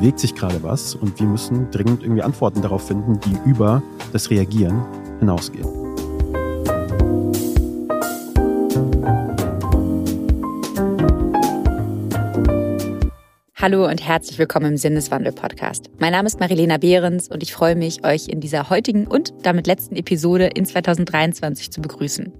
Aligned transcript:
bewegt 0.00 0.18
sich 0.18 0.34
gerade 0.34 0.62
was 0.62 0.94
und 0.94 1.20
wir 1.20 1.26
müssen 1.26 1.70
dringend 1.70 2.02
irgendwie 2.02 2.22
Antworten 2.22 2.62
darauf 2.62 2.86
finden, 2.86 3.20
die 3.20 3.36
über 3.46 3.82
das 4.14 4.30
Reagieren 4.30 4.82
hinausgehen. 5.18 5.68
Hallo 13.56 13.86
und 13.86 14.02
herzlich 14.02 14.38
willkommen 14.38 14.70
im 14.70 14.76
Sinneswandel-Podcast. 14.78 15.90
Mein 15.98 16.12
Name 16.12 16.28
ist 16.28 16.40
Marilena 16.40 16.78
Behrens 16.78 17.28
und 17.28 17.42
ich 17.42 17.52
freue 17.52 17.76
mich, 17.76 18.02
euch 18.02 18.28
in 18.28 18.40
dieser 18.40 18.70
heutigen 18.70 19.06
und 19.06 19.34
damit 19.42 19.66
letzten 19.66 19.96
Episode 19.96 20.46
in 20.46 20.64
2023 20.64 21.70
zu 21.70 21.82
begrüßen. 21.82 22.32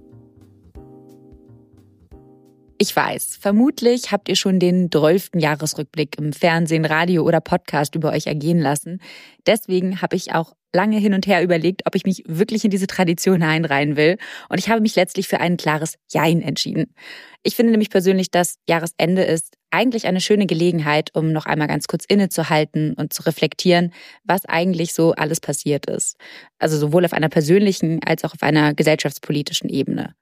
Ich 2.81 2.95
weiß, 2.95 3.37
vermutlich 3.39 4.11
habt 4.11 4.27
ihr 4.27 4.35
schon 4.35 4.57
den 4.57 4.89
12. 4.91 5.33
Jahresrückblick 5.35 6.17
im 6.17 6.33
Fernsehen, 6.33 6.83
Radio 6.83 7.21
oder 7.21 7.39
Podcast 7.39 7.93
über 7.93 8.11
euch 8.11 8.25
ergehen 8.25 8.57
lassen. 8.57 8.99
Deswegen 9.45 10.01
habe 10.01 10.15
ich 10.15 10.33
auch 10.33 10.53
lange 10.73 10.97
hin 10.97 11.13
und 11.13 11.27
her 11.27 11.43
überlegt, 11.43 11.83
ob 11.85 11.93
ich 11.93 12.05
mich 12.05 12.23
wirklich 12.25 12.65
in 12.65 12.71
diese 12.71 12.87
Tradition 12.87 13.43
einreihen 13.43 13.97
will. 13.97 14.17
Und 14.49 14.57
ich 14.57 14.67
habe 14.67 14.81
mich 14.81 14.95
letztlich 14.95 15.27
für 15.27 15.39
ein 15.39 15.57
klares 15.57 15.99
Jein 16.09 16.41
entschieden. 16.41 16.95
Ich 17.43 17.55
finde 17.55 17.69
nämlich 17.69 17.91
persönlich, 17.91 18.31
dass 18.31 18.55
Jahresende 18.67 19.25
ist 19.25 19.57
eigentlich 19.69 20.07
eine 20.07 20.19
schöne 20.19 20.47
Gelegenheit, 20.47 21.11
um 21.13 21.31
noch 21.31 21.45
einmal 21.45 21.67
ganz 21.67 21.85
kurz 21.85 22.03
innezuhalten 22.05 22.95
und 22.95 23.13
zu 23.13 23.21
reflektieren, 23.21 23.93
was 24.23 24.45
eigentlich 24.45 24.95
so 24.95 25.11
alles 25.11 25.39
passiert 25.39 25.85
ist. 25.85 26.17
Also 26.57 26.79
sowohl 26.79 27.05
auf 27.05 27.13
einer 27.13 27.29
persönlichen 27.29 27.99
als 28.03 28.23
auch 28.23 28.33
auf 28.33 28.41
einer 28.41 28.73
gesellschaftspolitischen 28.73 29.69
Ebene. 29.69 30.15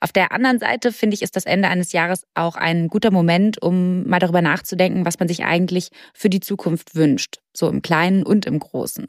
Auf 0.00 0.12
der 0.12 0.32
anderen 0.32 0.58
Seite 0.58 0.92
finde 0.92 1.14
ich, 1.14 1.22
ist 1.22 1.36
das 1.36 1.44
Ende 1.44 1.68
eines 1.68 1.92
Jahres 1.92 2.24
auch 2.34 2.56
ein 2.56 2.88
guter 2.88 3.10
Moment, 3.10 3.62
um 3.62 4.06
mal 4.08 4.18
darüber 4.18 4.40
nachzudenken, 4.40 5.04
was 5.04 5.18
man 5.18 5.28
sich 5.28 5.44
eigentlich 5.44 5.90
für 6.14 6.30
die 6.30 6.40
Zukunft 6.40 6.94
wünscht, 6.94 7.40
so 7.54 7.68
im 7.68 7.82
Kleinen 7.82 8.24
und 8.24 8.46
im 8.46 8.58
Großen. 8.58 9.06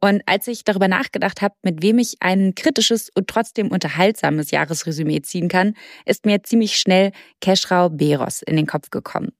Und 0.00 0.20
als 0.26 0.48
ich 0.48 0.64
darüber 0.64 0.88
nachgedacht 0.88 1.40
habe, 1.40 1.54
mit 1.62 1.80
wem 1.80 1.98
ich 1.98 2.16
ein 2.20 2.54
kritisches 2.54 3.08
und 3.14 3.28
trotzdem 3.28 3.68
unterhaltsames 3.68 4.50
Jahresresümee 4.50 5.22
ziehen 5.22 5.48
kann, 5.48 5.74
ist 6.04 6.26
mir 6.26 6.42
ziemlich 6.42 6.76
schnell 6.76 7.12
Keschrau 7.40 7.88
Beros 7.88 8.42
in 8.42 8.56
den 8.56 8.66
Kopf 8.66 8.90
gekommen. 8.90 9.32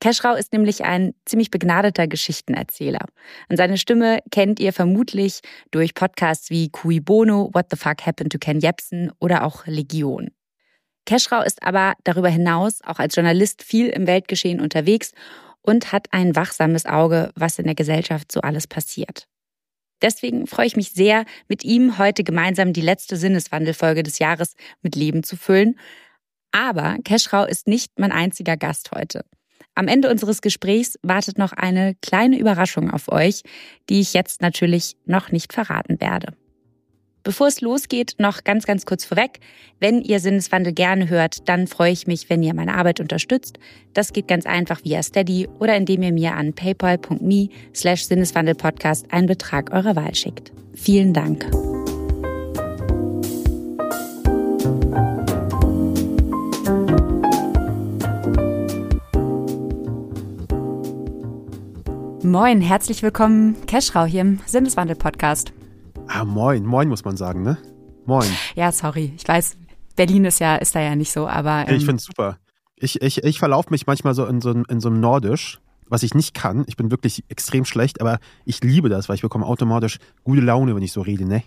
Keschrau 0.00 0.34
ist 0.34 0.52
nämlich 0.52 0.84
ein 0.84 1.14
ziemlich 1.24 1.50
begnadeter 1.50 2.06
Geschichtenerzähler. 2.06 3.06
Und 3.48 3.56
seine 3.56 3.78
Stimme 3.78 4.20
kennt 4.30 4.60
ihr 4.60 4.72
vermutlich 4.72 5.40
durch 5.70 5.94
Podcasts 5.94 6.50
wie 6.50 6.68
Cui 6.68 7.00
Bono, 7.00 7.50
What 7.54 7.66
the 7.70 7.76
Fuck 7.76 8.04
Happened 8.06 8.32
to 8.32 8.38
Ken 8.38 8.60
Jebsen 8.60 9.10
oder 9.18 9.44
auch 9.44 9.66
Legion. 9.66 10.30
Keschrau 11.06 11.40
ist 11.40 11.62
aber 11.62 11.94
darüber 12.04 12.28
hinaus 12.28 12.80
auch 12.84 12.98
als 12.98 13.14
Journalist 13.14 13.62
viel 13.62 13.88
im 13.88 14.06
Weltgeschehen 14.06 14.60
unterwegs 14.60 15.12
und 15.62 15.92
hat 15.92 16.08
ein 16.12 16.36
wachsames 16.36 16.84
Auge, 16.84 17.30
was 17.34 17.58
in 17.58 17.64
der 17.64 17.74
Gesellschaft 17.74 18.30
so 18.30 18.40
alles 18.40 18.66
passiert. 18.66 19.26
Deswegen 20.02 20.46
freue 20.46 20.66
ich 20.66 20.76
mich 20.76 20.92
sehr, 20.92 21.24
mit 21.48 21.64
ihm 21.64 21.96
heute 21.98 22.22
gemeinsam 22.22 22.72
die 22.72 22.82
letzte 22.82 23.16
Sinneswandelfolge 23.16 24.02
des 24.02 24.18
Jahres 24.18 24.54
mit 24.82 24.94
Leben 24.94 25.22
zu 25.22 25.36
füllen. 25.36 25.78
Aber 26.52 26.98
Keschrau 27.04 27.44
ist 27.44 27.66
nicht 27.66 27.98
mein 27.98 28.12
einziger 28.12 28.56
Gast 28.56 28.90
heute. 28.92 29.24
Am 29.76 29.88
Ende 29.88 30.10
unseres 30.10 30.40
Gesprächs 30.40 30.98
wartet 31.02 31.38
noch 31.38 31.52
eine 31.52 31.94
kleine 32.00 32.38
Überraschung 32.38 32.90
auf 32.90 33.12
euch, 33.12 33.42
die 33.90 34.00
ich 34.00 34.14
jetzt 34.14 34.40
natürlich 34.40 34.96
noch 35.04 35.30
nicht 35.30 35.52
verraten 35.52 36.00
werde. 36.00 36.32
Bevor 37.22 37.48
es 37.48 37.60
losgeht, 37.60 38.14
noch 38.18 38.44
ganz, 38.44 38.66
ganz 38.66 38.86
kurz 38.86 39.04
vorweg. 39.04 39.40
Wenn 39.80 40.00
ihr 40.00 40.20
Sinneswandel 40.20 40.72
gerne 40.72 41.10
hört, 41.10 41.48
dann 41.48 41.66
freue 41.66 41.90
ich 41.90 42.06
mich, 42.06 42.30
wenn 42.30 42.42
ihr 42.42 42.54
meine 42.54 42.74
Arbeit 42.74 43.00
unterstützt. 43.00 43.58
Das 43.92 44.12
geht 44.12 44.28
ganz 44.28 44.46
einfach 44.46 44.82
via 44.84 45.02
Steady 45.02 45.48
oder 45.58 45.76
indem 45.76 46.02
ihr 46.02 46.12
mir 46.12 46.34
an 46.34 46.54
paypal.me 46.54 47.48
slash 47.74 48.04
Sinneswandelpodcast 48.04 49.12
einen 49.12 49.26
Betrag 49.26 49.72
eurer 49.72 49.96
Wahl 49.96 50.14
schickt. 50.14 50.52
Vielen 50.72 51.12
Dank. 51.12 51.50
Moin, 62.26 62.60
herzlich 62.60 63.04
willkommen, 63.04 63.54
Keschrau 63.68 64.04
hier 64.04 64.22
im 64.22 64.40
Sinneswandel-Podcast. 64.46 65.52
Ah, 66.08 66.24
moin, 66.24 66.66
moin 66.66 66.88
muss 66.88 67.04
man 67.04 67.16
sagen, 67.16 67.42
ne? 67.42 67.56
Moin. 68.04 68.28
Ja, 68.56 68.72
sorry, 68.72 69.12
ich 69.16 69.28
weiß, 69.28 69.56
Berlin 69.94 70.24
ist 70.24 70.40
ja, 70.40 70.56
ist 70.56 70.74
da 70.74 70.80
ja 70.80 70.96
nicht 70.96 71.12
so, 71.12 71.28
aber. 71.28 71.68
Ähm, 71.68 71.76
ich 71.76 71.84
finde 71.84 72.00
es 72.00 72.04
super. 72.04 72.38
Ich, 72.74 73.00
ich, 73.00 73.22
ich 73.22 73.38
verlaufe 73.38 73.70
mich 73.70 73.86
manchmal 73.86 74.14
so 74.14 74.26
in 74.26 74.40
so, 74.40 74.50
in 74.50 74.80
so 74.80 74.88
einem 74.88 74.98
Nordisch, 74.98 75.60
was 75.86 76.02
ich 76.02 76.14
nicht 76.14 76.34
kann. 76.34 76.64
Ich 76.66 76.76
bin 76.76 76.90
wirklich 76.90 77.22
extrem 77.28 77.64
schlecht, 77.64 78.00
aber 78.00 78.18
ich 78.44 78.60
liebe 78.60 78.88
das, 78.88 79.08
weil 79.08 79.14
ich 79.14 79.22
bekomme 79.22 79.46
automatisch 79.46 79.98
gute 80.24 80.40
Laune, 80.40 80.74
wenn 80.74 80.82
ich 80.82 80.90
so 80.90 81.02
rede, 81.02 81.26
ne? 81.26 81.44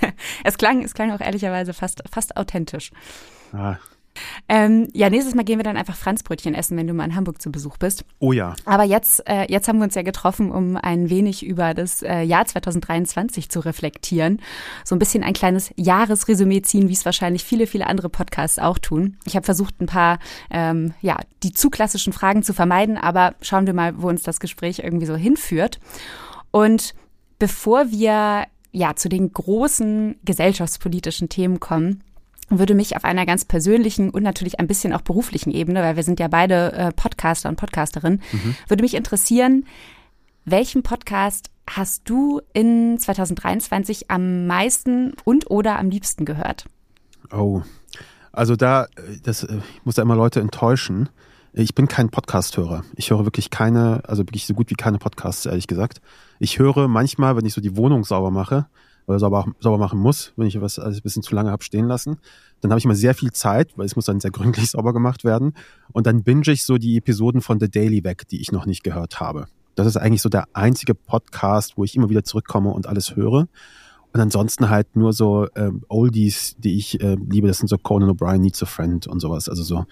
es 0.44 0.56
klang, 0.56 0.82
es 0.82 0.94
klang 0.94 1.10
auch 1.10 1.20
ehrlicherweise 1.20 1.74
fast, 1.74 2.02
fast 2.10 2.38
authentisch. 2.38 2.90
Ah, 3.52 3.76
ähm, 4.48 4.88
ja, 4.92 5.10
nächstes 5.10 5.34
Mal 5.34 5.44
gehen 5.44 5.58
wir 5.58 5.64
dann 5.64 5.76
einfach 5.76 5.96
Franzbrötchen 5.96 6.54
essen, 6.54 6.76
wenn 6.76 6.86
du 6.86 6.94
mal 6.94 7.04
in 7.04 7.14
Hamburg 7.14 7.40
zu 7.40 7.50
Besuch 7.50 7.78
bist. 7.78 8.04
Oh 8.18 8.32
ja. 8.32 8.54
Aber 8.64 8.84
jetzt, 8.84 9.26
äh, 9.28 9.46
jetzt 9.50 9.68
haben 9.68 9.78
wir 9.78 9.84
uns 9.84 9.94
ja 9.94 10.02
getroffen, 10.02 10.50
um 10.50 10.76
ein 10.76 11.10
wenig 11.10 11.44
über 11.44 11.74
das 11.74 12.02
äh, 12.02 12.22
Jahr 12.22 12.44
2023 12.44 13.48
zu 13.48 13.60
reflektieren. 13.60 14.40
So 14.84 14.94
ein 14.94 14.98
bisschen 14.98 15.22
ein 15.22 15.32
kleines 15.32 15.72
Jahresresümee 15.76 16.62
ziehen, 16.62 16.88
wie 16.88 16.92
es 16.92 17.04
wahrscheinlich 17.04 17.44
viele, 17.44 17.66
viele 17.66 17.86
andere 17.86 18.08
Podcasts 18.08 18.58
auch 18.58 18.78
tun. 18.78 19.16
Ich 19.24 19.36
habe 19.36 19.44
versucht, 19.44 19.80
ein 19.80 19.86
paar, 19.86 20.18
ähm, 20.50 20.94
ja, 21.00 21.18
die 21.42 21.52
zu 21.52 21.70
klassischen 21.70 22.12
Fragen 22.12 22.42
zu 22.42 22.52
vermeiden, 22.52 22.98
aber 22.98 23.34
schauen 23.40 23.66
wir 23.66 23.74
mal, 23.74 24.00
wo 24.00 24.08
uns 24.08 24.22
das 24.22 24.40
Gespräch 24.40 24.80
irgendwie 24.80 25.06
so 25.06 25.16
hinführt. 25.16 25.80
Und 26.50 26.94
bevor 27.38 27.90
wir 27.90 28.44
ja 28.72 28.96
zu 28.96 29.08
den 29.08 29.32
großen 29.32 30.16
gesellschaftspolitischen 30.24 31.28
Themen 31.28 31.60
kommen, 31.60 32.02
würde 32.58 32.74
mich 32.74 32.96
auf 32.96 33.04
einer 33.04 33.26
ganz 33.26 33.44
persönlichen 33.44 34.10
und 34.10 34.22
natürlich 34.22 34.60
ein 34.60 34.66
bisschen 34.66 34.92
auch 34.92 35.02
beruflichen 35.02 35.50
Ebene, 35.50 35.82
weil 35.82 35.96
wir 35.96 36.02
sind 36.02 36.20
ja 36.20 36.28
beide 36.28 36.72
äh, 36.72 36.92
Podcaster 36.92 37.48
und 37.48 37.56
Podcasterinnen, 37.56 38.22
mhm. 38.32 38.56
würde 38.68 38.82
mich 38.82 38.94
interessieren, 38.94 39.66
welchen 40.44 40.82
Podcast 40.82 41.50
hast 41.68 42.08
du 42.08 42.40
in 42.52 42.98
2023 42.98 44.10
am 44.10 44.46
meisten 44.46 45.14
und 45.24 45.50
oder 45.50 45.78
am 45.78 45.90
liebsten 45.90 46.24
gehört? 46.24 46.66
Oh, 47.30 47.62
also 48.32 48.56
da, 48.56 48.86
das, 49.22 49.44
ich 49.44 49.84
muss 49.84 49.96
da 49.96 50.02
immer 50.02 50.16
Leute 50.16 50.40
enttäuschen. 50.40 51.08
Ich 51.52 51.74
bin 51.74 51.86
kein 51.86 52.08
Podcast-Hörer. 52.08 52.82
Ich 52.96 53.10
höre 53.10 53.24
wirklich 53.24 53.50
keine, 53.50 54.02
also 54.06 54.22
wirklich 54.22 54.46
so 54.46 54.54
gut 54.54 54.70
wie 54.70 54.74
keine 54.74 54.98
Podcasts, 54.98 55.44
ehrlich 55.44 55.66
gesagt. 55.66 56.00
Ich 56.38 56.58
höre 56.58 56.88
manchmal, 56.88 57.36
wenn 57.36 57.44
ich 57.44 57.52
so 57.52 57.60
die 57.60 57.76
Wohnung 57.76 58.04
sauber 58.04 58.30
mache, 58.30 58.66
oder 59.06 59.18
sauber, 59.18 59.46
sauber 59.60 59.78
machen 59.78 59.98
muss, 59.98 60.32
wenn 60.36 60.46
ich 60.46 60.60
was 60.60 60.78
alles 60.78 60.98
ein 60.98 61.02
bisschen 61.02 61.22
zu 61.22 61.34
lange 61.34 61.50
habe 61.50 61.64
stehen 61.64 61.86
lassen. 61.86 62.18
Dann 62.60 62.70
habe 62.70 62.78
ich 62.78 62.84
immer 62.84 62.94
sehr 62.94 63.14
viel 63.14 63.32
Zeit, 63.32 63.76
weil 63.76 63.86
es 63.86 63.96
muss 63.96 64.06
dann 64.06 64.20
sehr 64.20 64.30
gründlich 64.30 64.70
sauber 64.70 64.92
gemacht 64.92 65.24
werden. 65.24 65.54
Und 65.92 66.06
dann 66.06 66.22
binge 66.22 66.50
ich 66.50 66.64
so 66.64 66.78
die 66.78 66.96
Episoden 66.96 67.40
von 67.40 67.58
The 67.60 67.70
Daily 67.70 68.04
weg, 68.04 68.28
die 68.28 68.40
ich 68.40 68.52
noch 68.52 68.66
nicht 68.66 68.84
gehört 68.84 69.20
habe. 69.20 69.46
Das 69.74 69.86
ist 69.86 69.96
eigentlich 69.96 70.22
so 70.22 70.28
der 70.28 70.44
einzige 70.52 70.94
Podcast, 70.94 71.76
wo 71.76 71.84
ich 71.84 71.96
immer 71.96 72.10
wieder 72.10 72.24
zurückkomme 72.24 72.70
und 72.70 72.86
alles 72.86 73.16
höre. 73.16 73.48
Und 74.12 74.20
ansonsten 74.20 74.68
halt 74.68 74.94
nur 74.94 75.12
so 75.14 75.46
ähm, 75.56 75.84
Oldies, 75.88 76.56
die 76.58 76.76
ich 76.76 77.00
äh, 77.00 77.16
liebe. 77.28 77.48
Das 77.48 77.58
sind 77.58 77.68
so 77.68 77.78
Conan 77.78 78.10
O'Brien 78.10 78.38
Needs 78.38 78.62
a 78.62 78.66
Friend 78.66 79.06
und 79.06 79.20
sowas. 79.20 79.48
Also 79.48 79.62
so, 79.62 79.86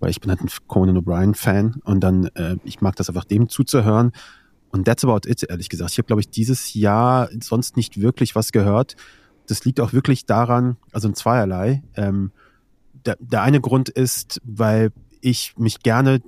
weil 0.00 0.10
ich 0.10 0.20
bin 0.20 0.30
halt 0.30 0.42
ein 0.42 0.48
Conan 0.68 0.98
O'Brien 0.98 1.34
Fan 1.34 1.76
und 1.84 2.00
dann, 2.00 2.26
äh, 2.34 2.56
ich 2.64 2.82
mag 2.82 2.96
das 2.96 3.08
einfach 3.08 3.24
dem 3.24 3.48
zuzuhören. 3.48 4.12
Und 4.72 4.86
that's 4.86 5.04
about 5.04 5.28
it, 5.28 5.44
ehrlich 5.44 5.68
gesagt. 5.68 5.92
Ich 5.92 5.98
habe, 5.98 6.06
glaube 6.06 6.20
ich, 6.20 6.30
dieses 6.30 6.74
Jahr 6.74 7.28
sonst 7.40 7.76
nicht 7.76 8.00
wirklich 8.00 8.34
was 8.34 8.52
gehört. 8.52 8.96
Das 9.46 9.64
liegt 9.64 9.80
auch 9.80 9.92
wirklich 9.92 10.24
daran, 10.24 10.76
also 10.92 11.08
in 11.08 11.14
zweierlei. 11.14 11.82
Ähm, 11.94 12.32
der, 13.04 13.16
der 13.20 13.42
eine 13.42 13.60
Grund 13.60 13.90
ist, 13.90 14.40
weil 14.44 14.90
ich 15.20 15.54
mich 15.58 15.80
gerne 15.80 16.22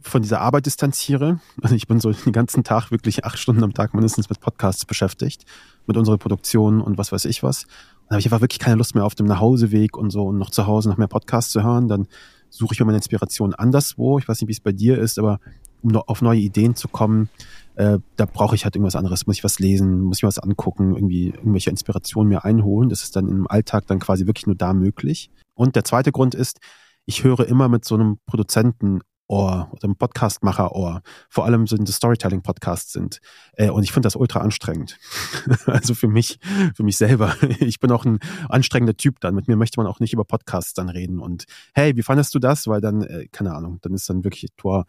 von 0.00 0.22
dieser 0.22 0.40
Arbeit 0.40 0.66
distanziere. 0.66 1.40
Also 1.62 1.74
ich 1.74 1.86
bin 1.86 2.00
so 2.00 2.12
den 2.12 2.32
ganzen 2.32 2.64
Tag 2.64 2.90
wirklich 2.90 3.24
acht 3.24 3.38
Stunden 3.38 3.64
am 3.64 3.72
Tag 3.72 3.94
mindestens 3.94 4.28
mit 4.28 4.40
Podcasts 4.40 4.84
beschäftigt, 4.84 5.44
mit 5.86 5.96
unserer 5.96 6.18
Produktion 6.18 6.80
und 6.80 6.98
was 6.98 7.12
weiß 7.12 7.24
ich 7.26 7.42
was. 7.42 7.62
Dann 8.08 8.16
habe 8.16 8.20
ich 8.20 8.26
einfach 8.26 8.42
wirklich 8.42 8.58
keine 8.58 8.76
Lust 8.76 8.94
mehr 8.94 9.04
auf 9.04 9.14
dem 9.14 9.26
Nachhauseweg 9.26 9.96
und 9.96 10.10
so 10.10 10.26
und 10.26 10.36
noch 10.36 10.50
zu 10.50 10.66
Hause 10.66 10.90
noch 10.90 10.98
mehr 10.98 11.08
Podcasts 11.08 11.52
zu 11.52 11.62
hören. 11.62 11.88
Dann 11.88 12.06
suche 12.50 12.74
ich 12.74 12.80
mir 12.80 12.86
meine 12.86 12.98
Inspiration 12.98 13.54
anderswo. 13.54 14.18
Ich 14.18 14.28
weiß 14.28 14.40
nicht, 14.40 14.48
wie 14.48 14.52
es 14.52 14.60
bei 14.60 14.72
dir 14.72 14.98
ist, 14.98 15.18
aber 15.18 15.40
um 15.82 15.96
auf 15.96 16.22
neue 16.22 16.40
Ideen 16.40 16.76
zu 16.76 16.88
kommen, 16.88 17.28
äh, 17.76 17.98
da 18.16 18.26
brauche 18.26 18.54
ich 18.54 18.64
halt 18.64 18.76
irgendwas 18.76 18.96
anderes, 18.96 19.26
muss 19.26 19.36
ich 19.36 19.44
was 19.44 19.58
lesen, 19.58 20.00
muss 20.00 20.18
ich 20.18 20.22
was 20.22 20.38
angucken, 20.38 20.94
irgendwie 20.94 21.28
irgendwelche 21.28 21.70
Inspirationen 21.70 22.28
mir 22.28 22.44
einholen. 22.44 22.88
Das 22.88 23.02
ist 23.02 23.16
dann 23.16 23.28
im 23.28 23.46
Alltag 23.48 23.86
dann 23.86 23.98
quasi 23.98 24.26
wirklich 24.26 24.46
nur 24.46 24.56
da 24.56 24.72
möglich. 24.72 25.30
Und 25.54 25.76
der 25.76 25.84
zweite 25.84 26.12
Grund 26.12 26.34
ist, 26.34 26.58
ich 27.06 27.24
höre 27.24 27.46
immer 27.46 27.68
mit 27.68 27.84
so 27.84 27.94
einem 27.94 28.18
Produzenten 28.26 29.00
Ohr 29.26 29.68
oder 29.72 29.84
einem 29.84 29.96
Podcastmacher-Ohr. 29.96 31.02
Vor 31.30 31.44
allem 31.46 31.66
sind 31.66 31.88
es 31.88 31.96
Storytelling-Podcasts 31.96 32.92
sind. 32.92 33.20
Äh, 33.54 33.70
und 33.70 33.82
ich 33.82 33.92
finde 33.92 34.06
das 34.06 34.16
ultra 34.16 34.40
anstrengend. 34.40 34.98
also 35.66 35.94
für 35.94 36.08
mich, 36.08 36.38
für 36.74 36.82
mich 36.82 36.96
selber. 36.96 37.34
Ich 37.60 37.80
bin 37.80 37.90
auch 37.92 38.04
ein 38.04 38.18
anstrengender 38.48 38.96
Typ 38.96 39.20
dann. 39.20 39.34
Mit 39.34 39.48
mir 39.48 39.56
möchte 39.56 39.80
man 39.80 39.86
auch 39.86 40.00
nicht 40.00 40.12
über 40.12 40.24
Podcasts 40.24 40.74
dann 40.74 40.88
reden. 40.88 41.18
Und 41.18 41.44
hey, 41.72 41.96
wie 41.96 42.02
fandest 42.02 42.34
du 42.34 42.38
das? 42.38 42.66
Weil 42.66 42.80
dann, 42.80 43.02
äh, 43.02 43.26
keine 43.32 43.54
Ahnung, 43.54 43.78
dann 43.82 43.94
ist 43.94 44.08
dann 44.08 44.24
wirklich, 44.24 44.50
Tor, 44.56 44.84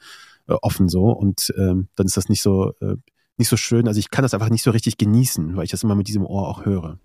äh, 0.48 0.54
offen 0.62 0.90
so 0.90 1.12
und 1.12 1.54
ähm, 1.58 1.88
dann 1.96 2.06
ist 2.06 2.18
das 2.18 2.30
nicht 2.30 2.42
so 2.42 2.72
äh, 2.82 2.96
nicht 3.38 3.50
so 3.50 3.58
schön. 3.58 3.88
Also 3.88 4.00
ich 4.00 4.12
kann 4.12 4.24
das 4.24 4.34
einfach 4.34 4.50
nicht 4.50 4.64
so 4.64 4.72
richtig 4.72 4.98
genießen, 4.98 5.56
weil 5.58 5.66
ich 5.66 5.72
das 5.72 5.84
immer 5.84 5.96
mit 5.96 6.08
diesem 6.08 6.26
Ohr 6.26 6.48
auch 6.48 6.66
höre. 6.66 7.00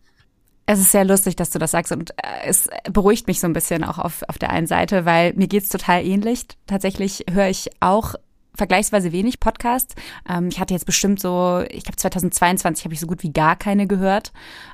Es 0.67 0.79
ist 0.79 0.93
sehr 0.93 1.05
lustig, 1.05 1.35
dass 1.35 1.51
du 1.51 1.59
das 1.59 1.73
sagst 1.73 1.91
und 1.91 2.11
äh, 2.11 2.47
es 2.47 2.69
beruhigt 2.93 3.27
mich 3.27 3.41
so 3.41 3.47
ein 3.47 3.53
bisschen 3.53 3.83
auch 3.83 3.99
auf, 3.99 4.23
auf 4.29 4.39
der 4.39 4.51
einen 4.51 4.69
Seite, 4.69 5.05
weil 5.05 5.35
mir 5.35 5.49
geht's 5.49 5.69
total 5.69 6.05
ähnlich. 6.05 6.47
Tatsächlich 6.67 7.25
höre 7.29 7.49
ich 7.49 7.71
auch 7.81 8.15
vergleichsweise 8.61 9.11
wenig 9.11 9.41
Podcasts. 9.41 9.95
Ähm, 10.29 10.49
ich 10.49 10.61
hatte 10.61 10.75
jetzt 10.75 10.85
bestimmt 10.85 11.19
so, 11.19 11.65
ich 11.71 11.83
glaube 11.85 11.97
2022 11.97 12.85
habe 12.85 12.93
ich 12.93 13.01
so 13.01 13.07
gut 13.07 13.23
wie 13.23 13.33
gar 13.33 13.57
keine 13.57 13.87
gehört. 13.87 14.33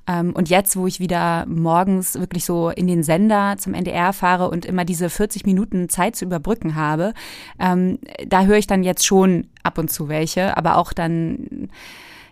Ähm, 0.09 0.33
und 0.35 0.49
jetzt, 0.49 0.77
wo 0.77 0.89
ich 0.89 0.99
wieder 0.99 1.47
morgens 1.47 2.19
wirklich 2.19 2.45
so 2.45 2.71
in 2.71 2.89
den 2.89 3.05
Sender 3.05 3.55
zum 3.59 3.75
NDR 3.75 4.13
fahre 4.13 4.51
und 4.51 4.65
immer 4.65 4.85
diese 4.85 5.09
40 5.09 5.47
Minuten 5.47 5.89
Zeit 5.89 6.17
zu 6.17 6.25
überbrücken 6.25 6.75
habe, 6.75 7.15
ähm, 7.61 8.01
da 8.27 8.43
höre 8.43 8.59
ich 8.59 8.67
dann 8.67 8.83
jetzt 8.83 9.07
schon 9.07 9.47
ab 9.63 9.79
und 9.79 9.89
zu 9.89 10.09
welche, 10.09 10.57
aber 10.57 10.79
auch 10.79 10.93
dann 10.93 11.71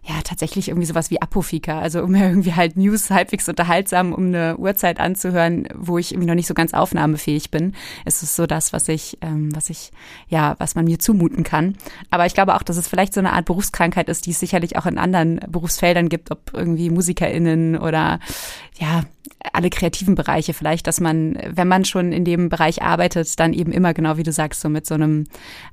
ja 0.07 0.21
tatsächlich 0.23 0.69
irgendwie 0.69 0.87
sowas 0.87 1.11
wie 1.11 1.23
Apofika, 1.23 1.81
also 1.81 2.03
um 2.03 2.15
irgendwie 2.15 2.53
halt 2.53 2.77
News 2.77 3.11
halbwegs 3.11 3.49
unterhaltsam 3.49 4.13
um 4.13 4.27
eine 4.27 4.57
Uhrzeit 4.59 5.01
anzuhören, 5.01 5.67
wo 5.75 5.97
ich 5.97 6.13
irgendwie 6.13 6.29
noch 6.29 6.35
nicht 6.35 6.47
so 6.47 6.53
ganz 6.53 6.75
aufnahmefähig 6.75 7.51
bin, 7.51 7.75
ist 8.05 8.23
es 8.23 8.37
so 8.37 8.47
das, 8.47 8.73
was 8.75 8.89
ich, 8.89 9.17
ähm, 9.23 9.55
was 9.55 9.71
ich, 9.71 9.93
ja, 10.29 10.57
was 10.59 10.75
man 10.75 10.85
mir 10.85 10.99
zumuten 10.99 11.43
kann. 11.43 11.77
Aber 12.11 12.27
ich 12.27 12.35
glaube 12.35 12.55
auch, 12.55 12.63
dass 12.63 12.77
es 12.77 12.87
vielleicht 12.87 13.15
so 13.15 13.21
eine 13.21 13.33
Art 13.33 13.47
Berufskrankheit 13.47 14.11
ist, 14.11 14.27
die 14.27 14.33
es 14.33 14.41
sicherlich 14.41 14.77
auch 14.77 14.85
in 14.85 14.99
anderen 14.99 15.41
Berufsfeldern 15.49 16.11
gibt, 16.11 16.31
ob 16.31 16.53
irgendwie 16.53 16.91
MusikerInnen 16.91 17.79
oder 17.79 18.21
ja, 18.79 19.05
alle 19.55 19.71
kreativen 19.71 20.17
Bereiche. 20.17 20.53
Vielleicht, 20.53 20.87
dass 20.87 21.01
man, 21.01 21.39
wenn 21.49 21.69
man 21.69 21.87
schon 21.87 22.13
in 22.13 22.27
dem 22.27 22.51
Bereich 22.51 22.83
arbeitet, 22.83 23.41
dann 23.41 23.55
eben 23.55 23.73
immer 23.73 23.95
genau 23.95 24.19
wie 24.19 24.23
du 24.23 24.33
sagst, 24.33 24.61
so 24.61 24.69
mit 24.69 24.85
so 24.85 24.95
einem 24.95 25.25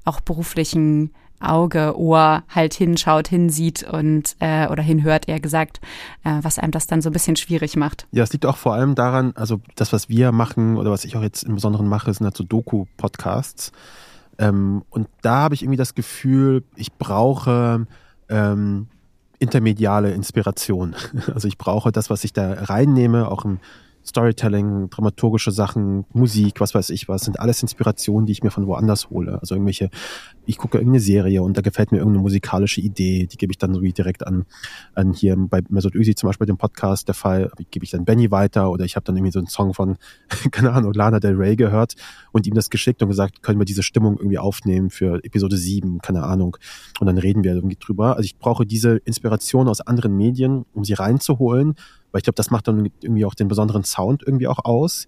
auch 0.06 0.22
beruflichen 0.22 1.12
Auge, 1.41 1.97
Ohr 1.97 2.43
halt 2.49 2.73
hinschaut, 2.73 3.27
hinsieht 3.27 3.83
und 3.83 4.35
äh, 4.39 4.67
oder 4.67 4.83
hinhört, 4.83 5.27
eher 5.27 5.39
gesagt, 5.39 5.79
äh, 6.23 6.39
was 6.41 6.59
einem 6.59 6.71
das 6.71 6.88
dann 6.88 7.01
so 7.01 7.09
ein 7.09 7.13
bisschen 7.13 7.35
schwierig 7.35 7.75
macht. 7.75 8.07
Ja, 8.11 8.23
es 8.23 8.33
liegt 8.33 8.45
auch 8.45 8.57
vor 8.57 8.73
allem 8.73 8.95
daran, 8.95 9.33
also 9.35 9.61
das, 9.75 9.93
was 9.93 10.09
wir 10.09 10.31
machen 10.31 10.77
oder 10.77 10.91
was 10.91 11.05
ich 11.05 11.15
auch 11.15 11.21
jetzt 11.21 11.43
im 11.43 11.55
Besonderen 11.55 11.88
mache, 11.88 12.13
sind 12.13 12.25
halt 12.25 12.38
so 12.38 12.43
Doku-Podcasts. 12.43 13.71
Ähm, 14.38 14.83
und 14.89 15.07
da 15.21 15.35
habe 15.35 15.55
ich 15.55 15.63
irgendwie 15.63 15.77
das 15.77 15.95
Gefühl, 15.95 16.63
ich 16.75 16.93
brauche 16.93 17.85
ähm, 18.29 18.88
intermediale 19.39 20.11
Inspiration. 20.11 20.95
Also 21.33 21.47
ich 21.47 21.57
brauche 21.57 21.91
das, 21.91 22.09
was 22.09 22.23
ich 22.23 22.33
da 22.33 22.53
reinnehme, 22.53 23.29
auch 23.29 23.45
im 23.45 23.59
Storytelling, 24.06 24.89
dramaturgische 24.89 25.51
Sachen, 25.51 26.06
Musik, 26.13 26.59
was 26.59 26.74
weiß 26.74 26.89
ich 26.89 27.07
was, 27.07 27.24
sind 27.24 27.39
alles 27.39 27.62
Inspirationen, 27.62 28.25
die 28.25 28.31
ich 28.31 28.44
mir 28.44 28.51
von 28.51 28.68
woanders 28.68 29.09
hole. 29.09 29.39
Also 29.39 29.56
irgendwelche, 29.56 29.89
ich 30.45 30.57
gucke 30.57 30.77
irgendeine 30.77 31.00
Serie 31.00 31.44
und 31.44 31.57
da 31.57 31.62
gefällt 31.62 31.92
mir 31.92 32.00
irgendeine 32.00 32.24
musikalische 32.24 32.81
Idee, 32.81 33.27
die 33.27 33.38
gebe 33.38 33.51
ich 33.51 33.57
dann 33.57 33.74
so 33.74 33.81
wie 33.81 33.94
direkt 33.94 34.25
an, 34.25 34.45
an 34.95 35.13
hier 35.13 35.36
bei 35.38 35.62
Mesut 35.69 35.95
Özil 35.95 36.15
zum 36.15 36.27
Beispiel 36.27 36.48
dem 36.48 36.57
Podcast 36.57 37.07
der 37.07 37.15
Fall, 37.15 37.51
gebe 37.69 37.86
ich 37.86 37.92
dann 37.92 38.06
Benny 38.06 38.31
weiter 38.31 38.71
oder 38.71 38.86
ich 38.86 38.95
habe 38.95 39.03
dann 39.03 39.15
irgendwie 39.15 39.31
so 39.31 39.39
einen 39.39 39.48
Song 39.48 39.74
von, 39.74 39.98
keine 40.51 40.71
Ahnung, 40.71 40.94
Lana 40.94 41.19
Del 41.19 41.36
Rey 41.36 41.56
gehört 41.56 41.95
und 42.31 42.48
ihm 42.48 42.53
das 42.53 42.69
geschickt 42.69 43.01
und 43.01 43.09
gesagt, 43.09 43.44
können 43.44 43.59
wir 43.59 43.65
diese 43.65 43.83
Stimmung 43.83 44.18
irgendwie 44.18 44.39
aufnehmen 44.39 44.89
für 44.89 45.24
Episode 45.24 45.57
7, 45.57 46.00
keine 46.01 46.24
Ahnung. 46.24 46.57
Und 47.00 47.07
dann 47.07 47.18
reden 47.18 47.44
wir 47.44 47.53
irgendwie 47.53 47.77
drüber. 47.80 48.15
Also 48.15 48.25
ich 48.25 48.38
brauche 48.38 48.65
diese 48.65 48.98
Inspiration 48.98 49.68
aus 49.68 49.81
anderen 49.81 50.15
Medien, 50.18 50.65
um 50.74 50.83
sie 50.83 50.94
reinzuholen 50.94 51.75
weil 52.12 52.19
ich 52.19 52.24
glaube, 52.24 52.36
das 52.36 52.52
macht 52.52 52.68
dann 52.68 52.90
irgendwie 53.02 53.25
auch 53.25 53.36
den 53.36 53.48
besonderen 53.48 53.84
Sound 53.84 54.24
irgendwie 54.25 54.48
auch 54.48 54.60
aus. 54.63 55.08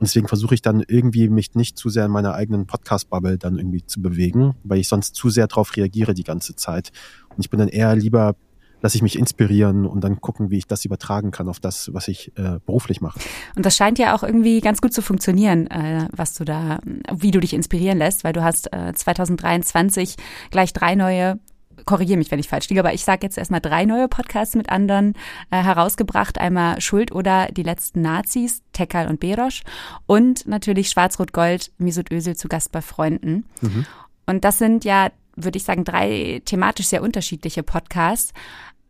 Und 0.00 0.06
deswegen 0.06 0.28
versuche 0.28 0.54
ich 0.54 0.62
dann 0.62 0.82
irgendwie 0.86 1.28
mich 1.28 1.54
nicht 1.54 1.76
zu 1.76 1.90
sehr 1.90 2.06
in 2.06 2.10
meiner 2.10 2.32
eigenen 2.32 2.66
Podcast-Bubble 2.66 3.36
dann 3.36 3.58
irgendwie 3.58 3.84
zu 3.84 4.00
bewegen, 4.00 4.54
weil 4.64 4.78
ich 4.78 4.88
sonst 4.88 5.14
zu 5.14 5.28
sehr 5.28 5.46
darauf 5.46 5.76
reagiere 5.76 6.14
die 6.14 6.24
ganze 6.24 6.56
Zeit. 6.56 6.90
Und 7.28 7.40
ich 7.40 7.50
bin 7.50 7.58
dann 7.58 7.68
eher 7.68 7.94
lieber, 7.96 8.34
lasse 8.80 8.96
ich 8.96 9.02
mich 9.02 9.18
inspirieren 9.18 9.84
und 9.84 10.02
dann 10.02 10.22
gucken, 10.22 10.50
wie 10.50 10.56
ich 10.56 10.66
das 10.66 10.86
übertragen 10.86 11.32
kann 11.32 11.50
auf 11.50 11.60
das, 11.60 11.92
was 11.92 12.08
ich 12.08 12.32
äh, 12.38 12.60
beruflich 12.64 13.02
mache. 13.02 13.20
Und 13.56 13.66
das 13.66 13.76
scheint 13.76 13.98
ja 13.98 14.16
auch 14.16 14.22
irgendwie 14.22 14.62
ganz 14.62 14.80
gut 14.80 14.94
zu 14.94 15.02
funktionieren, 15.02 15.66
äh, 15.66 16.08
was 16.12 16.32
du 16.32 16.46
da, 16.46 16.80
wie 17.12 17.30
du 17.30 17.40
dich 17.40 17.52
inspirieren 17.52 17.98
lässt, 17.98 18.24
weil 18.24 18.32
du 18.32 18.42
hast 18.42 18.72
äh, 18.72 18.94
2023 18.94 20.16
gleich 20.50 20.72
drei 20.72 20.94
neue 20.94 21.38
korrigiere 21.84 22.18
mich, 22.18 22.30
wenn 22.30 22.38
ich 22.38 22.48
falsch 22.48 22.68
liege, 22.68 22.80
aber 22.80 22.92
ich 22.92 23.04
sage 23.04 23.20
jetzt 23.22 23.38
erstmal 23.38 23.60
drei 23.60 23.84
neue 23.84 24.08
Podcasts 24.08 24.54
mit 24.54 24.70
anderen 24.70 25.14
äh, 25.50 25.62
herausgebracht. 25.62 26.38
Einmal 26.38 26.80
Schuld 26.80 27.12
oder 27.12 27.48
Die 27.48 27.62
letzten 27.62 28.02
Nazis, 28.02 28.62
Tekal 28.72 29.08
und 29.08 29.20
Berosch 29.20 29.62
und 30.06 30.46
natürlich 30.46 30.90
Schwarz-Rot-Gold, 30.90 31.72
Misut 31.78 32.10
Ösel 32.10 32.36
zu 32.36 32.48
Gast 32.48 32.72
bei 32.72 32.82
Freunden. 32.82 33.44
Mhm. 33.60 33.86
Und 34.26 34.44
das 34.44 34.58
sind 34.58 34.84
ja, 34.84 35.10
würde 35.36 35.58
ich 35.58 35.64
sagen, 35.64 35.84
drei 35.84 36.42
thematisch 36.44 36.86
sehr 36.86 37.02
unterschiedliche 37.02 37.62
Podcasts. 37.62 38.32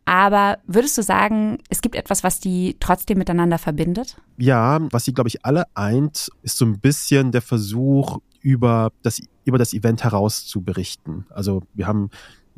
Aber 0.04 0.58
würdest 0.66 0.98
du 0.98 1.02
sagen, 1.02 1.58
es 1.68 1.82
gibt 1.82 1.94
etwas, 1.94 2.24
was 2.24 2.40
die 2.40 2.76
trotzdem 2.80 3.18
miteinander 3.18 3.58
verbindet? 3.58 4.16
Ja, 4.38 4.80
was 4.90 5.04
sie, 5.04 5.14
glaube 5.14 5.28
ich, 5.28 5.44
alle 5.44 5.64
eint, 5.74 6.30
ist 6.42 6.56
so 6.56 6.64
ein 6.64 6.80
bisschen 6.80 7.30
der 7.30 7.42
Versuch, 7.42 8.18
über 8.40 8.92
das, 9.02 9.20
über 9.44 9.58
das 9.58 9.72
Event 9.72 10.02
heraus 10.02 10.46
zu 10.46 10.62
berichten. 10.62 11.26
Also 11.30 11.62
wir 11.74 11.86
haben 11.86 12.10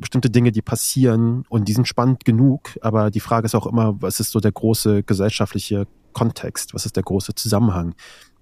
bestimmte 0.03 0.29
Dinge, 0.29 0.51
die 0.51 0.61
passieren 0.61 1.45
und 1.49 1.67
die 1.67 1.73
sind 1.73 1.87
spannend 1.87 2.25
genug, 2.25 2.77
aber 2.81 3.09
die 3.09 3.19
Frage 3.19 3.45
ist 3.45 3.55
auch 3.55 3.65
immer, 3.65 4.01
was 4.01 4.19
ist 4.19 4.31
so 4.31 4.39
der 4.39 4.51
große 4.51 5.03
gesellschaftliche 5.03 5.87
Kontext, 6.11 6.73
was 6.73 6.85
ist 6.85 6.95
der 6.95 7.03
große 7.03 7.35
Zusammenhang? 7.35 7.95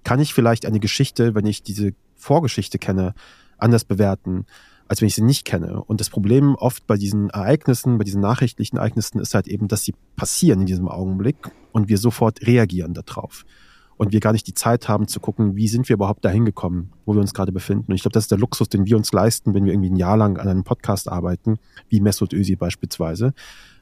Kann 0.04 0.20
ich 0.20 0.34
vielleicht 0.34 0.66
eine 0.66 0.80
Geschichte, 0.80 1.36
wenn 1.36 1.46
ich 1.46 1.64
diese 1.64 1.94
Vorgeschichte 2.16 2.80
kenne, 2.80 3.14
anders 3.58 3.86
bewerten, 3.86 4.46
als 4.88 5.02
wenn 5.02 5.08
ich 5.08 5.16
sie 5.16 5.22
nicht 5.22 5.46
kenne? 5.46 5.84
Und 5.84 6.02
das 6.02 6.10
Problem 6.10 6.56
oft 6.56 6.88
bei 6.88 6.98
diesen 6.98 7.30
Ereignissen, 7.30 7.98
bei 7.98 8.04
diesen 8.04 8.22
nachrichtlichen 8.22 8.78
Ereignissen 8.78 9.20
ist 9.20 9.36
halt 9.36 9.48
eben, 9.48 9.68
dass 9.68 9.84
sie 9.84 9.94
passieren 10.16 10.62
in 10.62 10.66
diesem 10.66 10.88
Augenblick 10.88 11.38
und 11.72 11.90
wir 11.90 11.98
sofort 11.98 12.46
reagieren 12.46 12.94
darauf 12.94 13.46
und 14.02 14.14
wir 14.14 14.20
gar 14.20 14.32
nicht 14.32 14.48
die 14.48 14.56
Zeit 14.56 14.90
haben 14.90 15.08
zu 15.08 15.20
gucken, 15.20 15.56
wie 15.56 15.68
sind 15.68 15.88
wir 15.88 15.94
überhaupt 15.94 16.26
dahin 16.26 16.44
gekommen, 16.44 16.92
wo 17.06 17.14
wir 17.14 17.22
uns 17.22 17.36
gerade 17.36 17.52
befinden. 17.52 17.92
Und 17.92 17.96
ich 17.96 18.02
glaube, 18.02 18.14
das 18.14 18.24
ist 18.24 18.32
der 18.32 18.40
Luxus, 18.40 18.68
den 18.68 18.88
wir 18.88 18.98
uns 18.98 19.14
leisten, 19.14 19.54
wenn 19.54 19.64
wir 19.64 19.74
irgendwie 19.74 19.92
ein 19.92 19.96
Jahr 19.96 20.18
lang 20.18 20.40
an 20.40 20.48
einem 20.48 20.64
Podcast 20.64 21.08
arbeiten, 21.08 21.60
wie 21.88 22.02
Mesut 22.02 22.34
Özil 22.34 22.58
beispielsweise. 22.58 23.36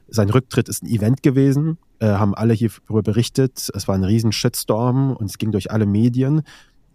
Sein 0.08 0.28
Rücktritt 0.28 0.68
ist 0.68 0.82
ein 0.82 0.88
Event 0.88 1.22
gewesen, 1.22 1.78
äh, 2.00 2.08
haben 2.08 2.34
alle 2.34 2.52
hierüber 2.52 3.02
berichtet. 3.02 3.70
Es 3.72 3.88
war 3.88 3.94
ein 3.94 4.04
riesen 4.04 4.30
Shitstorm 4.30 5.16
und 5.16 5.30
es 5.30 5.38
ging 5.38 5.52
durch 5.52 5.70
alle 5.70 5.86
Medien. 5.86 6.42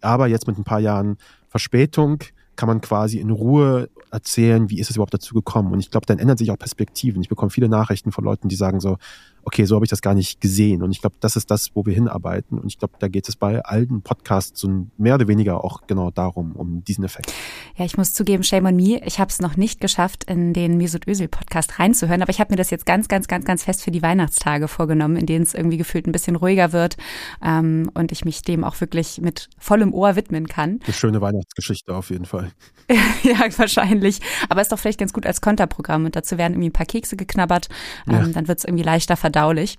Aber 0.02 0.28
jetzt 0.28 0.46
mit 0.46 0.60
ein 0.60 0.64
paar 0.64 0.80
Jahren 0.80 1.18
Verspätung 1.50 2.20
kann 2.56 2.68
man 2.68 2.80
quasi 2.80 3.18
in 3.18 3.32
Ruhe 3.32 3.90
erzählen, 4.12 4.70
wie 4.70 4.80
ist 4.80 4.92
es 4.92 4.98
überhaupt 4.98 5.16
dazu 5.16 5.34
gekommen. 5.34 5.74
Und 5.74 5.80
ich 5.80 5.90
glaube, 5.90 6.06
dann 6.06 6.20
ändern 6.20 6.38
sich 6.38 6.52
auch 6.52 6.60
Perspektiven. 6.60 7.24
Ich 7.24 7.30
bekomme 7.30 7.50
viele 7.50 7.70
Nachrichten 7.70 8.12
von 8.12 8.24
Leuten, 8.24 8.50
die 8.50 8.56
sagen 8.56 8.80
so, 8.80 8.98
okay, 9.46 9.66
so 9.66 9.76
habe 9.76 9.86
ich 9.86 9.90
das 9.90 10.02
gar 10.02 10.14
nicht 10.14 10.42
gesehen. 10.42 10.82
Und 10.82 10.92
ich 10.92 11.02
glaube, 11.02 11.16
das 11.20 11.36
ist 11.36 11.52
das, 11.52 11.72
wo 11.76 11.86
wir 11.86 11.94
hinarbeiten. 11.94 12.58
Und 12.58 12.68
ich 12.68 12.80
glaube, 12.80 12.96
da 13.00 13.08
geht 13.08 13.30
es 13.30 13.36
bei 13.36 13.64
allen 13.64 14.02
Podcasts 14.02 14.60
so 14.60 14.88
mehr 14.98 15.16
oder 15.16 15.28
weniger 15.28 15.64
auch 15.64 15.88
genau 15.88 16.12
darum, 16.12 16.54
um 16.54 16.84
diesen 16.84 17.04
Effekt. 17.04 17.32
Ja, 17.78 17.86
ich 17.86 17.98
muss 17.98 18.14
zugeben, 18.14 18.44
shame 18.44 18.66
on 18.66 18.76
me, 18.76 19.00
ich 19.06 19.20
habe 19.20 19.30
es 19.30 19.40
noch 19.40 19.56
nicht 19.56 19.80
geschafft, 19.80 20.24
in 20.26 20.54
den 20.54 20.78
Mesut 20.78 21.08
Özil 21.08 21.28
Podcast 21.28 21.80
reinzuhören. 21.80 22.22
Aber 22.22 22.32
ich 22.32 22.40
habe 22.40 22.52
mir 22.54 22.58
das 22.58 22.72
jetzt 22.72 22.86
ganz, 22.86 23.08
ganz, 23.08 23.28
ganz, 23.28 23.46
ganz 23.46 23.64
fest 23.64 23.84
für 23.84 23.92
die 23.92 24.02
Weihnachtstage 24.02 24.68
vorgenommen, 24.68 25.16
in 25.16 25.26
denen 25.26 25.44
es 25.44 25.54
irgendwie 25.54 25.78
gefühlt 25.78 26.08
ein 26.08 26.12
bisschen 26.12 26.36
ruhiger 26.36 26.74
wird 26.74 26.98
ähm, 27.44 27.90
und 27.94 28.12
ich 28.12 28.26
mich 28.26 28.42
dem 28.42 28.64
auch 28.64 28.82
wirklich 28.82 29.22
mit 29.22 29.50
vollem 29.60 29.94
Ohr 29.94 30.16
widmen 30.16 30.48
kann. 30.48 30.80
Eine 30.84 30.94
schöne 30.94 31.22
Weihnachtsgeschichte 31.22 31.94
auf 31.94 32.10
jeden 32.10 32.26
Fall. 32.26 32.52
ja, 33.24 33.40
wahrscheinlich. 33.58 34.20
Aber 34.50 34.62
ist 34.62 34.72
doch 34.72 34.80
vielleicht 34.80 35.00
ganz 35.00 35.14
gut 35.14 35.26
als 35.26 35.42
Konterprogramm. 35.42 36.06
Und 36.06 36.16
dazu 36.16 36.38
werden 36.38 36.54
irgendwie 36.54 36.70
ein 36.70 36.74
paar 36.74 36.86
Kekse 36.86 37.16
geknabbert. 37.16 37.68
Ähm, 38.08 38.14
ja. 38.14 38.28
Dann 38.28 38.48
wird 38.48 38.60
es 38.60 38.66
irgendwie 38.66 38.84
leichter 38.84 39.18
verdaulich. 39.36 39.78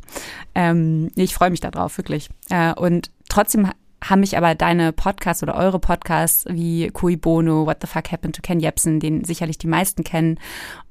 Ähm, 0.55 1.11
ich 1.17 1.35
freue 1.35 1.51
mich 1.51 1.61
darauf, 1.61 1.97
wirklich. 1.97 2.29
Äh, 2.51 2.75
und 2.75 3.11
trotzdem 3.29 3.71
haben 4.05 4.21
mich 4.21 4.37
aber 4.37 4.55
deine 4.55 4.93
Podcasts 4.93 5.43
oder 5.43 5.55
eure 5.55 5.79
Podcasts 5.79 6.45
wie 6.49 6.89
Kui 6.89 7.17
Bono, 7.17 7.67
What 7.67 7.79
the 7.81 7.87
Fuck 7.87 8.13
Happened 8.13 8.37
to 8.37 8.43
Ken 8.43 8.61
Jebsen, 8.61 9.01
den 9.01 9.25
sicherlich 9.25 9.57
die 9.57 9.67
meisten 9.67 10.05
kennen, 10.05 10.39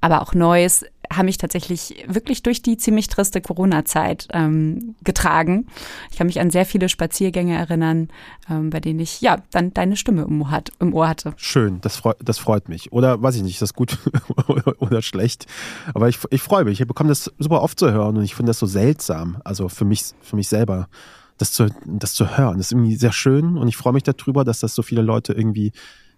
aber 0.02 0.22
auch 0.22 0.34
Neues, 0.34 0.84
haben 1.12 1.26
mich 1.26 1.38
tatsächlich 1.38 2.06
wirklich 2.08 2.44
durch 2.44 2.62
die 2.62 2.78
ziemlich 2.78 3.08
triste 3.08 3.42
Corona-Zeit 3.42 4.28
ähm, 4.34 4.96
getragen. 5.04 5.68
Ich 6.12 6.18
kann 6.18 6.28
mich 6.28 6.40
an 6.40 6.50
sehr 6.50 6.66
viele 6.66 6.90
Spaziergänge 6.90 7.56
erinnern, 7.56 8.10
ähm, 8.50 8.70
bei 8.70 8.80
denen 8.80 9.00
ich 9.00 9.22
ja 9.22 9.38
dann 9.52 9.74
deine 9.74 9.98
Stimme 9.98 10.24
im 10.24 10.42
Ohr, 10.42 10.52
hat, 10.52 10.72
im 10.80 10.94
Ohr 10.94 11.08
hatte. 11.08 11.34
Schön, 11.38 11.80
das, 11.82 11.98
freu, 11.98 12.14
das 12.20 12.38
freut 12.38 12.70
mich. 12.70 12.92
Oder 12.92 13.22
weiß 13.22 13.36
ich 13.36 13.44
nicht, 13.44 13.54
ist 13.54 13.62
das 13.62 13.74
gut 13.74 13.98
oder 14.80 15.02
schlecht? 15.02 15.46
Aber 15.94 16.10
ich, 16.10 16.20
ich 16.30 16.42
freue 16.42 16.66
mich. 16.66 16.80
Ich 16.82 16.88
bekomme 16.88 17.10
das 17.10 17.32
super 17.40 17.62
oft 17.62 17.80
zu 17.80 17.92
hören 17.92 18.18
und 18.18 18.24
ich 18.24 18.36
finde 18.36 18.52
das 18.52 18.60
so 18.60 18.66
seltsam. 18.66 19.38
Also 19.44 19.70
für 19.70 19.86
mich, 19.86 20.04
für 20.22 20.36
mich 20.36 20.50
selber 20.50 20.88
das 21.38 21.52
zu, 21.52 21.68
das 21.86 22.14
zu 22.14 22.38
hören. 22.38 22.58
Das 22.58 22.68
ist 22.68 22.72
irgendwie 22.72 22.96
sehr 22.96 23.12
schön 23.12 23.58
und 23.58 23.68
ich 23.68 23.78
freue 23.78 23.94
mich 23.94 24.04
darüber, 24.04 24.44
dass 24.44 24.60
das 24.60 24.76
so 24.76 24.82
viele 24.82 25.02
Leute 25.02 25.34
irgendwie 25.34 25.72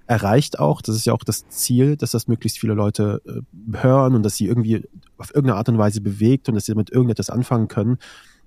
erreicht 0.07 0.59
auch. 0.59 0.81
Das 0.81 0.95
ist 0.95 1.05
ja 1.05 1.13
auch 1.13 1.23
das 1.23 1.47
Ziel, 1.49 1.97
dass 1.97 2.11
das 2.11 2.27
möglichst 2.27 2.57
viele 2.57 2.73
Leute 2.73 3.21
äh, 3.25 3.77
hören 3.77 4.15
und 4.15 4.23
dass 4.23 4.35
sie 4.35 4.47
irgendwie 4.47 4.83
auf 5.17 5.29
irgendeine 5.35 5.57
Art 5.57 5.69
und 5.69 5.77
Weise 5.77 6.01
bewegt 6.01 6.49
und 6.49 6.55
dass 6.55 6.65
sie 6.65 6.71
damit 6.71 6.89
irgendetwas 6.89 7.29
anfangen 7.29 7.67
können. 7.67 7.97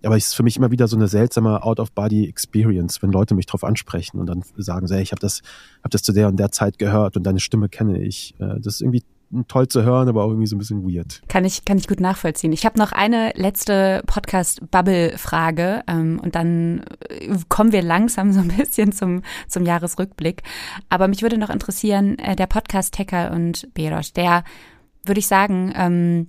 Aber 0.02 0.16
es 0.16 0.28
ist 0.28 0.34
für 0.34 0.42
mich 0.42 0.56
immer 0.56 0.70
wieder 0.70 0.88
so 0.88 0.96
eine 0.96 1.08
seltsame 1.08 1.62
Out-of-Body-Experience, 1.62 3.02
wenn 3.02 3.12
Leute 3.12 3.34
mich 3.34 3.44
drauf 3.44 3.64
ansprechen 3.64 4.18
und 4.18 4.26
dann 4.26 4.42
sagen, 4.56 4.86
hey, 4.88 5.02
ich 5.02 5.12
habe 5.12 5.20
das, 5.20 5.42
hab 5.84 5.90
das 5.90 6.02
zu 6.02 6.12
der 6.12 6.28
und 6.28 6.38
der 6.38 6.50
Zeit 6.50 6.78
gehört 6.78 7.18
und 7.18 7.24
deine 7.24 7.40
Stimme 7.40 7.68
kenne 7.68 8.02
ich. 8.02 8.34
Äh, 8.38 8.60
das 8.60 8.74
ist 8.74 8.80
irgendwie 8.80 9.04
toll 9.48 9.68
zu 9.68 9.82
hören, 9.82 10.08
aber 10.08 10.24
auch 10.24 10.28
irgendwie 10.28 10.46
so 10.46 10.56
ein 10.56 10.58
bisschen 10.58 10.82
weird. 10.84 11.22
Kann 11.28 11.44
ich, 11.44 11.64
kann 11.64 11.78
ich 11.78 11.88
gut 11.88 12.00
nachvollziehen. 12.00 12.52
Ich 12.52 12.64
habe 12.64 12.78
noch 12.78 12.92
eine 12.92 13.32
letzte 13.36 14.02
Podcast-Bubble-Frage 14.06 15.82
ähm, 15.86 16.20
und 16.22 16.34
dann 16.34 16.84
äh, 17.08 17.36
kommen 17.48 17.72
wir 17.72 17.82
langsam 17.82 18.32
so 18.32 18.40
ein 18.40 18.48
bisschen 18.48 18.92
zum, 18.92 19.22
zum 19.48 19.64
Jahresrückblick. 19.64 20.42
Aber 20.88 21.08
mich 21.08 21.22
würde 21.22 21.38
noch 21.38 21.50
interessieren, 21.50 22.18
äh, 22.18 22.34
der 22.36 22.46
Podcast 22.46 22.94
Tecker 22.94 23.32
und 23.32 23.72
Beros, 23.74 24.12
der, 24.12 24.44
würde 25.04 25.20
ich 25.20 25.26
sagen, 25.26 25.72
ähm, 25.76 26.28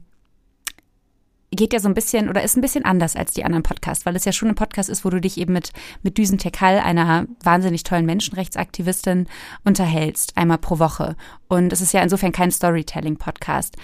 geht 1.52 1.74
ja 1.74 1.80
so 1.80 1.90
ein 1.90 1.94
bisschen 1.94 2.30
oder 2.30 2.44
ist 2.44 2.56
ein 2.56 2.62
bisschen 2.62 2.86
anders 2.86 3.16
als 3.16 3.34
die 3.34 3.44
anderen 3.44 3.64
Podcasts, 3.64 4.06
weil 4.06 4.16
es 4.16 4.24
ja 4.24 4.32
schon 4.32 4.48
ein 4.48 4.56
Podcast 4.56 4.90
ist, 4.90 5.04
wo 5.04 5.10
du 5.10 5.20
dich 5.20 5.38
eben 5.38 5.52
mit, 5.52 5.72
mit 6.02 6.18
Düsen 6.18 6.38
Tekal, 6.38 6.80
einer 6.80 7.26
wahnsinnig 7.44 7.84
tollen 7.84 8.06
Menschenrechtsaktivistin, 8.06 9.28
unterhältst, 9.66 10.38
einmal 10.38 10.60
pro 10.60 10.80
Woche. 10.80 11.18
Und 11.50 11.74
es 11.74 11.82
ist 11.82 11.94
ja 11.94 12.02
insofern 12.02 12.32
kein 12.32 12.52
Storytelling-Podcast. 12.52 13.76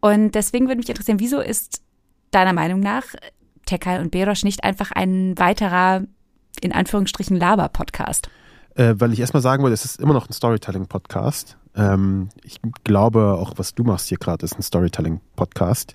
Und 0.00 0.34
deswegen 0.34 0.66
würde 0.66 0.78
mich 0.78 0.88
interessieren, 0.88 1.20
wieso 1.20 1.40
ist 1.40 1.82
deiner 2.30 2.54
Meinung 2.54 2.80
nach 2.80 3.04
Tekal 3.66 4.00
und 4.00 4.10
Berosch 4.10 4.42
nicht 4.42 4.64
einfach 4.64 4.92
ein 4.92 5.36
weiterer, 5.36 6.04
in 6.62 6.72
Anführungsstrichen, 6.72 7.36
Laber-Podcast? 7.36 8.30
Äh, 8.76 8.94
weil 8.96 9.12
ich 9.12 9.20
erstmal 9.20 9.42
sagen 9.42 9.62
würde, 9.62 9.74
es 9.74 9.84
ist 9.84 10.00
immer 10.00 10.14
noch 10.14 10.26
ein 10.26 10.32
Storytelling-Podcast. 10.32 11.58
Ähm, 11.76 12.30
ich 12.42 12.60
glaube, 12.82 13.34
auch 13.38 13.52
was 13.56 13.74
du 13.74 13.84
machst 13.84 14.08
hier 14.08 14.18
gerade, 14.18 14.42
ist 14.46 14.58
ein 14.58 14.62
Storytelling-Podcast 14.62 15.94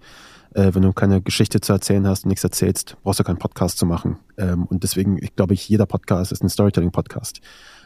äh, 0.56 0.74
wenn 0.74 0.82
du 0.82 0.94
keine 0.94 1.22
Geschichte 1.22 1.60
zu 1.60 1.74
erzählen 1.74 2.08
hast 2.08 2.24
und 2.24 2.30
nichts 2.30 2.44
erzählst, 2.44 2.96
brauchst 3.04 3.20
du 3.20 3.24
keinen 3.24 3.38
Podcast 3.38 3.78
zu 3.78 3.86
machen. 3.86 4.18
Ähm, 4.38 4.64
und 4.64 4.84
deswegen, 4.84 5.22
ich 5.22 5.36
glaube, 5.36 5.54
ich, 5.54 5.68
jeder 5.68 5.86
Podcast 5.86 6.32
ist 6.32 6.42
ein 6.42 6.50
Storytelling-Podcast. 6.50 7.42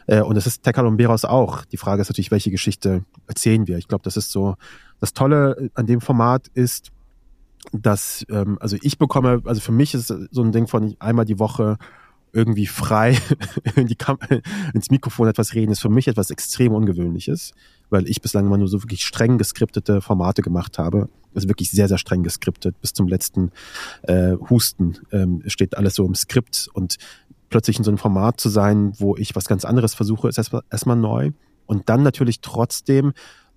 Äh, 0.06 0.22
und 0.22 0.36
das 0.36 0.46
ist 0.46 0.62
Tekal 0.62 0.86
und 0.86 0.96
Beros 0.96 1.24
auch. 1.24 1.64
Die 1.64 1.76
Frage 1.76 2.00
ist 2.00 2.08
natürlich, 2.08 2.30
welche 2.30 2.52
Geschichte 2.52 3.04
erzählen 3.26 3.66
wir? 3.66 3.76
Ich 3.76 3.88
glaube, 3.88 4.04
das 4.04 4.16
ist 4.16 4.30
so, 4.30 4.54
das 5.00 5.12
Tolle 5.12 5.70
an 5.74 5.86
dem 5.86 6.00
Format 6.00 6.46
ist, 6.54 6.92
dass, 7.72 8.24
ähm, 8.30 8.56
also 8.60 8.76
ich 8.80 8.98
bekomme, 8.98 9.42
also 9.44 9.60
für 9.60 9.72
mich 9.72 9.92
ist 9.94 10.14
so 10.30 10.42
ein 10.42 10.52
Ding 10.52 10.68
von 10.68 10.94
einmal 11.00 11.24
die 11.24 11.40
Woche 11.40 11.76
irgendwie 12.32 12.66
frei 12.66 13.18
in 13.74 13.88
die 13.88 13.98
ins 14.74 14.90
Mikrofon 14.90 15.26
etwas 15.26 15.54
reden, 15.54 15.72
ist 15.72 15.80
für 15.80 15.88
mich 15.88 16.06
etwas 16.06 16.30
extrem 16.30 16.72
Ungewöhnliches, 16.72 17.50
weil 17.90 18.08
ich 18.08 18.22
bislang 18.22 18.46
immer 18.46 18.58
nur 18.58 18.68
so 18.68 18.82
wirklich 18.82 19.04
streng 19.04 19.38
geskriptete 19.38 20.00
Formate 20.00 20.42
gemacht 20.42 20.78
habe. 20.78 21.08
Also 21.34 21.48
wirklich 21.48 21.70
sehr, 21.70 21.88
sehr 21.88 21.98
streng 21.98 22.22
geskriptet. 22.22 22.80
Bis 22.80 22.92
zum 22.92 23.06
letzten 23.06 23.52
äh, 24.02 24.36
Husten 24.48 24.98
ähm, 25.12 25.42
steht 25.46 25.76
alles 25.76 25.94
so 25.94 26.06
im 26.06 26.14
Skript 26.14 26.68
und 26.72 26.96
plötzlich 27.50 27.78
in 27.78 27.84
so 27.84 27.90
einem 27.90 27.98
Format 27.98 28.40
zu 28.40 28.48
sein, 28.48 28.92
wo 28.98 29.16
ich 29.16 29.36
was 29.36 29.46
ganz 29.46 29.64
anderes 29.64 29.94
versuche, 29.94 30.28
ist 30.28 30.38
erstmal, 30.38 30.62
erstmal 30.70 30.96
neu. 30.96 31.32
Und 31.66 31.88
dann 31.88 32.02
natürlich 32.02 32.40
trotzdem 32.40 33.12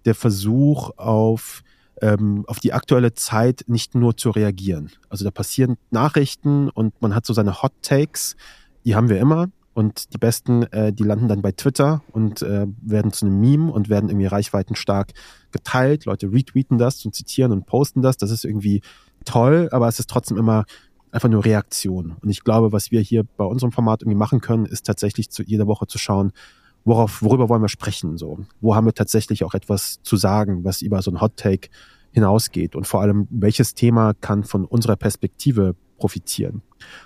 der 0.06 0.16
Versuch 0.16 0.92
auf 0.98 1.64
ähm, 2.02 2.44
auf 2.48 2.60
die 2.60 2.74
aktuelle 2.74 3.14
Zeit 3.14 3.64
nicht 3.68 3.96
nur 3.96 4.18
zu 4.18 4.32
reagieren. 4.32 4.92
Also 5.10 5.24
da 5.24 5.32
passieren 5.32 5.78
Nachrichten 5.92 6.70
und 6.70 7.00
man 7.02 7.16
hat 7.16 7.26
so 7.26 7.34
seine 7.34 7.62
Hot 7.62 7.74
Takes, 7.82 8.36
die 8.84 8.96
haben 8.96 9.10
wir 9.10 9.20
immer. 9.20 9.50
Und 9.74 10.14
die 10.14 10.18
besten, 10.18 10.64
äh, 10.72 10.94
die 10.94 11.04
landen 11.04 11.28
dann 11.28 11.42
bei 11.42 11.52
Twitter 11.52 12.04
und 12.12 12.42
äh, 12.42 12.68
werden 12.82 13.12
zu 13.12 13.26
einem 13.26 13.40
Meme 13.40 13.72
und 13.72 13.90
werden 13.90 14.10
irgendwie 14.10 14.28
reichweitenstark 14.28 15.14
geteilt. 15.52 16.06
Leute 16.06 16.32
retweeten 16.32 16.78
das 16.78 17.04
und 17.06 17.16
zitieren 17.16 17.52
und 17.52 17.66
posten 17.66 18.02
das. 18.02 18.18
Das 18.18 18.30
ist 18.30 18.46
irgendwie 18.46 18.82
toll, 19.26 19.70
aber 19.72 19.88
es 19.88 20.00
ist 20.00 20.10
trotzdem 20.10 20.38
immer 20.38 20.66
einfach 21.12 21.30
nur 21.30 21.46
Reaktion. 21.46 22.16
Und 22.22 22.30
ich 22.30 22.44
glaube, 22.44 22.72
was 22.72 22.92
wir 22.92 23.02
hier 23.02 23.24
bei 23.38 23.46
unserem 23.46 23.72
Format 23.72 24.02
irgendwie 24.02 24.18
machen 24.18 24.42
können, 24.42 24.66
ist 24.66 24.86
tatsächlich 24.86 25.30
zu 25.30 25.44
jeder 25.44 25.68
Woche 25.68 25.88
zu 25.88 25.98
schauen, 25.98 26.32
worauf, 26.86 27.22
worüber 27.22 27.50
wollen 27.50 27.62
wir 27.62 27.70
sprechen, 27.70 28.18
so. 28.18 28.40
Wo 28.62 28.76
haben 28.76 28.86
wir 28.86 28.94
tatsächlich 28.94 29.44
auch 29.44 29.54
etwas 29.54 30.02
zu 30.04 30.18
sagen, 30.18 30.64
was 30.64 30.82
über 30.82 31.02
so 31.02 31.12
ein 31.12 31.22
Hot 31.22 31.38
Take 31.38 31.70
hinausgeht 32.12 32.76
und 32.76 32.88
vor 32.88 33.02
allem, 33.02 33.28
welches 33.30 33.74
Thema 33.74 34.14
kann 34.14 34.44
von 34.44 34.66
unserer 34.66 34.96
Perspektive 34.96 35.76
profitieren. 35.98 36.62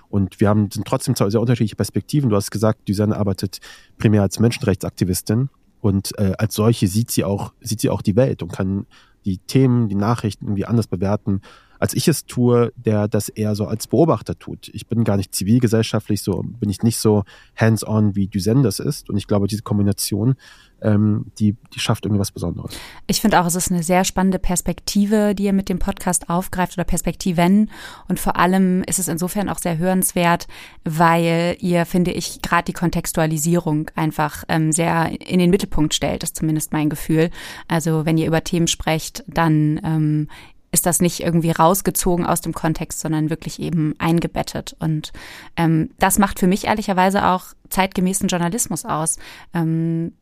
Und 0.09 0.39
wir 0.39 0.49
haben 0.49 0.69
sind 0.71 0.87
trotzdem 0.87 1.15
zwei 1.15 1.29
sehr 1.29 1.41
unterschiedliche 1.41 1.75
Perspektiven. 1.75 2.29
Du 2.29 2.35
hast 2.35 2.51
gesagt, 2.51 2.87
Düsen 2.87 3.13
arbeitet 3.13 3.59
primär 3.97 4.21
als 4.21 4.39
Menschenrechtsaktivistin 4.39 5.49
und 5.81 6.17
äh, 6.17 6.33
als 6.37 6.55
solche 6.55 6.87
sieht 6.87 7.11
sie 7.11 7.23
auch 7.23 7.53
sieht 7.61 7.81
sie 7.81 7.89
auch 7.89 8.01
die 8.01 8.15
Welt 8.15 8.41
und 8.43 8.51
kann 8.51 8.85
die 9.25 9.39
Themen, 9.39 9.89
die 9.89 9.95
Nachrichten 9.95 10.45
irgendwie 10.45 10.65
anders 10.65 10.87
bewerten, 10.87 11.41
als 11.79 11.93
ich 11.93 12.07
es 12.07 12.25
tue, 12.25 12.71
der 12.75 13.07
das 13.07 13.29
eher 13.29 13.55
so 13.55 13.65
als 13.65 13.87
Beobachter 13.87 14.37
tut. 14.37 14.69
Ich 14.73 14.87
bin 14.87 15.03
gar 15.03 15.17
nicht 15.17 15.33
zivilgesellschaftlich 15.33 16.21
so, 16.21 16.43
bin 16.43 16.69
ich 16.69 16.83
nicht 16.83 16.99
so 16.99 17.23
hands-on 17.55 18.15
wie 18.15 18.27
Düsen 18.27 18.63
das 18.63 18.79
ist. 18.79 19.09
Und 19.09 19.17
ich 19.17 19.27
glaube, 19.27 19.47
diese 19.47 19.63
Kombination 19.63 20.35
ähm, 20.81 21.31
die, 21.39 21.55
die 21.73 21.79
schafft 21.79 22.05
irgendwas 22.05 22.31
Besonderes. 22.31 22.77
Ich 23.07 23.21
finde 23.21 23.41
auch, 23.41 23.45
es 23.45 23.55
ist 23.55 23.71
eine 23.71 23.83
sehr 23.83 24.03
spannende 24.03 24.39
Perspektive, 24.39 25.33
die 25.33 25.45
ihr 25.45 25.53
mit 25.53 25.69
dem 25.69 25.79
Podcast 25.79 26.29
aufgreift 26.29 26.77
oder 26.77 26.83
Perspektiven. 26.83 27.71
Und 28.07 28.19
vor 28.19 28.37
allem 28.37 28.83
ist 28.83 28.99
es 28.99 29.07
insofern 29.07 29.49
auch 29.49 29.57
sehr 29.57 29.77
hörenswert, 29.77 30.47
weil 30.83 31.57
ihr, 31.59 31.85
finde 31.85 32.11
ich, 32.11 32.41
gerade 32.41 32.65
die 32.65 32.73
Kontextualisierung 32.73 33.89
einfach 33.95 34.43
ähm, 34.47 34.71
sehr 34.71 35.09
in 35.27 35.39
den 35.39 35.49
Mittelpunkt 35.49 35.93
stellt. 35.93 36.23
Ist 36.23 36.35
zumindest 36.35 36.73
mein 36.73 36.89
Gefühl. 36.89 37.29
Also 37.67 38.05
wenn 38.05 38.17
ihr 38.17 38.27
über 38.27 38.43
Themen 38.43 38.67
sprecht, 38.67 39.23
dann 39.27 39.79
ähm, 39.83 40.27
ist 40.71 40.85
das 40.85 40.99
nicht 40.99 41.21
irgendwie 41.21 41.51
rausgezogen 41.51 42.25
aus 42.25 42.41
dem 42.41 42.53
Kontext, 42.53 42.99
sondern 42.99 43.29
wirklich 43.29 43.59
eben 43.59 43.95
eingebettet. 43.99 44.75
Und 44.79 45.13
ähm, 45.55 45.91
das 45.97 46.19
macht 46.19 46.39
für 46.39 46.47
mich 46.47 46.65
ehrlicherweise 46.65 47.25
auch 47.25 47.45
zeitgemäßen 47.69 48.27
Journalismus 48.27 48.85
aus. 48.85 49.17
Ähm, 49.53 50.13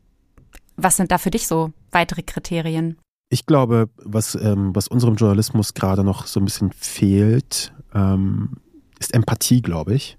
was 0.76 0.96
sind 0.96 1.10
da 1.10 1.18
für 1.18 1.30
dich 1.30 1.46
so 1.46 1.72
weitere 1.90 2.22
Kriterien? 2.22 2.98
Ich 3.28 3.46
glaube, 3.46 3.88
was, 3.96 4.36
ähm, 4.36 4.74
was 4.74 4.88
unserem 4.88 5.16
Journalismus 5.16 5.74
gerade 5.74 6.04
noch 6.04 6.26
so 6.26 6.38
ein 6.38 6.44
bisschen 6.44 6.70
fehlt, 6.72 7.72
ähm, 7.92 8.52
ist 9.00 9.14
Empathie, 9.14 9.62
glaube 9.62 9.94
ich. 9.94 10.16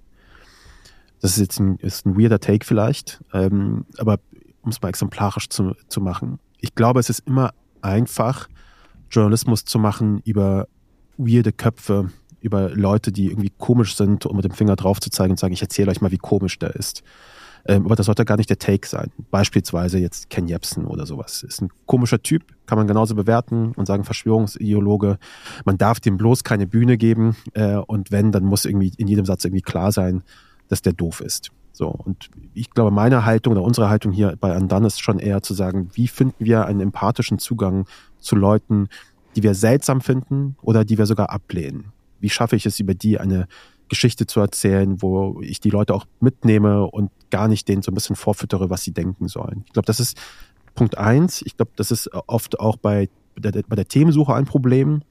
Das 1.20 1.32
ist 1.32 1.38
jetzt 1.38 1.58
ein, 1.58 1.76
ist 1.76 2.06
ein 2.06 2.20
weirder 2.20 2.38
Take 2.38 2.66
vielleicht, 2.66 3.24
ähm, 3.32 3.86
aber 3.96 4.20
um 4.62 4.70
es 4.70 4.82
mal 4.82 4.90
exemplarisch 4.90 5.48
zu, 5.48 5.74
zu 5.88 6.00
machen. 6.00 6.38
Ich 6.58 6.74
glaube, 6.74 7.00
es 7.00 7.08
ist 7.08 7.20
immer 7.20 7.54
einfach, 7.80 8.48
Journalismus 9.10 9.64
zu 9.64 9.78
machen 9.78 10.20
über 10.24 10.68
weirde 11.16 11.52
Köpfe, 11.52 12.10
über 12.40 12.70
Leute, 12.70 13.12
die 13.12 13.26
irgendwie 13.26 13.52
komisch 13.58 13.96
sind, 13.96 14.26
um 14.26 14.36
mit 14.36 14.44
dem 14.44 14.52
Finger 14.52 14.76
drauf 14.76 15.00
zu 15.00 15.10
zeigen 15.10 15.32
und 15.32 15.38
sagen, 15.38 15.52
ich 15.52 15.62
erzähle 15.62 15.90
euch 15.90 16.00
mal, 16.00 16.12
wie 16.12 16.18
komisch 16.18 16.58
der 16.58 16.74
ist. 16.76 17.02
Ähm, 17.66 17.84
aber 17.84 17.96
das 17.96 18.06
sollte 18.06 18.24
gar 18.24 18.36
nicht 18.36 18.50
der 18.50 18.58
Take 18.58 18.86
sein. 18.86 19.10
Beispielsweise 19.30 19.98
jetzt 19.98 20.30
Ken 20.30 20.46
Jebsen 20.46 20.86
oder 20.86 21.06
sowas. 21.06 21.42
Ist 21.42 21.60
ein 21.60 21.70
komischer 21.86 22.22
Typ, 22.22 22.44
kann 22.66 22.78
man 22.78 22.86
genauso 22.86 23.14
bewerten 23.14 23.72
und 23.76 23.86
sagen 23.86 24.04
Verschwörungsideologe. 24.04 25.18
Man 25.64 25.76
darf 25.76 26.00
dem 26.00 26.16
bloß 26.16 26.44
keine 26.44 26.66
Bühne 26.66 26.96
geben 26.96 27.36
äh, 27.54 27.76
und 27.76 28.10
wenn, 28.10 28.32
dann 28.32 28.44
muss 28.44 28.64
irgendwie 28.64 28.92
in 28.96 29.08
jedem 29.08 29.26
Satz 29.26 29.44
irgendwie 29.44 29.62
klar 29.62 29.92
sein, 29.92 30.22
dass 30.68 30.82
der 30.82 30.92
doof 30.92 31.20
ist. 31.20 31.50
So, 31.72 31.88
und 31.88 32.30
ich 32.54 32.70
glaube, 32.70 32.90
meine 32.90 33.24
Haltung 33.24 33.52
oder 33.52 33.62
unsere 33.62 33.88
Haltung 33.88 34.10
hier 34.10 34.34
bei 34.40 34.52
Andan 34.52 34.84
ist 34.84 35.00
schon 35.00 35.20
eher 35.20 35.42
zu 35.42 35.54
sagen, 35.54 35.90
wie 35.92 36.08
finden 36.08 36.44
wir 36.44 36.66
einen 36.66 36.80
empathischen 36.80 37.38
Zugang 37.38 37.86
zu 38.20 38.36
Leuten, 38.36 38.88
die 39.36 39.42
wir 39.42 39.54
seltsam 39.54 40.00
finden 40.00 40.56
oder 40.62 40.84
die 40.84 40.98
wir 40.98 41.06
sogar 41.06 41.30
ablehnen? 41.30 41.92
Wie 42.20 42.30
schaffe 42.30 42.56
ich 42.56 42.66
es, 42.66 42.80
über 42.80 42.94
die 42.94 43.18
eine 43.18 43.46
Geschichte 43.88 44.26
zu 44.26 44.40
erzählen, 44.40 45.00
wo 45.02 45.40
ich 45.42 45.60
die 45.60 45.70
Leute 45.70 45.94
auch 45.94 46.04
mitnehme 46.20 46.86
und 46.86 47.10
gar 47.30 47.48
nicht 47.48 47.68
denen 47.68 47.82
so 47.82 47.90
ein 47.90 47.94
bisschen 47.94 48.16
vorfüttere, 48.16 48.70
was 48.70 48.82
sie 48.82 48.92
denken 48.92 49.28
sollen. 49.28 49.64
Ich 49.66 49.72
glaube, 49.72 49.86
das 49.86 50.00
ist 50.00 50.16
Punkt 50.74 50.96
eins. 50.96 51.42
Ich 51.42 51.56
glaube, 51.56 51.72
das 51.76 51.90
ist 51.90 52.10
oft 52.26 52.60
auch 52.60 52.76
bei 52.76 53.08
der, 53.36 53.62
bei 53.66 53.76
der 53.76 53.88
Themensuche 53.88 54.34
ein 54.34 54.44
Problem. 54.44 55.02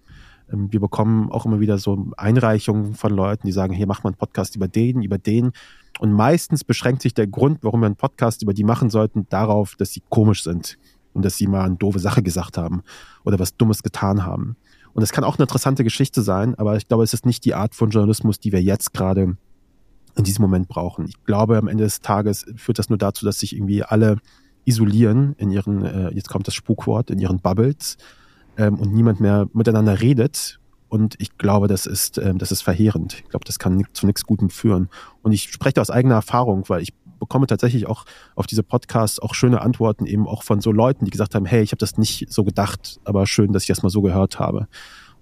Ähm, 0.52 0.72
wir 0.72 0.80
bekommen 0.80 1.32
auch 1.32 1.46
immer 1.46 1.60
wieder 1.60 1.78
so 1.78 2.08
Einreichungen 2.18 2.96
von 2.96 3.12
Leuten, 3.12 3.48
die 3.48 3.54
sagen, 3.54 3.74
hier 3.74 3.88
mach 3.88 4.04
mal 4.04 4.10
einen 4.10 4.18
Podcast 4.18 4.56
über 4.56 4.68
den, 4.68 5.02
über 5.02 5.18
den. 5.18 5.52
Und 6.00 6.14
meistens 6.14 6.64
beschränkt 6.64 7.02
sich 7.02 7.14
der 7.14 7.28
Grund, 7.28 7.60
warum 7.64 7.82
wir 7.82 7.88
einen 7.88 7.96
Podcast 7.96 8.44
über 8.44 8.54
die 8.54 8.64
machen 8.64 8.90
sollten, 8.90 9.28
darauf, 9.30 9.76
dass 9.76 9.92
sie 9.92 10.04
komisch 10.10 10.44
sind 10.44 10.78
und 11.18 11.26
dass 11.26 11.36
sie 11.36 11.48
mal 11.48 11.66
eine 11.66 11.76
doofe 11.76 12.00
Sache 12.00 12.22
gesagt 12.22 12.58
haben 12.58 12.84
oder 13.26 13.40
was 13.40 13.58
Dummes 13.58 13.82
getan 13.82 14.24
haben. 14.24 14.56
Und 14.94 15.02
es 15.02 15.12
kann 15.12 15.24
auch 15.24 15.38
eine 15.38 15.44
interessante 15.44 15.84
Geschichte 15.84 16.22
sein, 16.22 16.54
aber 16.56 16.78
ich 16.78 16.88
glaube, 16.88 17.04
es 17.04 17.14
ist 17.14 17.26
nicht 17.26 17.44
die 17.44 17.56
Art 17.56 17.74
von 17.76 17.90
Journalismus, 17.90 18.40
die 18.40 18.52
wir 18.52 18.62
jetzt 18.62 18.94
gerade 18.94 19.36
in 20.16 20.24
diesem 20.24 20.44
Moment 20.44 20.68
brauchen. 20.68 21.08
Ich 21.08 21.24
glaube, 21.24 21.58
am 21.58 21.68
Ende 21.68 21.84
des 21.84 22.02
Tages 22.02 22.46
führt 22.56 22.78
das 22.78 22.90
nur 22.90 23.00
dazu, 23.00 23.26
dass 23.26 23.40
sich 23.40 23.56
irgendwie 23.56 23.84
alle 23.84 24.18
isolieren 24.64 25.34
in 25.40 25.50
ihren, 25.50 25.84
äh, 25.84 26.10
jetzt 26.14 26.30
kommt 26.30 26.48
das 26.48 26.54
Spukwort, 26.54 27.10
in 27.10 27.20
ihren 27.20 27.40
Bubbles 27.40 27.98
ähm, 28.58 28.76
und 28.76 28.94
niemand 28.94 29.20
mehr 29.20 29.48
miteinander 29.54 30.02
redet. 30.02 30.60
Und 30.88 31.16
ich 31.20 31.38
glaube, 31.40 31.68
das 31.68 31.88
ist, 31.88 32.20
ähm, 32.20 32.38
das 32.38 32.52
ist 32.52 32.62
verheerend. 32.62 33.16
Ich 33.24 33.30
glaube, 33.30 33.46
das 33.46 33.58
kann 33.58 33.84
zu 33.94 34.06
nichts 34.06 34.24
Gutem 34.24 34.52
führen. 34.52 34.90
Und 35.24 35.32
ich 35.32 35.52
spreche 35.52 35.82
aus 35.82 35.90
eigener 35.90 36.16
Erfahrung, 36.16 36.64
weil 36.68 36.82
ich 36.82 36.94
bekomme 37.20 37.48
tatsächlich 37.48 37.88
auch 37.88 38.06
auf 38.36 38.48
diese 38.48 38.64
Podcasts 38.64 39.20
auch 39.20 39.34
schöne 39.34 39.62
Antworten 39.62 40.06
eben 40.06 40.28
auch 40.28 40.44
von 40.44 40.62
so 40.62 40.72
Leuten, 40.72 41.06
die 41.06 41.12
gesagt 41.12 41.36
haben, 41.36 41.46
hey, 41.46 41.62
ich 41.62 41.72
habe 41.72 41.80
das 41.80 41.98
nicht 41.98 42.32
so 42.32 42.44
gedacht, 42.44 43.00
aber 43.04 43.28
schön, 43.28 43.54
dass 43.54 43.64
ich 43.64 43.68
das 43.68 43.84
mal 43.84 43.90
so 43.90 44.02
gehört 44.02 44.40
habe. 44.40 44.68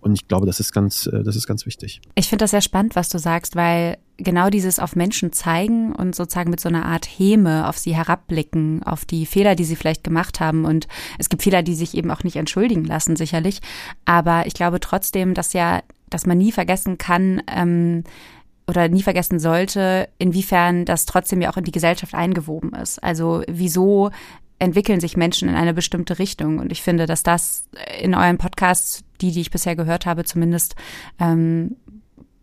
und 0.02 0.14
ich 0.14 0.28
glaube, 0.28 0.46
das 0.46 0.60
ist 0.60 0.72
ganz, 0.72 1.08
äh, 1.08 1.24
das 1.24 1.36
ist 1.36 1.48
ganz 1.48 1.66
wichtig. 1.66 2.00
Ich 2.14 2.30
finde 2.30 2.44
das 2.44 2.52
sehr 2.52 2.62
spannend, 2.62 2.96
was 2.96 3.10
du 3.10 3.18
sagst, 3.18 3.56
weil 3.56 3.98
genau 4.18 4.52
dieses 4.52 4.80
auf 4.80 4.96
Menschen 4.96 5.34
zeigen 5.34 5.94
und 5.94 6.16
sozusagen 6.16 6.52
mit 6.52 6.60
so 6.60 6.70
einer 6.70 6.86
Art 6.86 7.06
Häme 7.06 7.68
auf 7.68 7.78
sie 7.80 7.96
herabblicken, 7.96 8.84
auf 8.84 9.06
die 9.06 9.26
Fehler, 9.26 9.56
die 9.56 9.64
sie 9.64 9.76
vielleicht 9.76 10.04
gemacht 10.04 10.40
haben. 10.40 10.66
Und 10.66 10.88
es 11.18 11.30
gibt 11.30 11.42
Fehler, 11.42 11.64
die 11.64 11.74
sich 11.74 11.96
eben 11.96 12.12
auch 12.12 12.24
nicht 12.24 12.36
entschuldigen 12.36 12.86
lassen, 12.86 13.16
sicherlich. 13.16 13.62
Aber 14.06 14.46
ich 14.46 14.54
glaube 14.54 14.80
trotzdem, 14.80 15.34
dass 15.34 15.54
ja, 15.54 15.82
dass 16.10 16.28
man 16.28 16.38
nie 16.38 16.52
vergessen 16.52 16.98
kann, 17.00 17.42
ähm, 17.48 18.04
oder 18.68 18.88
nie 18.88 19.04
vergessen 19.04 19.40
sollte, 19.40 20.10
inwiefern 20.18 20.86
das 20.86 21.06
trotzdem 21.06 21.42
ja 21.42 21.52
auch 21.52 21.58
in 21.58 21.64
die 21.64 21.72
Gesellschaft 21.72 22.14
eingewoben 22.14 22.74
ist. 22.74 23.04
Also 23.04 23.44
wieso 23.48 24.12
entwickeln 24.60 25.00
sich 25.00 25.18
Menschen 25.18 25.50
in 25.50 25.56
eine 25.56 25.74
bestimmte 25.74 26.18
Richtung. 26.18 26.60
Und 26.60 26.72
ich 26.72 26.82
finde, 26.82 27.06
dass 27.06 27.24
das 27.24 27.68
in 28.02 28.16
euren 28.16 28.38
Podcasts, 28.38 29.04
die, 29.22 29.32
die 29.32 29.42
ich 29.42 29.52
bisher 29.52 29.76
gehört 29.76 30.06
habe, 30.06 30.24
zumindest 30.24 30.76
ähm, 31.20 31.76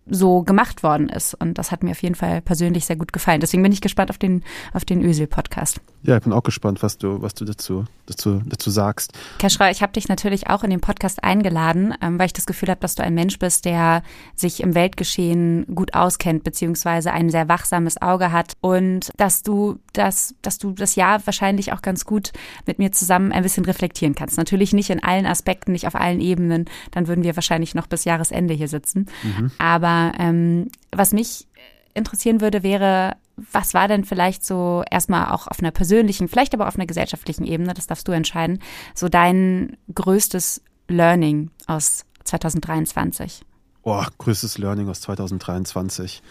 so 0.07 0.43
gemacht 0.43 0.83
worden 0.83 1.09
ist. 1.09 1.35
Und 1.35 1.59
das 1.59 1.71
hat 1.71 1.83
mir 1.83 1.93
auf 1.93 2.03
jeden 2.03 2.15
Fall 2.15 2.41
persönlich 2.41 2.87
sehr 2.87 2.97
gut 2.97 3.13
gefallen. 3.13 3.41
Deswegen 3.41 3.63
bin 3.63 3.73
ich 3.73 3.81
gespannt 3.81 4.11
auf 4.11 4.19
den, 4.19 4.43
auf 4.73 4.85
den 4.85 5.03
Ösel-Podcast. 5.03 5.81
Ja, 6.03 6.17
ich 6.17 6.25
bin 6.25 6.33
auch 6.33 6.43
gespannt, 6.43 6.83
was 6.83 6.99
du, 6.99 7.23
was 7.23 7.35
du 7.35 7.45
dazu, 7.45 7.85
dazu, 8.07 8.43
dazu 8.45 8.71
sagst. 8.71 9.13
Keschra, 9.39 9.71
ich 9.71 9.83
habe 9.83 9.93
dich 9.93 10.09
natürlich 10.09 10.49
auch 10.49 10.65
in 10.65 10.71
den 10.71 10.81
Podcast 10.81 11.23
eingeladen, 11.23 11.95
ähm, 12.03 12.19
weil 12.19 12.27
ich 12.27 12.33
das 12.33 12.47
Gefühl 12.47 12.71
habe, 12.71 12.81
dass 12.81 12.97
du 12.97 13.05
ein 13.05 13.15
Mensch 13.15 13.39
bist, 13.39 13.65
der 13.65 14.03
sich 14.35 14.61
im 14.61 14.75
Weltgeschehen 14.75 15.67
gut 15.73 15.95
auskennt, 15.95 16.43
beziehungsweise 16.43 17.13
ein 17.13 17.31
sehr 17.31 17.49
wachsames 17.49 18.03
Auge 18.03 18.33
hat 18.33 18.55
und 18.61 19.11
dass 19.19 19.45
du 19.45 19.79
das, 19.93 20.35
dass 20.43 20.59
du 20.59 20.73
das 20.73 20.97
Jahr 20.97 21.25
wahrscheinlich 21.25 21.73
auch 21.73 21.83
ganz 21.83 22.05
gut 22.05 22.33
mit 22.67 22.81
mir 22.81 22.91
zusammen 22.91 23.31
ein 23.31 23.45
bisschen 23.45 23.65
reflektieren 23.65 24.17
kannst. 24.17 24.37
Natürlich 24.37 24.73
nicht 24.73 24.91
in 24.91 25.03
allen 25.03 25.27
Aspekten, 25.27 25.71
nicht 25.71 25.87
auf 25.87 25.95
allen 25.95 26.21
Ebenen, 26.21 26.65
dann 26.91 27.07
würden 27.07 27.23
wir 27.23 27.37
wahrscheinlich 27.37 27.77
noch 27.77 27.87
bis 27.87 28.05
Jahresende 28.05 28.55
hier 28.55 28.69
sitzen. 28.69 29.07
Mhm. 29.23 29.53
Aber 29.59 30.02
ähm, 30.19 30.69
was 30.91 31.13
mich 31.13 31.47
interessieren 31.95 32.41
würde, 32.41 32.63
wäre, 32.63 33.17
was 33.37 33.75
war 33.75 33.89
denn 33.89 34.05
vielleicht 34.05 34.45
so 34.45 34.83
erstmal 34.91 35.33
auch 35.33 35.47
auf 35.47 35.61
einer 35.61 35.71
persönlichen, 35.71 36.29
vielleicht 36.29 36.55
aber 36.55 36.69
auf 36.69 36.77
einer 36.77 36.87
gesellschaftlichen 36.87 37.45
Ebene, 37.45 37.75
das 37.75 37.87
darfst 37.87 38.09
du 38.09 38.13
entscheiden, 38.13 38.61
so 38.95 39.09
dein 39.09 39.77
größtes 39.95 40.63
Learning 40.89 41.51
aus 41.67 42.05
2023? 42.25 43.43
Oh, 43.83 44.05
größtes 44.19 44.59
Learning 44.59 44.89
aus 44.89 45.01
2023. 45.03 46.23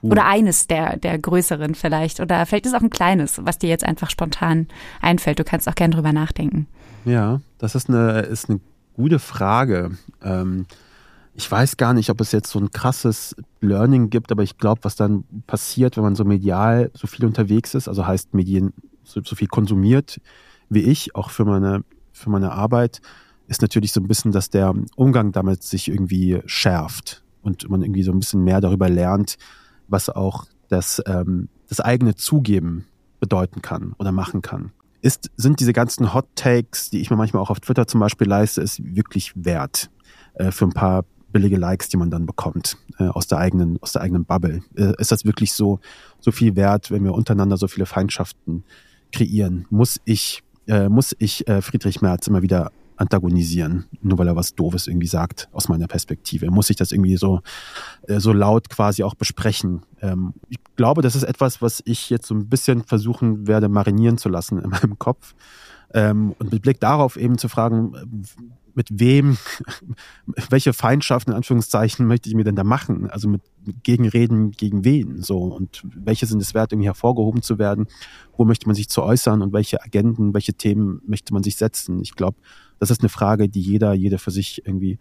Puh. 0.00 0.10
Oder 0.10 0.26
eines 0.26 0.66
der, 0.66 0.96
der 0.96 1.18
größeren 1.18 1.74
vielleicht. 1.74 2.20
Oder 2.20 2.44
vielleicht 2.46 2.66
ist 2.66 2.72
es 2.72 2.78
auch 2.78 2.82
ein 2.82 2.90
kleines, 2.90 3.44
was 3.44 3.58
dir 3.58 3.68
jetzt 3.68 3.84
einfach 3.84 4.10
spontan 4.10 4.68
einfällt. 5.00 5.38
Du 5.38 5.44
kannst 5.44 5.68
auch 5.68 5.74
gerne 5.74 5.94
drüber 5.94 6.12
nachdenken. 6.12 6.66
Ja, 7.04 7.40
das 7.58 7.74
ist 7.74 7.88
eine, 7.88 8.20
ist 8.20 8.48
eine 8.48 8.60
gute 8.94 9.18
Frage. 9.18 9.92
Ähm, 10.22 10.66
ich 11.38 11.48
weiß 11.48 11.76
gar 11.76 11.94
nicht, 11.94 12.10
ob 12.10 12.20
es 12.20 12.32
jetzt 12.32 12.50
so 12.50 12.58
ein 12.58 12.72
krasses 12.72 13.36
Learning 13.60 14.10
gibt, 14.10 14.32
aber 14.32 14.42
ich 14.42 14.58
glaube, 14.58 14.80
was 14.82 14.96
dann 14.96 15.22
passiert, 15.46 15.96
wenn 15.96 16.02
man 16.02 16.16
so 16.16 16.24
medial 16.24 16.90
so 16.94 17.06
viel 17.06 17.24
unterwegs 17.24 17.74
ist, 17.74 17.86
also 17.86 18.04
heißt 18.04 18.34
Medien 18.34 18.72
so, 19.04 19.22
so 19.22 19.36
viel 19.36 19.46
konsumiert 19.46 20.20
wie 20.68 20.82
ich, 20.82 21.14
auch 21.14 21.30
für 21.30 21.44
meine, 21.44 21.84
für 22.12 22.28
meine 22.28 22.50
Arbeit, 22.50 23.00
ist 23.46 23.62
natürlich 23.62 23.92
so 23.92 24.00
ein 24.00 24.08
bisschen, 24.08 24.32
dass 24.32 24.50
der 24.50 24.74
Umgang 24.96 25.30
damit 25.30 25.62
sich 25.62 25.86
irgendwie 25.86 26.42
schärft 26.44 27.22
und 27.42 27.70
man 27.70 27.82
irgendwie 27.82 28.02
so 28.02 28.10
ein 28.10 28.18
bisschen 28.18 28.42
mehr 28.42 28.60
darüber 28.60 28.88
lernt, 28.88 29.36
was 29.86 30.10
auch 30.10 30.44
das, 30.68 31.00
ähm, 31.06 31.48
das 31.68 31.80
eigene 31.80 32.16
Zugeben 32.16 32.84
bedeuten 33.20 33.62
kann 33.62 33.94
oder 33.98 34.10
machen 34.10 34.42
kann. 34.42 34.72
Ist, 35.02 35.30
sind 35.36 35.60
diese 35.60 35.72
ganzen 35.72 36.12
Hot 36.12 36.26
Takes, 36.34 36.90
die 36.90 37.00
ich 37.00 37.10
mir 37.10 37.16
manchmal 37.16 37.40
auch 37.42 37.50
auf 37.50 37.60
Twitter 37.60 37.86
zum 37.86 38.00
Beispiel 38.00 38.26
leiste, 38.26 38.60
ist 38.60 38.82
wirklich 38.84 39.32
wert 39.36 39.88
äh, 40.34 40.50
für 40.50 40.64
ein 40.64 40.72
paar 40.72 41.04
billige 41.32 41.56
Likes, 41.56 41.88
die 41.88 41.96
man 41.96 42.10
dann 42.10 42.26
bekommt 42.26 42.76
äh, 42.98 43.04
aus 43.04 43.26
der 43.26 43.38
eigenen 43.38 43.78
aus 43.82 43.92
der 43.92 44.02
eigenen 44.02 44.24
Bubble. 44.24 44.62
Äh, 44.76 44.94
ist 44.98 45.12
das 45.12 45.24
wirklich 45.24 45.52
so 45.52 45.80
so 46.20 46.30
viel 46.32 46.56
wert, 46.56 46.90
wenn 46.90 47.04
wir 47.04 47.14
untereinander 47.14 47.56
so 47.56 47.68
viele 47.68 47.86
Feindschaften 47.86 48.64
kreieren? 49.12 49.66
Muss 49.70 50.00
ich 50.04 50.42
äh, 50.66 50.88
muss 50.88 51.14
ich 51.18 51.46
äh, 51.48 51.62
Friedrich 51.62 52.00
Merz 52.00 52.26
immer 52.26 52.42
wieder 52.42 52.72
antagonisieren, 52.96 53.86
nur 54.02 54.18
weil 54.18 54.26
er 54.26 54.36
was 54.36 54.56
Doofes 54.56 54.88
irgendwie 54.88 55.06
sagt 55.06 55.48
aus 55.52 55.68
meiner 55.68 55.86
Perspektive? 55.86 56.50
Muss 56.50 56.68
ich 56.68 56.76
das 56.76 56.90
irgendwie 56.92 57.16
so 57.16 57.40
äh, 58.08 58.18
so 58.18 58.32
laut 58.32 58.68
quasi 58.68 59.02
auch 59.02 59.14
besprechen? 59.14 59.82
Ähm, 60.00 60.34
ich 60.48 60.58
glaube, 60.76 61.02
das 61.02 61.14
ist 61.14 61.22
etwas, 61.22 61.62
was 61.62 61.82
ich 61.84 62.10
jetzt 62.10 62.26
so 62.26 62.34
ein 62.34 62.48
bisschen 62.48 62.82
versuchen 62.82 63.46
werde 63.46 63.68
marinieren 63.68 64.18
zu 64.18 64.28
lassen 64.28 64.58
in 64.58 64.70
meinem 64.70 64.98
Kopf. 64.98 65.34
Ähm, 65.94 66.34
und 66.38 66.52
mit 66.52 66.62
Blick 66.62 66.80
darauf 66.80 67.16
eben 67.16 67.38
zu 67.38 67.48
fragen, 67.48 67.94
mit 68.78 69.00
wem, 69.00 69.36
welche 70.50 70.72
Feindschaften 70.72 71.32
in 71.32 71.36
Anführungszeichen 71.36 72.06
möchte 72.06 72.28
ich 72.28 72.36
mir 72.36 72.44
denn 72.44 72.54
da 72.54 72.62
machen? 72.62 73.10
Also 73.10 73.28
mit, 73.28 73.42
mit 73.66 73.82
Gegenreden 73.82 74.52
gegen 74.52 74.84
wen? 74.84 75.20
So 75.20 75.38
und 75.38 75.82
welche 75.84 76.26
sind 76.26 76.40
es 76.40 76.54
wert, 76.54 76.72
irgendwie 76.72 76.86
hervorgehoben 76.86 77.42
zu 77.42 77.58
werden? 77.58 77.88
Wo 78.36 78.44
möchte 78.44 78.66
man 78.66 78.76
sich 78.76 78.88
zu 78.88 79.02
äußern 79.02 79.42
und 79.42 79.52
welche 79.52 79.82
Agenten, 79.82 80.32
welche 80.32 80.54
Themen 80.54 81.02
möchte 81.06 81.34
man 81.34 81.42
sich 81.42 81.56
setzen? 81.56 82.00
Ich 82.00 82.14
glaube, 82.14 82.38
das 82.78 82.90
ist 82.90 83.00
eine 83.00 83.08
Frage, 83.08 83.48
die 83.48 83.60
jeder, 83.60 83.94
jede 83.94 84.18
für 84.18 84.30
sich 84.30 84.62
irgendwie 84.64 84.98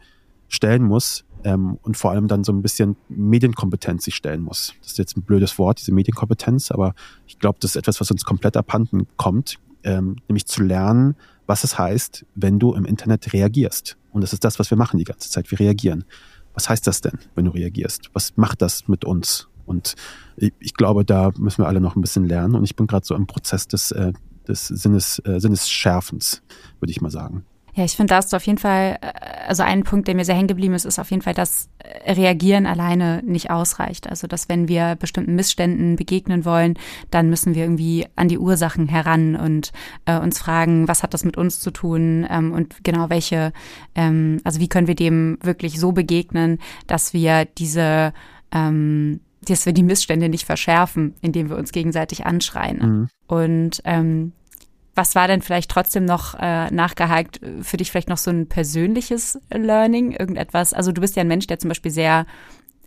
stellen 0.48 0.82
muss 0.82 1.24
ähm, 1.44 1.78
und 1.84 1.98
vor 1.98 2.12
allem 2.12 2.28
dann 2.28 2.44
so 2.44 2.52
ein 2.52 2.64
bisschen 2.64 2.96
Medienkompetenz 3.10 4.06
sich 4.06 4.16
stellen 4.16 4.42
muss. 4.42 4.74
Das 4.82 4.94
ist 4.94 4.98
jetzt 4.98 5.18
ein 5.18 5.22
blödes 5.22 5.60
Wort, 5.60 5.80
diese 5.80 5.94
Medienkompetenz, 5.94 6.72
aber 6.72 6.96
ich 7.28 7.38
glaube, 7.38 7.60
das 7.62 7.72
ist 7.72 7.76
etwas, 7.76 8.02
was 8.02 8.10
uns 8.10 8.26
komplett 8.26 8.58
abhanden 8.58 9.06
kommt, 9.18 9.60
ähm, 9.84 10.18
nämlich 10.28 10.46
zu 10.46 10.64
lernen, 10.64 11.16
was 11.46 11.64
es 11.64 11.78
heißt, 11.78 12.26
wenn 12.36 12.60
du 12.60 12.74
im 12.74 12.86
Internet 12.86 13.34
reagierst. 13.34 13.98
Und 14.12 14.22
das 14.22 14.34
ist 14.34 14.44
das, 14.44 14.60
was 14.60 14.70
wir 14.70 14.78
machen 14.78 14.98
die 14.98 15.04
ganze 15.04 15.30
Zeit. 15.30 15.50
Wir 15.52 15.60
reagieren. 15.60 16.06
Was 16.54 16.70
heißt 16.70 16.88
das 16.88 17.02
denn, 17.02 17.20
wenn 17.36 17.46
du 17.46 17.52
reagierst? 17.52 18.10
Was 18.14 18.36
macht 18.36 18.62
das 18.62 18.88
mit 18.88 19.06
uns? 19.06 19.48
Und 19.66 19.96
ich, 20.38 20.54
ich 20.60 20.74
glaube, 20.74 21.06
da 21.06 21.32
müssen 21.38 21.62
wir 21.62 21.68
alle 21.68 21.82
noch 21.82 21.96
ein 21.96 22.02
bisschen 22.02 22.26
lernen. 22.26 22.56
Und 22.56 22.64
ich 22.64 22.76
bin 22.76 22.88
gerade 22.88 23.06
so 23.06 23.16
im 23.16 23.28
Prozess 23.28 23.68
des, 23.68 23.92
äh, 23.92 24.14
des 24.48 24.68
Sinnes, 24.68 25.22
äh, 25.26 25.40
Sinnesschärfens, 25.40 26.42
würde 26.80 26.92
ich 26.92 27.02
mal 27.02 27.12
sagen. 27.12 27.46
Ja, 27.78 27.86
ich 27.86 27.96
finde, 27.96 28.10
da 28.10 28.16
hast 28.16 28.34
du 28.34 28.38
auf 28.38 28.44
jeden 28.48 28.58
Fall, 28.58 28.98
äh, 29.02 29.12
also 29.48 29.62
ein 29.62 29.84
Punkt, 29.84 30.08
der 30.08 30.16
mir 30.16 30.26
sehr 30.26 30.34
hängen 30.34 30.48
geblieben 30.48 30.74
ist, 30.74 30.84
ist 30.84 30.98
auf 30.98 31.12
jeden 31.12 31.22
Fall, 31.22 31.36
dass 31.36 31.70
äh, 31.78 32.12
Reagieren 32.14 32.66
alleine 32.66 33.22
nicht 33.24 33.52
ausreicht. 33.52 34.10
Also, 34.10 34.26
dass 34.26 34.50
wenn 34.50 34.68
wir 34.68 34.96
bestimmten 34.96 35.36
Missständen 35.36 35.96
begegnen 35.96 36.44
wollen, 36.44 36.74
dann 37.12 37.30
müssen 37.30 37.54
wir 37.54 37.62
irgendwie 37.64 38.08
an 38.16 38.30
die 38.30 38.40
Ursachen 38.40 38.88
heran 38.88 39.36
und 39.36 39.72
äh, 40.06 40.18
uns 40.18 40.40
fragen, 40.40 40.88
was 40.88 41.04
hat 41.04 41.14
das 41.14 41.24
mit 41.24 41.38
uns 41.38 41.60
zu 41.60 41.70
tun 41.70 42.26
ähm, 42.28 42.52
und 42.52 42.84
genau 42.84 43.12
welche, 43.12 43.54
ähm, 43.94 44.42
also 44.44 44.60
wie 44.60 44.70
können 44.70 44.88
wir 44.88 44.96
dem 44.96 45.38
wirklich 45.44 45.80
so 45.80 45.92
begegnen, 45.92 46.58
dass 46.88 47.14
wir 47.14 47.46
diese 47.46 48.12
ähm, 48.52 49.20
dass 49.44 49.68
wir 49.68 49.74
die 49.74 49.84
Missstände 49.84 50.30
nicht 50.30 50.46
verschärfen, 50.46 51.14
indem 51.22 51.50
wir 51.50 51.58
uns 51.58 51.72
gegenseitig 51.72 52.26
anschreien. 52.26 52.80
Mhm. 52.80 53.10
Und 53.28 53.82
ähm, 53.86 54.34
was 54.98 55.16
war 55.16 55.28
denn 55.28 55.42
vielleicht 55.42 55.72
trotzdem 55.72 56.06
noch 56.06 56.36
äh, 56.40 56.70
nachgehakt 56.72 57.40
für 57.62 57.78
dich 57.78 57.92
vielleicht 57.92 58.10
noch 58.10 58.18
so 58.18 58.32
ein 58.32 58.48
persönliches 58.48 59.40
Learning? 59.52 60.12
Irgendetwas? 60.12 60.74
Also 60.74 60.92
du 60.92 61.02
bist 61.02 61.16
ja 61.16 61.22
ein 61.22 61.28
Mensch, 61.28 61.48
der 61.48 61.60
zum 61.60 61.70
Beispiel 61.70 61.92
sehr 61.92 62.26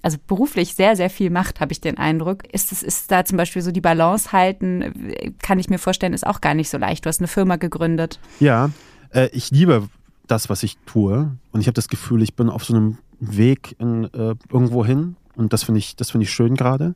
also 0.03 0.19
beruflich 0.27 0.75
sehr, 0.75 0.97
sehr 0.97 1.11
viel 1.11 1.31
macht, 1.31 1.61
habe 1.61 1.73
ich 1.73 1.81
den 1.81 1.99
Eindruck. 1.99 2.47
Ist 2.53 2.73
es, 2.73 2.83
ist 2.83 3.11
da 3.11 3.25
zum 3.25 3.37
Beispiel 3.37 3.63
so 3.63 3.71
die 3.71 3.81
Balance 3.81 4.33
halten, 4.33 5.15
kann 5.43 5.59
ich 5.59 5.69
mir 5.69 5.79
vorstellen, 5.79 6.15
ist 6.15 6.27
auch 6.27 6.41
gar 6.41 6.55
nicht 6.55 6.71
so 6.71 6.79
leicht. 6.79 7.05
Du 7.05 7.09
hast 7.09 7.21
eine 7.21 7.29
Firma 7.29 7.57
gegründet. 7.57 8.19
Ja, 8.41 8.71
äh, 9.13 9.29
ich 9.33 9.51
liebe 9.51 9.89
das, 10.27 10.49
was 10.49 10.63
ich 10.63 10.79
tue. 10.87 11.37
Und 11.53 11.61
ich 11.61 11.67
habe 11.67 11.75
das 11.75 11.89
Gefühl, 11.89 12.23
ich 12.23 12.35
bin 12.35 12.49
auf 12.49 12.65
so 12.65 12.75
einem 12.75 12.99
Weg 13.19 13.77
in, 13.79 14.05
äh, 14.05 14.35
irgendwo 14.51 14.85
hin. 14.85 15.17
Und 15.37 15.53
das 15.53 15.65
finde 15.65 15.79
ich, 15.79 15.97
das 15.97 16.11
finde 16.11 16.25
ich 16.25 16.33
schön 16.33 16.55
gerade. 16.55 16.95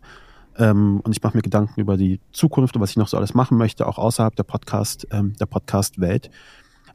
Ähm, 0.57 1.01
und 1.01 1.13
ich 1.13 1.23
mache 1.23 1.37
mir 1.37 1.43
Gedanken 1.43 1.81
über 1.81 1.97
die 1.97 2.21
Zukunft 2.33 2.77
und 2.77 2.83
was 2.83 2.91
ich 2.91 2.97
noch 2.97 3.09
so 3.09 3.17
alles 3.17 3.35
machen 3.35 3.59
möchte, 3.59 3.87
auch 3.87 3.99
außerhalb 3.99 4.35
der 4.37 4.45
Podcast, 4.45 5.07
ähm, 5.11 5.35
der 5.39 5.47
Podcast-Welt. 5.47 6.31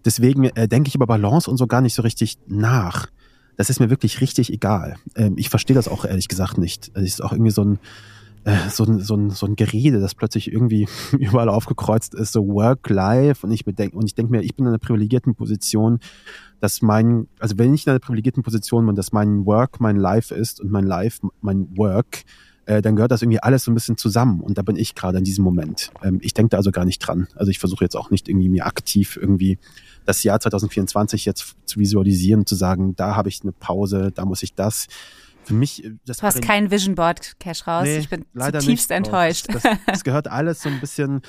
Deswegen 0.05 0.45
äh, 0.45 0.67
denke 0.67 0.87
ich 0.87 0.95
über 0.95 1.07
Balance 1.07 1.49
und 1.49 1.57
so 1.57 1.67
gar 1.67 1.81
nicht 1.81 1.93
so 1.93 2.01
richtig 2.01 2.37
nach. 2.47 3.07
Das 3.57 3.69
ist 3.69 3.79
mir 3.79 3.89
wirklich 3.89 4.21
richtig 4.21 4.53
egal. 4.53 4.95
Ähm, 5.15 5.33
ich 5.37 5.49
verstehe 5.49 5.75
das 5.75 5.89
auch 5.89 6.05
ehrlich 6.05 6.29
gesagt 6.29 6.57
nicht. 6.57 6.91
Es 6.93 7.03
ist 7.03 7.23
auch 7.23 7.33
irgendwie 7.33 7.51
so 7.51 7.63
ein, 7.63 7.79
äh, 8.45 8.69
so 8.69 8.85
ein, 8.85 8.99
so 9.01 9.15
ein, 9.15 9.29
so 9.31 9.45
ein 9.45 9.57
Gerede, 9.57 9.99
das 9.99 10.15
plötzlich 10.15 10.51
irgendwie 10.51 10.87
überall 11.19 11.49
aufgekreuzt 11.49 12.15
ist, 12.15 12.31
so 12.31 12.47
Work-Life. 12.47 13.45
Und 13.45 13.51
ich 13.51 13.65
bedenke, 13.65 13.97
und 13.97 14.05
ich 14.05 14.15
denke 14.15 14.31
mir, 14.31 14.41
ich 14.41 14.55
bin 14.55 14.65
in 14.65 14.69
einer 14.69 14.77
privilegierten 14.77 15.35
Position, 15.35 15.99
dass 16.61 16.81
mein, 16.81 17.27
also 17.39 17.57
wenn 17.57 17.73
ich 17.73 17.85
in 17.85 17.91
einer 17.91 17.99
privilegierten 17.99 18.43
Position 18.43 18.85
bin, 18.85 18.95
dass 18.95 19.11
mein 19.11 19.45
Work 19.45 19.81
mein 19.81 19.97
Life 19.97 20.33
ist 20.33 20.61
und 20.61 20.71
mein 20.71 20.85
Life 20.85 21.27
mein 21.41 21.77
Work, 21.77 22.23
äh, 22.69 22.83
dann 22.83 22.95
gehört 22.95 23.11
das 23.11 23.23
irgendwie 23.23 23.39
alles 23.39 23.63
so 23.63 23.71
ein 23.71 23.73
bisschen 23.73 23.97
zusammen. 23.97 24.41
Und 24.41 24.59
da 24.59 24.61
bin 24.61 24.75
ich 24.75 24.93
gerade 24.93 25.17
in 25.17 25.23
diesem 25.23 25.43
Moment. 25.43 25.91
Ähm, 26.03 26.19
ich 26.21 26.35
denke 26.35 26.51
da 26.51 26.57
also 26.57 26.69
gar 26.69 26.85
nicht 26.85 26.99
dran. 26.99 27.27
Also 27.33 27.49
ich 27.49 27.57
versuche 27.57 27.83
jetzt 27.83 27.95
auch 27.95 28.11
nicht 28.11 28.29
irgendwie 28.29 28.47
mir 28.47 28.67
aktiv 28.67 29.17
irgendwie 29.19 29.57
das 30.05 30.21
Jahr 30.21 30.39
2024 30.39 31.25
jetzt 31.25 31.55
zu 31.65 31.79
visualisieren, 31.79 32.45
zu 32.45 32.53
sagen, 32.53 32.95
da 32.95 33.15
habe 33.15 33.27
ich 33.27 33.41
eine 33.41 33.53
Pause, 33.53 34.11
da 34.13 34.23
muss 34.23 34.43
ich 34.43 34.53
das. 34.53 34.85
für 35.43 35.55
mich. 35.55 35.83
Äh, 35.83 35.93
das 36.05 36.17
du 36.17 36.23
hast 36.27 36.43
kein 36.43 36.69
Vision 36.69 36.93
Board 36.93 37.39
Cash 37.39 37.65
raus. 37.65 37.85
Nee, 37.85 37.97
ich 37.97 38.09
bin 38.09 38.25
zutiefst 38.37 38.91
nicht. 38.91 38.91
enttäuscht. 38.91 39.47
Das, 39.51 39.63
das, 39.63 39.77
das, 39.87 40.03
gehört 40.03 40.27
alles 40.27 40.61
so 40.61 40.69
ein 40.69 40.79
bisschen, 40.79 41.21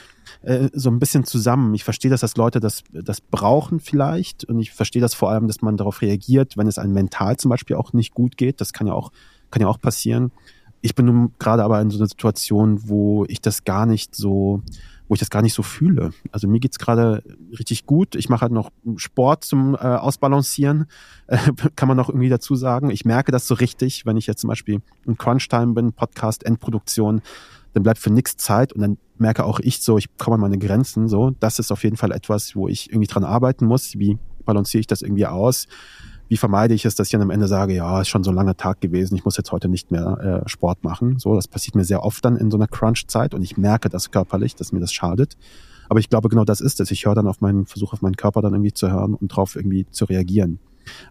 äh, 0.42 0.68
so 0.74 0.90
ein 0.90 0.98
bisschen 0.98 1.24
zusammen. 1.24 1.72
Ich 1.72 1.84
verstehe, 1.84 2.10
dass 2.10 2.20
das 2.20 2.36
Leute 2.36 2.60
das, 2.60 2.84
das 2.92 3.22
brauchen 3.22 3.80
vielleicht 3.80 4.44
und 4.44 4.58
ich 4.58 4.72
verstehe 4.72 5.00
das 5.00 5.14
vor 5.14 5.30
allem, 5.30 5.46
dass 5.46 5.62
man 5.62 5.78
darauf 5.78 6.02
reagiert, 6.02 6.58
wenn 6.58 6.66
es 6.66 6.76
einem 6.76 6.92
mental 6.92 7.38
zum 7.38 7.48
Beispiel 7.48 7.76
auch 7.76 7.94
nicht 7.94 8.12
gut 8.12 8.36
geht. 8.36 8.60
Das 8.60 8.74
kann 8.74 8.86
ja 8.86 8.92
auch, 8.92 9.10
kann 9.50 9.62
ja 9.62 9.68
auch 9.68 9.80
passieren. 9.80 10.32
Ich 10.82 10.94
bin 10.94 11.06
nun 11.06 11.32
gerade 11.38 11.62
aber 11.62 11.80
in 11.80 11.90
so 11.90 11.98
einer 11.98 12.06
Situation, 12.06 12.88
wo 12.88 13.24
ich 13.28 13.40
das 13.40 13.64
gar 13.64 13.86
nicht 13.86 14.14
so, 14.14 14.62
wo 15.08 15.14
ich 15.14 15.20
das 15.20 15.28
gar 15.28 15.42
nicht 15.42 15.52
so 15.52 15.62
fühle. 15.62 16.12
Also 16.32 16.48
mir 16.48 16.60
geht's 16.60 16.78
gerade 16.78 17.22
richtig 17.58 17.84
gut. 17.84 18.14
Ich 18.14 18.28
mache 18.28 18.42
halt 18.42 18.52
noch 18.52 18.70
Sport 18.96 19.44
zum 19.44 19.74
äh, 19.74 19.78
Ausbalancieren, 19.78 20.86
äh, 21.26 21.38
kann 21.76 21.88
man 21.88 21.96
noch 21.96 22.08
irgendwie 22.08 22.28
dazu 22.28 22.54
sagen. 22.54 22.90
Ich 22.90 23.04
merke 23.04 23.32
das 23.32 23.46
so 23.46 23.54
richtig, 23.54 24.06
wenn 24.06 24.16
ich 24.16 24.26
jetzt 24.26 24.40
zum 24.40 24.48
Beispiel 24.48 24.80
in 25.06 25.18
Crunch-Time 25.18 25.74
bin, 25.74 25.92
Podcast, 25.92 26.44
Endproduktion, 26.44 27.20
dann 27.72 27.82
bleibt 27.82 27.98
für 27.98 28.10
nichts 28.10 28.36
Zeit 28.36 28.72
und 28.72 28.80
dann 28.80 28.98
merke 29.18 29.44
auch 29.44 29.60
ich 29.60 29.82
so, 29.82 29.98
ich 29.98 30.16
komme 30.16 30.34
an 30.34 30.40
meine 30.40 30.58
Grenzen. 30.58 31.08
So, 31.08 31.32
das 31.40 31.58
ist 31.58 31.70
auf 31.70 31.84
jeden 31.84 31.96
Fall 31.96 32.12
etwas, 32.12 32.56
wo 32.56 32.68
ich 32.68 32.90
irgendwie 32.90 33.06
dran 33.06 33.24
arbeiten 33.24 33.66
muss. 33.66 33.98
Wie 33.98 34.18
balanciere 34.44 34.80
ich 34.80 34.86
das 34.86 35.02
irgendwie 35.02 35.26
aus? 35.26 35.68
Wie 36.30 36.36
vermeide 36.36 36.74
ich 36.74 36.84
es, 36.84 36.94
dass 36.94 37.08
ich 37.08 37.12
dann 37.12 37.22
am 37.22 37.30
Ende 37.30 37.48
sage, 37.48 37.74
ja, 37.74 38.00
ist 38.00 38.08
schon 38.08 38.22
so 38.22 38.30
ein 38.30 38.36
langer 38.36 38.56
Tag 38.56 38.80
gewesen, 38.80 39.16
ich 39.16 39.24
muss 39.24 39.36
jetzt 39.36 39.50
heute 39.50 39.68
nicht 39.68 39.90
mehr 39.90 40.42
äh, 40.44 40.48
Sport 40.48 40.84
machen. 40.84 41.18
So, 41.18 41.34
das 41.34 41.48
passiert 41.48 41.74
mir 41.74 41.84
sehr 41.84 42.04
oft 42.04 42.24
dann 42.24 42.36
in 42.36 42.52
so 42.52 42.56
einer 42.56 42.68
Crunch-Zeit 42.68 43.34
und 43.34 43.42
ich 43.42 43.56
merke 43.56 43.88
das 43.88 44.12
körperlich, 44.12 44.54
dass 44.54 44.70
mir 44.70 44.78
das 44.78 44.92
schadet. 44.92 45.36
Aber 45.88 45.98
ich 45.98 46.08
glaube, 46.08 46.28
genau 46.28 46.44
das 46.44 46.60
ist 46.60 46.78
es. 46.78 46.92
Ich 46.92 47.04
höre 47.04 47.16
dann 47.16 47.26
auf 47.26 47.40
meinen, 47.40 47.66
versuche 47.66 47.94
auf 47.94 48.02
meinen 48.02 48.14
Körper 48.14 48.42
dann 48.42 48.52
irgendwie 48.52 48.72
zu 48.72 48.92
hören 48.92 49.14
und 49.14 49.26
drauf 49.26 49.56
irgendwie 49.56 49.88
zu 49.90 50.04
reagieren. 50.04 50.60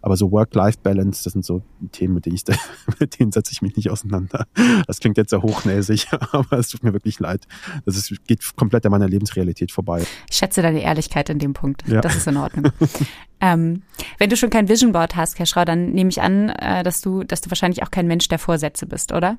Aber 0.00 0.16
so 0.16 0.32
Work-Life-Balance, 0.32 1.22
das 1.22 1.34
sind 1.34 1.44
so 1.44 1.62
Themen, 1.92 2.14
mit 2.14 2.24
denen 2.24 2.36
ich, 2.36 2.44
mit 2.98 3.20
denen 3.20 3.30
setze 3.30 3.52
ich 3.52 3.60
mich 3.60 3.76
nicht 3.76 3.90
auseinander. 3.90 4.46
Das 4.86 5.00
klingt 5.00 5.18
jetzt 5.18 5.30
sehr 5.30 5.42
hochnäsig, 5.42 6.06
aber 6.32 6.58
es 6.58 6.70
tut 6.70 6.82
mir 6.82 6.94
wirklich 6.94 7.20
leid. 7.20 7.46
Das 7.84 7.94
ist, 7.96 8.24
geht 8.26 8.56
komplett 8.56 8.86
an 8.86 8.92
meiner 8.92 9.06
Lebensrealität 9.08 9.70
vorbei. 9.70 10.02
Ich 10.30 10.38
schätze 10.38 10.62
deine 10.62 10.82
Ehrlichkeit 10.82 11.28
in 11.28 11.38
dem 11.38 11.52
Punkt. 11.52 11.86
Ja. 11.86 12.00
Das 12.00 12.16
ist 12.16 12.26
in 12.26 12.38
Ordnung. 12.38 12.72
ähm, 13.40 13.82
wenn 14.18 14.30
du 14.30 14.36
schon 14.36 14.50
kein 14.50 14.68
Vision 14.68 14.92
Board 14.92 15.16
hast, 15.16 15.38
Herr 15.38 15.46
Schrau, 15.46 15.64
dann 15.64 15.92
nehme 15.92 16.10
ich 16.10 16.20
an, 16.20 16.50
äh, 16.50 16.82
dass 16.82 17.00
du, 17.00 17.24
dass 17.24 17.40
du 17.40 17.50
wahrscheinlich 17.50 17.82
auch 17.82 17.90
kein 17.90 18.06
Mensch 18.06 18.28
der 18.28 18.38
Vorsätze 18.38 18.86
bist, 18.86 19.12
oder? 19.12 19.38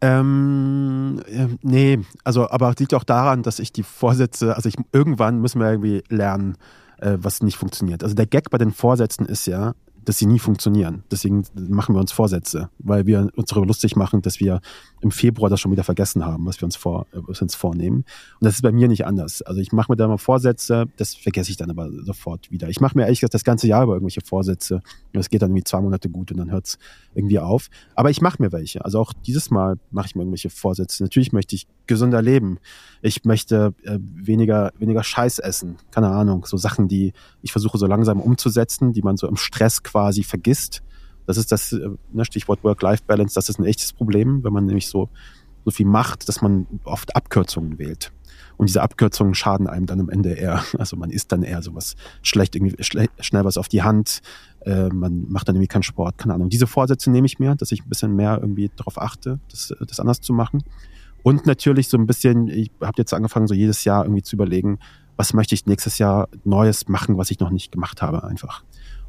Ähm, 0.00 1.22
äh, 1.26 1.46
nee, 1.62 2.00
also 2.24 2.50
aber 2.50 2.74
liegt 2.78 2.94
auch 2.94 3.04
daran, 3.04 3.42
dass 3.42 3.58
ich 3.58 3.72
die 3.72 3.82
Vorsätze, 3.82 4.54
also 4.54 4.68
ich 4.68 4.76
irgendwann 4.92 5.40
müssen 5.40 5.60
wir 5.60 5.70
irgendwie 5.70 6.02
lernen, 6.08 6.56
äh, 6.98 7.16
was 7.18 7.42
nicht 7.42 7.56
funktioniert. 7.56 8.02
Also 8.02 8.14
der 8.14 8.26
Gag 8.26 8.50
bei 8.50 8.58
den 8.58 8.72
Vorsätzen 8.72 9.26
ist 9.26 9.46
ja, 9.46 9.74
dass 10.04 10.18
sie 10.18 10.26
nie 10.26 10.38
funktionieren. 10.38 11.04
Deswegen 11.10 11.44
machen 11.54 11.94
wir 11.94 12.00
uns 12.00 12.12
Vorsätze, 12.12 12.70
weil 12.78 13.06
wir 13.06 13.28
uns 13.36 13.50
darüber 13.50 13.66
lustig 13.66 13.96
machen, 13.96 14.22
dass 14.22 14.40
wir 14.40 14.60
im 15.00 15.10
Februar 15.10 15.50
das 15.50 15.60
schon 15.60 15.72
wieder 15.72 15.84
vergessen 15.84 16.24
haben, 16.24 16.46
was 16.46 16.60
wir 16.60 16.64
uns, 16.64 16.76
vor, 16.76 17.06
was 17.12 17.42
uns 17.42 17.54
vornehmen. 17.54 18.04
Und 18.40 18.44
das 18.44 18.54
ist 18.54 18.62
bei 18.62 18.72
mir 18.72 18.88
nicht 18.88 19.06
anders. 19.06 19.42
Also 19.42 19.60
ich 19.60 19.72
mache 19.72 19.92
mir 19.92 19.96
da 19.96 20.08
mal 20.08 20.18
Vorsätze, 20.18 20.86
das 20.96 21.14
vergesse 21.14 21.50
ich 21.50 21.56
dann 21.56 21.70
aber 21.70 21.90
sofort 22.04 22.50
wieder. 22.50 22.68
Ich 22.68 22.80
mache 22.80 22.96
mir 22.96 23.04
ehrlich 23.04 23.20
gesagt 23.20 23.34
das 23.34 23.44
ganze 23.44 23.66
Jahr 23.66 23.84
über 23.84 23.94
irgendwelche 23.94 24.22
Vorsätze. 24.24 24.82
Es 25.12 25.28
geht 25.28 25.42
dann 25.42 25.50
irgendwie 25.50 25.64
zwei 25.64 25.80
Monate 25.80 26.08
gut 26.08 26.30
und 26.32 26.38
dann 26.38 26.50
hört 26.50 26.66
es 26.66 26.78
irgendwie 27.14 27.38
auf. 27.38 27.68
Aber 27.94 28.10
ich 28.10 28.20
mache 28.20 28.42
mir 28.42 28.52
welche. 28.52 28.84
Also 28.84 28.98
auch 28.98 29.12
dieses 29.12 29.50
Mal 29.50 29.78
mache 29.90 30.06
ich 30.06 30.14
mir 30.14 30.22
irgendwelche 30.22 30.50
Vorsätze. 30.50 31.02
Natürlich 31.02 31.32
möchte 31.32 31.54
ich 31.54 31.66
gesünder 31.86 32.22
leben. 32.22 32.58
Ich 33.02 33.24
möchte 33.24 33.74
äh, 33.82 33.98
weniger, 34.00 34.72
weniger 34.78 35.04
Scheiß 35.04 35.38
essen. 35.38 35.76
Keine 35.90 36.08
Ahnung. 36.08 36.46
So 36.46 36.56
Sachen, 36.56 36.88
die 36.88 37.12
ich 37.42 37.52
versuche 37.52 37.78
so 37.78 37.86
langsam 37.86 38.20
umzusetzen, 38.20 38.92
die 38.92 39.02
man 39.02 39.16
so 39.16 39.28
im 39.28 39.36
Stress 39.36 39.82
quasi 39.94 40.24
vergisst. 40.24 40.82
Das 41.26 41.36
ist 41.36 41.52
das 41.52 41.72
äh, 41.72 41.88
ne, 42.12 42.24
Stichwort 42.24 42.64
Work-Life-Balance. 42.64 43.34
Das 43.36 43.48
ist 43.48 43.60
ein 43.60 43.64
echtes 43.64 43.92
Problem, 43.92 44.42
wenn 44.42 44.52
man 44.52 44.66
nämlich 44.66 44.88
so, 44.88 45.08
so 45.64 45.70
viel 45.70 45.86
macht, 45.86 46.28
dass 46.28 46.42
man 46.42 46.66
oft 46.82 47.14
Abkürzungen 47.14 47.78
wählt. 47.78 48.12
Und 48.56 48.68
diese 48.68 48.82
Abkürzungen 48.82 49.34
schaden 49.34 49.68
einem 49.68 49.86
dann 49.86 50.00
am 50.00 50.10
Ende 50.10 50.32
eher. 50.32 50.64
Also 50.78 50.96
man 50.96 51.10
isst 51.10 51.30
dann 51.30 51.44
eher 51.44 51.62
sowas 51.62 51.94
schlecht, 52.22 52.56
irgendwie 52.56 52.82
schle 52.82 53.06
schnell 53.20 53.44
was 53.44 53.56
auf 53.56 53.68
die 53.68 53.82
Hand. 53.82 54.20
Äh, 54.62 54.88
man 54.88 55.26
macht 55.28 55.48
dann 55.48 55.54
irgendwie 55.54 55.68
keinen 55.68 55.84
Sport, 55.84 56.18
keine 56.18 56.34
Ahnung. 56.34 56.48
Diese 56.48 56.66
Vorsätze 56.66 57.10
nehme 57.12 57.26
ich 57.26 57.38
mir, 57.38 57.54
dass 57.54 57.70
ich 57.70 57.84
ein 57.84 57.88
bisschen 57.88 58.16
mehr 58.16 58.38
irgendwie 58.40 58.70
darauf 58.74 59.00
achte, 59.00 59.38
das, 59.48 59.72
das 59.86 60.00
anders 60.00 60.20
zu 60.20 60.32
machen. 60.32 60.64
Und 61.22 61.46
natürlich 61.46 61.88
so 61.88 61.96
ein 61.96 62.06
bisschen, 62.06 62.48
ich 62.48 62.72
habe 62.80 62.94
jetzt 62.98 63.14
angefangen, 63.14 63.46
so 63.46 63.54
jedes 63.54 63.84
Jahr 63.84 64.04
irgendwie 64.04 64.24
zu 64.24 64.34
überlegen, 64.34 64.80
was 65.16 65.32
möchte 65.32 65.54
ich 65.54 65.66
nächstes 65.66 65.98
Jahr 65.98 66.28
Neues 66.42 66.88
machen, 66.88 67.16
was 67.16 67.30
ich 67.30 67.38
noch 67.38 67.50
nicht 67.50 67.70
gemacht 67.70 68.02
habe 68.02 68.24
einfach. 68.24 68.64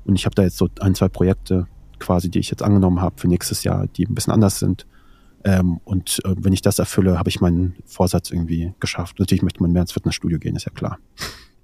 Und 0.06 0.15
ich 0.15 0.26
habe 0.26 0.36
da 0.36 0.44
jetzt 0.44 0.58
so 0.58 0.70
ein, 0.80 0.96
zwei 0.96 1.10
Projekte 1.10 1.68
quasi, 2.00 2.30
die 2.30 2.39
ich 2.39 2.50
jetzt 2.50 2.63
angenommen 2.63 3.02
habe 3.02 3.20
für 3.20 3.28
nächstes 3.28 3.63
Jahr, 3.63 3.88
die 3.88 4.06
ein 4.06 4.15
bisschen 4.15 4.34
anders 4.34 4.60
sind. 4.60 4.86
Ähm, 5.44 5.80
und 5.84 6.22
äh, 6.26 6.36
wenn 6.38 6.54
ich 6.54 6.62
das 6.62 6.80
erfülle, 6.80 7.20
habe 7.20 7.30
ich 7.30 7.41
meinen 7.41 7.76
Vorsatz 7.86 8.32
irgendwie 8.32 8.74
geschafft. 8.80 9.20
Natürlich 9.20 9.44
möchte 9.44 9.62
man 9.62 9.72
mehr 9.72 9.84
ins 9.84 9.91
Fitnessstudio 9.91 10.39
gehen, 10.39 10.56
ist 10.56 10.65
ja 10.65 10.72
klar. 10.72 10.98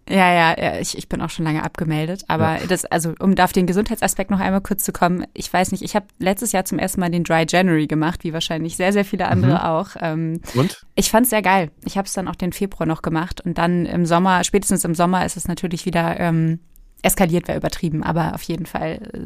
Ja, 0.09 0.33
ja, 0.33 0.55
ja 0.59 0.79
ich, 0.79 0.97
ich 0.97 1.07
bin 1.07 1.21
auch 1.21 1.29
schon 1.29 1.45
lange 1.45 1.63
abgemeldet. 1.63 2.23
Aber 2.27 2.59
ja. 2.59 2.67
das, 2.67 2.85
also 2.85 3.13
um 3.19 3.35
da 3.35 3.45
auf 3.45 3.53
den 3.53 3.65
Gesundheitsaspekt 3.65 4.29
noch 4.29 4.39
einmal 4.39 4.61
kurz 4.61 4.83
zu 4.83 4.91
kommen, 4.91 5.25
ich 5.33 5.51
weiß 5.51 5.71
nicht, 5.71 5.83
ich 5.83 5.95
habe 5.95 6.05
letztes 6.19 6.51
Jahr 6.51 6.65
zum 6.65 6.79
ersten 6.79 6.99
Mal 6.99 7.09
den 7.09 7.23
Dry 7.23 7.45
January 7.47 7.87
gemacht, 7.87 8.23
wie 8.23 8.33
wahrscheinlich 8.33 8.75
sehr, 8.77 8.93
sehr 8.93 9.05
viele 9.05 9.27
andere 9.27 9.53
mhm. 9.53 9.57
auch. 9.57 9.89
Ähm, 9.99 10.41
und? 10.53 10.85
Ich 10.95 11.09
fand 11.09 11.25
es 11.25 11.29
sehr 11.29 11.41
geil. 11.41 11.71
Ich 11.85 11.97
habe 11.97 12.07
es 12.07 12.13
dann 12.13 12.27
auch 12.27 12.35
den 12.35 12.53
Februar 12.53 12.85
noch 12.85 13.01
gemacht 13.01 13.41
und 13.41 13.57
dann 13.57 13.85
im 13.85 14.05
Sommer, 14.05 14.43
spätestens 14.43 14.83
im 14.83 14.95
Sommer 14.95 15.25
ist 15.25 15.37
es 15.37 15.47
natürlich 15.47 15.85
wieder 15.85 16.19
ähm, 16.19 16.59
eskaliert 17.01 17.47
wäre 17.47 17.57
übertrieben, 17.57 18.03
aber 18.03 18.33
auf 18.35 18.43
jeden 18.43 18.65
Fall, 18.65 18.99
äh, 19.13 19.19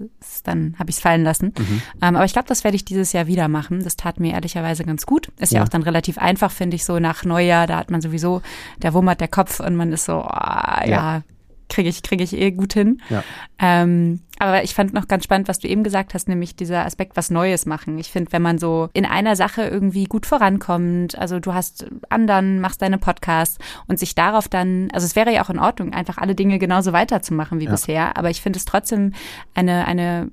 dann 0.43 0.75
habe 0.79 0.89
ich 0.89 0.97
es 0.97 1.01
fallen 1.01 1.23
lassen. 1.23 1.53
Mhm. 1.57 1.81
Ähm, 2.01 2.15
aber 2.15 2.25
ich 2.25 2.33
glaube, 2.33 2.47
das 2.47 2.63
werde 2.63 2.75
ich 2.75 2.85
dieses 2.85 3.13
Jahr 3.13 3.27
wieder 3.27 3.47
machen. 3.47 3.83
Das 3.83 3.95
tat 3.95 4.19
mir 4.19 4.33
ehrlicherweise 4.33 4.83
ganz 4.83 5.05
gut. 5.05 5.29
Ist 5.39 5.51
ja, 5.51 5.59
ja 5.59 5.63
auch 5.63 5.69
dann 5.69 5.83
relativ 5.83 6.17
einfach, 6.17 6.51
finde 6.51 6.75
ich, 6.75 6.85
so 6.85 6.99
nach 6.99 7.23
Neujahr, 7.23 7.67
da 7.67 7.77
hat 7.77 7.91
man 7.91 8.01
sowieso, 8.01 8.41
der 8.81 8.93
wummert 8.93 9.21
der 9.21 9.27
Kopf 9.27 9.59
und 9.59 9.75
man 9.75 9.91
ist 9.91 10.05
so, 10.05 10.23
oh, 10.23 10.27
ja, 10.27 10.85
ja 10.85 11.23
kriege 11.69 11.89
ich, 11.89 12.04
kriege 12.04 12.23
ich 12.23 12.34
eh 12.34 12.51
gut 12.51 12.73
hin. 12.73 13.01
Ja. 13.10 13.23
Ähm, 13.60 14.21
aber 14.38 14.63
ich 14.63 14.75
fand 14.75 14.93
noch 14.93 15.08
ganz 15.08 15.23
spannend, 15.23 15.47
was 15.47 15.60
du 15.60 15.67
eben 15.67 15.84
gesagt 15.84 16.13
hast, 16.13 16.28
nämlich 16.28 16.56
dieser 16.56 16.86
Aspekt, 16.86 17.15
was 17.15 17.30
Neues 17.30 17.65
machen. 17.65 17.97
Ich 17.97 18.12
finde, 18.12 18.32
wenn 18.34 18.41
man 18.41 18.58
so 18.58 18.89
in 18.93 19.06
einer 19.06 19.36
Sache 19.36 19.63
irgendwie 19.63 20.06
gut 20.06 20.25
vorankommt, 20.25 21.17
also 21.17 21.39
du 21.39 21.54
hast 21.54 21.86
anderen, 22.10 22.60
machst 22.60 22.82
deine 22.82 22.97
Podcasts 22.97 23.58
und 23.88 23.97
sich 23.97 24.13
darauf 24.13 24.49
dann, 24.49 24.89
also 24.91 25.06
es 25.06 25.15
wäre 25.15 25.34
ja 25.34 25.43
auch 25.43 25.49
in 25.49 25.60
Ordnung, 25.60 25.93
einfach 25.93 26.17
alle 26.17 26.36
Dinge 26.36 26.60
genauso 26.60 26.91
weiterzumachen 26.91 27.60
wie 27.60 27.65
ja. 27.65 27.71
bisher, 27.71 28.17
aber 28.17 28.30
ich 28.30 28.41
finde 28.41 28.58
es 28.58 28.65
trotzdem 28.65 29.13
eine, 29.54 29.86
eine, 29.86 30.30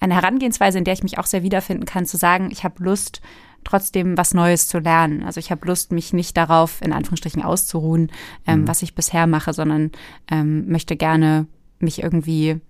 eine 0.00 0.14
Herangehensweise, 0.14 0.78
in 0.78 0.84
der 0.84 0.94
ich 0.94 1.02
mich 1.02 1.18
auch 1.18 1.26
sehr 1.26 1.42
wiederfinden 1.42 1.86
kann, 1.86 2.04
zu 2.04 2.18
sagen, 2.18 2.50
ich 2.50 2.62
habe 2.64 2.82
Lust, 2.82 3.22
trotzdem 3.64 4.16
was 4.16 4.34
Neues 4.34 4.68
zu 4.68 4.78
lernen. 4.78 5.22
Also 5.22 5.40
ich 5.40 5.50
habe 5.50 5.66
Lust, 5.66 5.92
mich 5.92 6.12
nicht 6.12 6.36
darauf, 6.36 6.80
in 6.82 6.92
Anführungsstrichen, 6.92 7.42
auszuruhen, 7.42 8.10
ähm, 8.46 8.62
mhm. 8.62 8.68
was 8.68 8.82
ich 8.82 8.94
bisher 8.94 9.26
mache, 9.26 9.52
sondern 9.52 9.90
ähm, 10.30 10.68
möchte 10.68 10.96
gerne 10.96 11.46
mich 11.78 12.02
irgendwie 12.02 12.60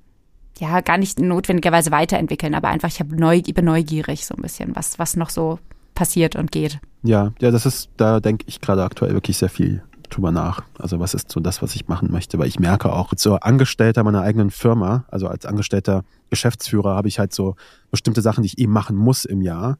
ja 0.59 0.81
gar 0.81 0.99
nicht 0.99 1.19
notwendigerweise 1.19 1.91
weiterentwickeln, 1.91 2.55
aber 2.55 2.69
einfach 2.69 2.89
ich 2.89 3.01
habe 3.01 3.17
neu, 3.17 3.41
bin 3.41 3.65
neugierig 3.65 4.27
so 4.27 4.35
ein 4.35 4.43
bisschen, 4.43 4.77
was 4.77 4.99
was 4.99 5.17
noch 5.17 5.31
so 5.31 5.59
passiert 5.95 6.37
und 6.37 6.53
geht. 6.53 6.79
Ja, 7.03 7.33
ja, 7.41 7.51
das 7.51 7.67
ist 7.67 7.91
da 7.97 8.21
denke 8.21 8.45
ich 8.47 8.61
gerade 8.61 8.85
aktuell 8.85 9.15
wirklich 9.15 9.39
sehr 9.39 9.49
viel 9.49 9.83
drüber 10.11 10.33
nach. 10.33 10.63
Also 10.79 11.01
was 11.01 11.15
ist 11.15 11.31
so 11.31 11.41
das, 11.41 11.63
was 11.63 11.75
ich 11.75 11.89
machen 11.89 12.11
möchte, 12.11 12.39
weil 12.39 12.49
ich 12.49 12.59
merke 12.59 12.93
auch 12.93 13.13
so 13.17 13.37
Angestellter 13.37 14.05
meiner 14.05 14.23
eigenen 14.23 14.51
Firma, 14.51 15.05
also 15.09 15.29
als 15.29 15.47
angestellter 15.47 16.05
Geschäftsführer 16.31 16.95
habe 16.95 17.09
ich 17.09 17.19
halt 17.19 17.33
so 17.33 17.57
bestimmte 17.91 18.21
Sachen, 18.21 18.43
die 18.43 18.49
ich 18.49 18.59
eben 18.59 18.73
machen 18.73 18.97
muss 18.97 19.25
im 19.25 19.41
Jahr 19.41 19.79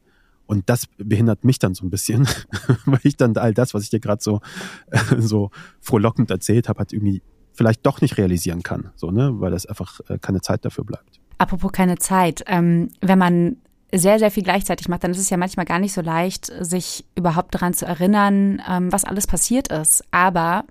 und 0.51 0.69
das 0.69 0.85
behindert 0.97 1.45
mich 1.45 1.59
dann 1.59 1.73
so 1.73 1.85
ein 1.85 1.89
bisschen, 1.89 2.27
weil 2.85 2.99
ich 3.03 3.15
dann 3.15 3.37
all 3.37 3.53
das, 3.53 3.73
was 3.73 3.83
ich 3.83 3.89
dir 3.89 4.01
gerade 4.01 4.21
so, 4.21 4.41
so 5.17 5.49
frohlockend 5.79 6.29
erzählt 6.29 6.67
habe, 6.67 6.79
halt 6.79 6.91
irgendwie 6.91 7.21
vielleicht 7.53 7.85
doch 7.85 8.01
nicht 8.01 8.17
realisieren 8.17 8.61
kann, 8.61 8.89
so, 8.97 9.11
ne, 9.11 9.31
weil 9.39 9.51
das 9.51 9.65
einfach 9.65 10.01
äh, 10.09 10.17
keine 10.19 10.41
Zeit 10.41 10.65
dafür 10.65 10.83
bleibt. 10.83 11.21
Apropos 11.37 11.71
keine 11.71 11.97
Zeit, 11.99 12.43
ähm, 12.47 12.89
wenn 12.99 13.17
man 13.17 13.57
sehr, 13.93 14.19
sehr 14.19 14.29
viel 14.29 14.43
gleichzeitig 14.43 14.89
macht, 14.89 15.05
dann 15.05 15.11
ist 15.11 15.19
es 15.19 15.29
ja 15.29 15.37
manchmal 15.37 15.65
gar 15.65 15.79
nicht 15.79 15.93
so 15.93 16.01
leicht, 16.01 16.51
sich 16.59 17.05
überhaupt 17.15 17.55
daran 17.55 17.73
zu 17.73 17.85
erinnern, 17.85 18.61
ähm, 18.69 18.91
was 18.91 19.05
alles 19.05 19.27
passiert 19.27 19.69
ist. 19.69 20.03
Aber 20.11 20.65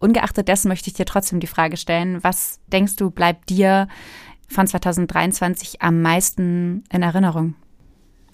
ungeachtet 0.00 0.48
dessen 0.48 0.68
möchte 0.68 0.88
ich 0.88 0.94
dir 0.94 1.06
trotzdem 1.06 1.40
die 1.40 1.46
Frage 1.46 1.78
stellen, 1.78 2.22
was 2.22 2.60
denkst 2.66 2.96
du, 2.96 3.10
bleibt 3.10 3.48
dir 3.48 3.88
von 4.48 4.66
2023 4.66 5.80
am 5.80 6.02
meisten 6.02 6.84
in 6.92 7.02
Erinnerung? 7.02 7.54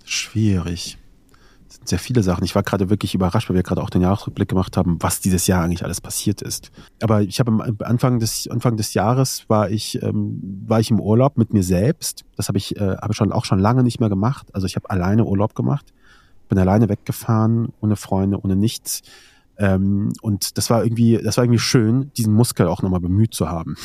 Schwierig. 0.04 0.98
Es 1.68 1.76
sind 1.76 1.88
sehr 1.88 1.98
viele 1.98 2.22
Sachen. 2.22 2.44
Ich 2.44 2.54
war 2.54 2.62
gerade 2.62 2.90
wirklich 2.90 3.14
überrascht, 3.14 3.48
weil 3.48 3.56
wir 3.56 3.62
gerade 3.62 3.82
auch 3.82 3.90
den 3.90 4.02
Jahresrückblick 4.02 4.48
gemacht 4.48 4.76
haben, 4.76 4.98
was 5.00 5.20
dieses 5.20 5.46
Jahr 5.46 5.64
eigentlich 5.64 5.82
alles 5.82 6.00
passiert 6.00 6.42
ist. 6.42 6.70
Aber 7.02 7.22
ich 7.22 7.40
habe 7.40 7.50
am 7.50 7.76
Anfang 7.82 8.20
des 8.20 8.46
Anfang 8.48 8.76
des 8.76 8.94
Jahres 8.94 9.48
war 9.48 9.70
ich 9.70 10.00
ähm, 10.02 10.40
war 10.66 10.78
ich 10.78 10.90
im 10.90 11.00
Urlaub 11.00 11.36
mit 11.36 11.52
mir 11.52 11.62
selbst. 11.62 12.24
Das 12.36 12.48
habe 12.48 12.58
ich 12.58 12.76
äh, 12.76 12.96
habe 12.98 13.14
schon 13.14 13.32
auch 13.32 13.44
schon 13.44 13.58
lange 13.58 13.82
nicht 13.82 13.98
mehr 13.98 14.10
gemacht. 14.10 14.46
Also 14.52 14.66
ich 14.66 14.76
habe 14.76 14.88
alleine 14.90 15.24
Urlaub 15.24 15.54
gemacht, 15.54 15.92
bin 16.48 16.58
alleine 16.58 16.88
weggefahren, 16.88 17.72
ohne 17.80 17.96
Freunde, 17.96 18.38
ohne 18.40 18.56
nichts. 18.56 19.02
Ähm, 19.56 20.12
und 20.20 20.58
das 20.58 20.70
war 20.70 20.84
irgendwie 20.84 21.18
das 21.22 21.38
war 21.38 21.44
irgendwie 21.44 21.60
schön, 21.60 22.12
diesen 22.16 22.34
Muskel 22.34 22.68
auch 22.68 22.82
nochmal 22.82 23.00
bemüht 23.00 23.34
zu 23.34 23.48
haben. 23.48 23.76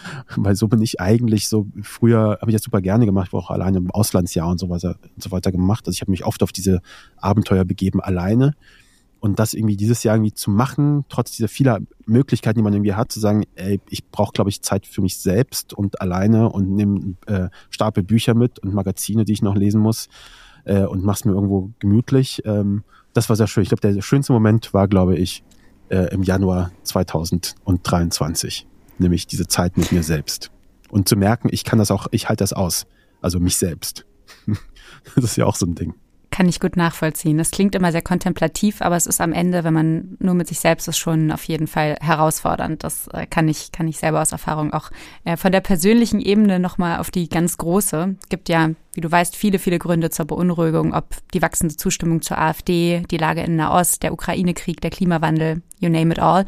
weil 0.36 0.54
so 0.54 0.68
bin 0.68 0.80
ich 0.82 1.00
eigentlich 1.00 1.48
so, 1.48 1.66
früher 1.82 2.38
habe 2.40 2.50
ich 2.50 2.54
das 2.54 2.62
super 2.62 2.80
gerne 2.80 3.06
gemacht, 3.06 3.28
ich 3.28 3.32
war 3.32 3.40
auch 3.40 3.50
alleine 3.50 3.78
im 3.78 3.90
Auslandsjahr 3.90 4.48
und 4.48 4.58
so 4.58 4.68
weiter, 4.68 4.96
und 5.14 5.22
so 5.22 5.30
weiter 5.30 5.52
gemacht. 5.52 5.86
Also 5.86 5.96
ich 5.96 6.00
habe 6.00 6.10
mich 6.10 6.24
oft 6.24 6.42
auf 6.42 6.52
diese 6.52 6.80
Abenteuer 7.16 7.64
begeben, 7.64 8.00
alleine. 8.00 8.54
Und 9.20 9.38
das 9.38 9.54
irgendwie 9.54 9.76
dieses 9.76 10.02
Jahr 10.02 10.16
irgendwie 10.16 10.34
zu 10.34 10.50
machen, 10.50 11.04
trotz 11.08 11.30
dieser 11.36 11.46
vieler 11.46 11.78
Möglichkeiten, 12.06 12.58
die 12.58 12.62
man 12.62 12.72
irgendwie 12.72 12.94
hat, 12.94 13.12
zu 13.12 13.20
sagen, 13.20 13.44
ey, 13.54 13.80
ich 13.88 14.04
brauche, 14.08 14.32
glaube 14.32 14.50
ich, 14.50 14.62
Zeit 14.62 14.84
für 14.84 15.00
mich 15.00 15.18
selbst 15.18 15.72
und 15.72 16.00
alleine 16.00 16.48
und 16.48 16.74
nehme 16.74 17.14
äh, 17.26 17.48
Stapel 17.70 18.02
Bücher 18.02 18.34
mit 18.34 18.58
und 18.58 18.74
Magazine, 18.74 19.24
die 19.24 19.32
ich 19.32 19.42
noch 19.42 19.54
lesen 19.54 19.80
muss 19.80 20.08
äh, 20.64 20.82
und 20.82 21.04
mach's 21.04 21.24
mir 21.24 21.32
irgendwo 21.32 21.70
gemütlich. 21.78 22.42
Ähm, 22.44 22.82
das 23.12 23.28
war 23.28 23.36
sehr 23.36 23.46
schön. 23.46 23.62
Ich 23.62 23.68
glaube, 23.68 23.80
der 23.80 24.00
schönste 24.02 24.32
Moment 24.32 24.74
war, 24.74 24.88
glaube 24.88 25.16
ich, 25.16 25.44
äh, 25.88 26.12
im 26.12 26.22
Januar 26.22 26.72
2023, 26.82 28.66
nämlich 28.98 29.26
diese 29.26 29.46
Zeit 29.46 29.76
mit 29.76 29.92
mir 29.92 30.02
selbst. 30.02 30.50
Und 30.90 31.08
zu 31.08 31.16
merken, 31.16 31.48
ich 31.50 31.64
kann 31.64 31.78
das 31.78 31.90
auch, 31.90 32.06
ich 32.10 32.28
halte 32.28 32.42
das 32.42 32.52
aus. 32.52 32.86
Also 33.20 33.40
mich 33.40 33.56
selbst. 33.56 34.04
das 35.14 35.24
ist 35.24 35.36
ja 35.36 35.46
auch 35.46 35.56
so 35.56 35.66
ein 35.66 35.74
Ding. 35.74 35.94
Kann 36.32 36.48
ich 36.48 36.60
gut 36.60 36.76
nachvollziehen. 36.76 37.36
Das 37.36 37.50
klingt 37.50 37.74
immer 37.74 37.92
sehr 37.92 38.00
kontemplativ, 38.00 38.80
aber 38.80 38.96
es 38.96 39.06
ist 39.06 39.20
am 39.20 39.34
Ende, 39.34 39.64
wenn 39.64 39.74
man 39.74 40.16
nur 40.18 40.32
mit 40.32 40.48
sich 40.48 40.60
selbst 40.60 40.88
ist, 40.88 40.96
schon 40.96 41.30
auf 41.30 41.44
jeden 41.44 41.66
Fall 41.66 41.98
herausfordernd. 42.00 42.82
Das 42.84 43.06
äh, 43.08 43.26
kann 43.26 43.48
ich, 43.48 43.70
kann 43.70 43.86
ich 43.86 43.98
selber 43.98 44.22
aus 44.22 44.32
Erfahrung 44.32 44.72
auch 44.72 44.90
äh, 45.24 45.36
von 45.36 45.52
der 45.52 45.60
persönlichen 45.60 46.20
Ebene 46.20 46.58
nochmal 46.58 47.00
auf 47.00 47.10
die 47.10 47.28
ganz 47.28 47.58
große. 47.58 48.16
Gibt 48.30 48.48
ja, 48.48 48.70
wie 48.94 49.02
du 49.02 49.10
weißt, 49.12 49.36
viele, 49.36 49.58
viele 49.58 49.78
Gründe 49.78 50.08
zur 50.08 50.24
Beunruhigung, 50.24 50.94
ob 50.94 51.04
die 51.34 51.42
wachsende 51.42 51.76
Zustimmung 51.76 52.22
zur 52.22 52.38
AfD, 52.38 53.02
die 53.10 53.18
Lage 53.18 53.42
in 53.42 53.56
Nahost, 53.56 54.02
der 54.02 54.14
Ukraine-Krieg, 54.14 54.80
der 54.80 54.90
Klimawandel, 54.90 55.60
you 55.80 55.90
name 55.90 56.12
it 56.12 56.18
all. 56.18 56.46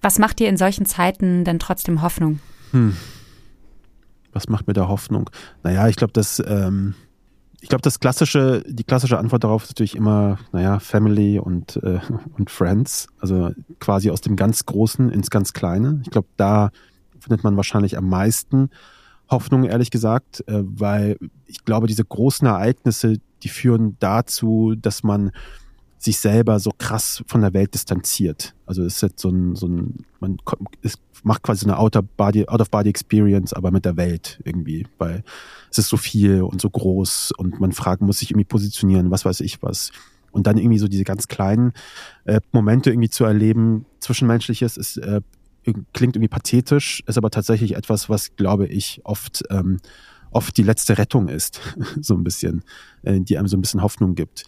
Was 0.00 0.18
macht 0.18 0.38
dir 0.38 0.48
in 0.48 0.56
solchen 0.56 0.86
Zeiten 0.86 1.44
denn 1.44 1.58
trotzdem 1.58 2.02
Hoffnung? 2.02 2.40
Hm. 2.72 2.96
Was 4.32 4.48
macht 4.48 4.66
mir 4.66 4.72
da 4.72 4.88
Hoffnung? 4.88 5.28
Naja, 5.62 5.88
ich 5.88 5.96
glaube, 5.96 6.12
dass 6.12 6.42
ähm 6.46 6.94
ich 7.60 7.68
glaube, 7.68 7.82
das 7.82 8.00
klassische, 8.00 8.64
die 8.66 8.84
klassische 8.84 9.18
Antwort 9.18 9.44
darauf 9.44 9.64
ist 9.64 9.70
natürlich 9.70 9.94
immer, 9.94 10.38
naja, 10.52 10.78
Family 10.78 11.38
und, 11.38 11.76
äh, 11.82 12.00
und 12.38 12.50
Friends. 12.50 13.08
Also 13.20 13.50
quasi 13.78 14.10
aus 14.10 14.22
dem 14.22 14.36
ganz 14.36 14.64
Großen 14.64 15.10
ins 15.10 15.30
ganz 15.30 15.52
Kleine. 15.52 16.00
Ich 16.04 16.10
glaube, 16.10 16.28
da 16.36 16.70
findet 17.18 17.44
man 17.44 17.56
wahrscheinlich 17.56 17.98
am 17.98 18.08
meisten 18.08 18.70
Hoffnung, 19.28 19.64
ehrlich 19.64 19.90
gesagt, 19.90 20.42
äh, 20.48 20.62
weil 20.64 21.18
ich 21.46 21.64
glaube, 21.64 21.86
diese 21.86 22.04
großen 22.04 22.46
Ereignisse, 22.46 23.18
die 23.42 23.48
führen 23.48 23.96
dazu, 24.00 24.74
dass 24.76 25.02
man 25.02 25.30
sich 26.00 26.18
selber 26.18 26.58
so 26.60 26.72
krass 26.76 27.22
von 27.26 27.42
der 27.42 27.52
Welt 27.52 27.74
distanziert. 27.74 28.54
Also 28.64 28.82
es 28.82 28.94
ist 28.96 29.02
jetzt 29.02 29.20
so 29.20 29.28
ein, 29.28 29.54
so 29.54 29.68
ein 29.68 30.06
man 30.18 30.38
es 30.82 30.94
macht 31.22 31.42
quasi 31.42 31.66
eine 31.66 31.76
Out-of-Body-Experience, 31.78 33.52
aber 33.52 33.70
mit 33.70 33.84
der 33.84 33.98
Welt 33.98 34.40
irgendwie, 34.44 34.86
weil 34.96 35.22
es 35.70 35.76
ist 35.76 35.88
so 35.88 35.98
viel 35.98 36.40
und 36.40 36.62
so 36.62 36.70
groß 36.70 37.32
und 37.36 37.60
man 37.60 37.72
fragen 37.72 38.06
muss 38.06 38.20
sich 38.20 38.30
irgendwie 38.30 38.46
positionieren, 38.46 39.10
was 39.10 39.26
weiß 39.26 39.40
ich 39.40 39.62
was. 39.62 39.92
Und 40.32 40.46
dann 40.46 40.56
irgendwie 40.56 40.78
so 40.78 40.88
diese 40.88 41.04
ganz 41.04 41.28
kleinen 41.28 41.74
äh, 42.24 42.40
Momente 42.52 42.88
irgendwie 42.88 43.10
zu 43.10 43.24
erleben, 43.24 43.84
zwischenmenschliches, 43.98 44.78
ist, 44.78 44.96
äh, 44.96 45.20
klingt 45.92 46.16
irgendwie 46.16 46.28
pathetisch, 46.28 47.02
ist 47.06 47.18
aber 47.18 47.30
tatsächlich 47.30 47.76
etwas, 47.76 48.08
was, 48.08 48.34
glaube 48.36 48.66
ich, 48.66 49.02
oft, 49.04 49.42
ähm, 49.50 49.80
oft 50.30 50.56
die 50.56 50.62
letzte 50.62 50.96
Rettung 50.96 51.28
ist, 51.28 51.60
so 52.00 52.14
ein 52.14 52.24
bisschen, 52.24 52.64
äh, 53.02 53.20
die 53.20 53.36
einem 53.36 53.48
so 53.48 53.58
ein 53.58 53.60
bisschen 53.60 53.82
Hoffnung 53.82 54.14
gibt 54.14 54.46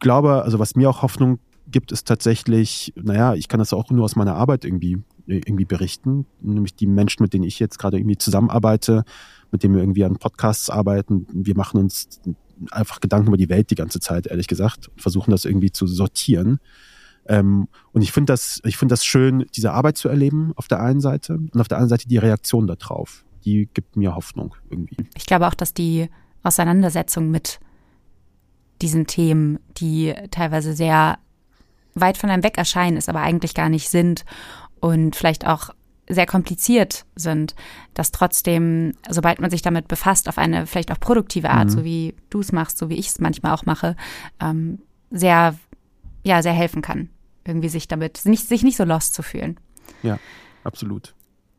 glaube, 0.00 0.42
also 0.42 0.58
was 0.58 0.74
mir 0.74 0.90
auch 0.90 1.02
Hoffnung 1.02 1.38
gibt, 1.70 1.92
ist 1.92 2.06
tatsächlich, 2.06 2.92
naja, 2.96 3.34
ich 3.34 3.48
kann 3.48 3.60
das 3.60 3.72
auch 3.72 3.90
nur 3.90 4.04
aus 4.04 4.16
meiner 4.16 4.34
Arbeit 4.34 4.64
irgendwie, 4.64 4.98
irgendwie 5.26 5.64
berichten, 5.64 6.26
nämlich 6.40 6.74
die 6.74 6.86
Menschen, 6.86 7.22
mit 7.22 7.32
denen 7.32 7.44
ich 7.44 7.58
jetzt 7.58 7.78
gerade 7.78 7.98
irgendwie 7.98 8.18
zusammenarbeite, 8.18 9.04
mit 9.52 9.62
denen 9.62 9.74
wir 9.74 9.82
irgendwie 9.82 10.04
an 10.04 10.16
Podcasts 10.16 10.70
arbeiten, 10.70 11.26
wir 11.32 11.56
machen 11.56 11.80
uns 11.80 12.20
einfach 12.70 13.00
Gedanken 13.00 13.28
über 13.28 13.36
die 13.36 13.48
Welt 13.48 13.70
die 13.70 13.76
ganze 13.76 14.00
Zeit, 14.00 14.26
ehrlich 14.26 14.48
gesagt, 14.48 14.88
und 14.88 15.00
versuchen 15.00 15.30
das 15.30 15.44
irgendwie 15.44 15.70
zu 15.70 15.86
sortieren. 15.86 16.58
Ähm, 17.26 17.68
und 17.92 18.02
ich 18.02 18.12
finde 18.12 18.32
das, 18.32 18.60
ich 18.64 18.76
finde 18.76 18.92
das 18.92 19.04
schön, 19.04 19.46
diese 19.54 19.72
Arbeit 19.72 19.96
zu 19.96 20.08
erleben 20.08 20.52
auf 20.56 20.68
der 20.68 20.80
einen 20.80 21.00
Seite 21.00 21.34
und 21.34 21.60
auf 21.60 21.68
der 21.68 21.78
anderen 21.78 21.90
Seite 21.90 22.08
die 22.08 22.18
Reaktion 22.18 22.66
darauf. 22.66 23.24
Die 23.44 23.68
gibt 23.72 23.96
mir 23.96 24.14
Hoffnung 24.14 24.54
irgendwie. 24.68 24.96
Ich 25.16 25.26
glaube 25.26 25.46
auch, 25.46 25.54
dass 25.54 25.72
die 25.72 26.10
Auseinandersetzung 26.42 27.30
mit 27.30 27.60
diesen 28.82 29.06
Themen, 29.06 29.58
die 29.76 30.14
teilweise 30.30 30.74
sehr 30.74 31.18
weit 31.94 32.16
von 32.16 32.30
einem 32.30 32.42
weg 32.42 32.56
erscheinen, 32.56 32.96
es 32.96 33.08
aber 33.08 33.20
eigentlich 33.20 33.54
gar 33.54 33.68
nicht 33.68 33.88
sind 33.88 34.24
und 34.80 35.16
vielleicht 35.16 35.46
auch 35.46 35.70
sehr 36.08 36.26
kompliziert 36.26 37.04
sind, 37.14 37.54
dass 37.94 38.10
trotzdem, 38.10 38.94
sobald 39.08 39.40
man 39.40 39.50
sich 39.50 39.62
damit 39.62 39.86
befasst, 39.86 40.28
auf 40.28 40.38
eine 40.38 40.66
vielleicht 40.66 40.90
auch 40.90 40.98
produktive 40.98 41.50
Art, 41.50 41.66
mhm. 41.66 41.70
so 41.70 41.84
wie 41.84 42.14
du 42.30 42.40
es 42.40 42.52
machst, 42.52 42.78
so 42.78 42.88
wie 42.88 42.96
ich 42.96 43.08
es 43.08 43.20
manchmal 43.20 43.52
auch 43.52 43.64
mache, 43.64 43.96
ähm, 44.40 44.80
sehr, 45.10 45.54
ja, 46.24 46.42
sehr 46.42 46.52
helfen 46.52 46.82
kann, 46.82 47.10
irgendwie 47.44 47.68
sich 47.68 47.86
damit, 47.86 48.22
nicht, 48.24 48.48
sich 48.48 48.62
nicht 48.64 48.76
so 48.76 48.84
lost 48.84 49.14
zu 49.14 49.22
fühlen. 49.22 49.58
Ja, 50.02 50.18
absolut. 50.64 51.14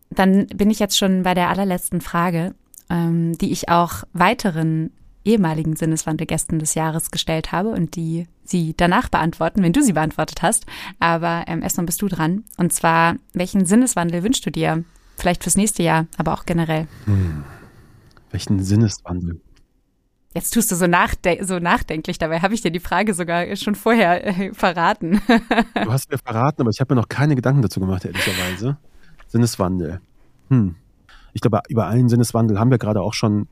Dann 0.09 0.47
bin 0.47 0.69
ich 0.69 0.79
jetzt 0.79 0.97
schon 0.97 1.23
bei 1.23 1.33
der 1.33 1.49
allerletzten 1.49 2.01
Frage, 2.01 2.53
ähm, 2.89 3.37
die 3.37 3.53
ich 3.53 3.69
auch 3.69 4.03
weiteren 4.11 4.91
ehemaligen 5.23 5.75
Sinneswandelgästen 5.75 6.59
des 6.59 6.75
Jahres 6.75 7.11
gestellt 7.11 7.51
habe 7.51 7.69
und 7.69 7.95
die 7.95 8.27
sie 8.43 8.73
danach 8.75 9.09
beantworten, 9.09 9.63
wenn 9.63 9.73
du 9.73 9.81
sie 9.81 9.93
beantwortet 9.93 10.41
hast. 10.41 10.65
Aber 10.99 11.45
ähm, 11.47 11.61
erstmal 11.61 11.85
bist 11.85 12.01
du 12.01 12.07
dran. 12.07 12.43
Und 12.57 12.73
zwar, 12.73 13.15
welchen 13.33 13.65
Sinneswandel 13.65 14.23
wünschst 14.23 14.45
du 14.45 14.51
dir? 14.51 14.83
Vielleicht 15.17 15.43
fürs 15.43 15.57
nächste 15.57 15.83
Jahr, 15.83 16.07
aber 16.17 16.33
auch 16.33 16.45
generell. 16.45 16.87
Hm. 17.05 17.43
Welchen 18.31 18.63
Sinneswandel? 18.63 19.39
Jetzt 20.33 20.53
tust 20.53 20.71
du 20.71 20.75
so, 20.75 20.87
nachde 20.87 21.45
so 21.45 21.59
nachdenklich, 21.59 22.17
dabei 22.17 22.39
habe 22.39 22.53
ich 22.53 22.61
dir 22.61 22.71
die 22.71 22.79
Frage 22.79 23.13
sogar 23.13 23.53
schon 23.57 23.75
vorher 23.75 24.25
äh, 24.25 24.53
verraten. 24.53 25.21
du 25.27 25.91
hast 25.91 26.09
mir 26.09 26.17
verraten, 26.17 26.61
aber 26.61 26.69
ich 26.69 26.79
habe 26.79 26.95
mir 26.95 27.01
noch 27.01 27.09
keine 27.09 27.35
Gedanken 27.35 27.61
dazu 27.61 27.81
gemacht, 27.81 28.05
ehrlicherweise. 28.05 28.77
Sinneswandel. 29.27 29.99
Hm. 30.49 30.75
Ich 31.33 31.41
glaube, 31.41 31.61
über 31.67 31.87
allen 31.87 32.09
Sinneswandel 32.09 32.59
haben 32.59 32.71
wir 32.71 32.77
gerade 32.77 33.01
auch 33.01 33.13
schon 33.13 33.47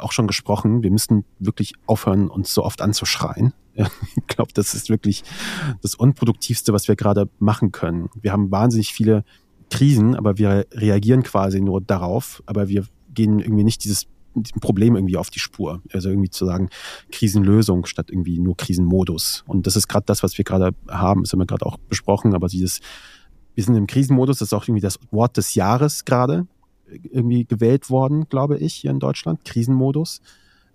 auch 0.00 0.12
schon 0.12 0.26
gesprochen, 0.26 0.82
wir 0.82 0.90
müssen 0.90 1.24
wirklich 1.38 1.74
aufhören, 1.86 2.28
uns 2.28 2.52
so 2.52 2.64
oft 2.64 2.82
anzuschreien. 2.82 3.52
Ich 4.16 4.26
glaube, 4.28 4.52
das 4.54 4.74
ist 4.74 4.88
wirklich 4.88 5.22
das 5.82 5.94
Unproduktivste, 5.94 6.72
was 6.72 6.88
wir 6.88 6.96
gerade 6.96 7.28
machen 7.38 7.72
können. 7.72 8.08
Wir 8.20 8.32
haben 8.32 8.50
wahnsinnig 8.50 8.92
viele 8.92 9.24
Krisen, 9.70 10.14
aber 10.14 10.38
wir 10.38 10.66
reagieren 10.72 11.22
quasi 11.22 11.60
nur 11.60 11.80
darauf, 11.80 12.42
aber 12.46 12.68
wir 12.68 12.86
gehen 13.12 13.40
irgendwie 13.40 13.64
nicht 13.64 13.84
dieses 13.84 14.06
diesem 14.36 14.60
Problem 14.60 14.96
irgendwie 14.96 15.16
auf 15.16 15.30
die 15.30 15.38
Spur. 15.38 15.80
Also 15.92 16.08
irgendwie 16.08 16.30
zu 16.30 16.44
sagen, 16.44 16.68
Krisenlösung 17.12 17.86
statt 17.86 18.10
irgendwie 18.10 18.38
nur 18.38 18.56
Krisenmodus. 18.56 19.44
Und 19.46 19.66
das 19.66 19.76
ist 19.76 19.88
gerade 19.88 20.06
das, 20.06 20.22
was 20.22 20.36
wir 20.38 20.44
gerade 20.44 20.74
haben. 20.88 21.22
Das 21.22 21.32
haben 21.32 21.38
wir 21.38 21.46
gerade 21.46 21.66
auch 21.66 21.76
besprochen, 21.88 22.34
aber 22.34 22.48
dieses, 22.48 22.80
wir 23.54 23.64
sind 23.64 23.76
im 23.76 23.86
Krisenmodus, 23.86 24.38
das 24.38 24.48
ist 24.48 24.52
auch 24.52 24.64
irgendwie 24.64 24.80
das 24.82 24.98
Wort 25.10 25.36
des 25.36 25.54
Jahres 25.54 26.04
gerade 26.04 26.46
irgendwie 26.88 27.44
gewählt 27.44 27.90
worden, 27.90 28.28
glaube 28.28 28.58
ich, 28.58 28.74
hier 28.74 28.90
in 28.90 29.00
Deutschland, 29.00 29.44
Krisenmodus, 29.44 30.20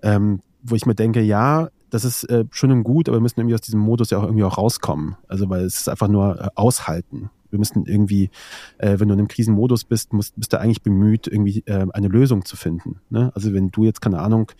ähm, 0.01 0.41
wo 0.63 0.75
ich 0.75 0.85
mir 0.85 0.95
denke, 0.95 1.21
ja, 1.21 1.69
das 1.89 2.05
ist 2.05 2.23
äh, 2.25 2.45
schön 2.51 2.71
und 2.71 2.83
gut, 2.83 3.09
aber 3.09 3.17
wir 3.17 3.21
müssen 3.21 3.39
irgendwie 3.39 3.55
aus 3.55 3.61
diesem 3.61 3.79
Modus 3.79 4.09
ja 4.11 4.19
auch 4.19 4.23
irgendwie 4.23 4.43
auch 4.43 4.57
rauskommen. 4.57 5.15
Also 5.27 5.49
weil 5.49 5.61
es 5.61 5.79
ist 5.79 5.89
einfach 5.89 6.07
nur 6.07 6.39
äh, 6.39 6.49
aushalten. 6.55 7.29
Wir 7.49 7.57
müssen 7.57 7.85
irgendwie, 7.85 8.29
äh, 8.77 8.99
wenn 8.99 9.07
du 9.07 9.13
in 9.13 9.19
einem 9.19 9.27
Krisenmodus 9.27 9.85
bist, 9.85 10.13
musst, 10.13 10.35
bist 10.35 10.53
du 10.53 10.59
eigentlich 10.59 10.83
bemüht, 10.83 11.27
irgendwie 11.27 11.63
äh, 11.65 11.87
eine 11.91 12.07
Lösung 12.07 12.45
zu 12.45 12.57
finden. 12.57 12.99
Ne? 13.09 13.31
Also 13.33 13.53
wenn 13.53 13.69
du 13.69 13.85
jetzt, 13.85 14.01
keine 14.01 14.19
Ahnung, 14.19 14.51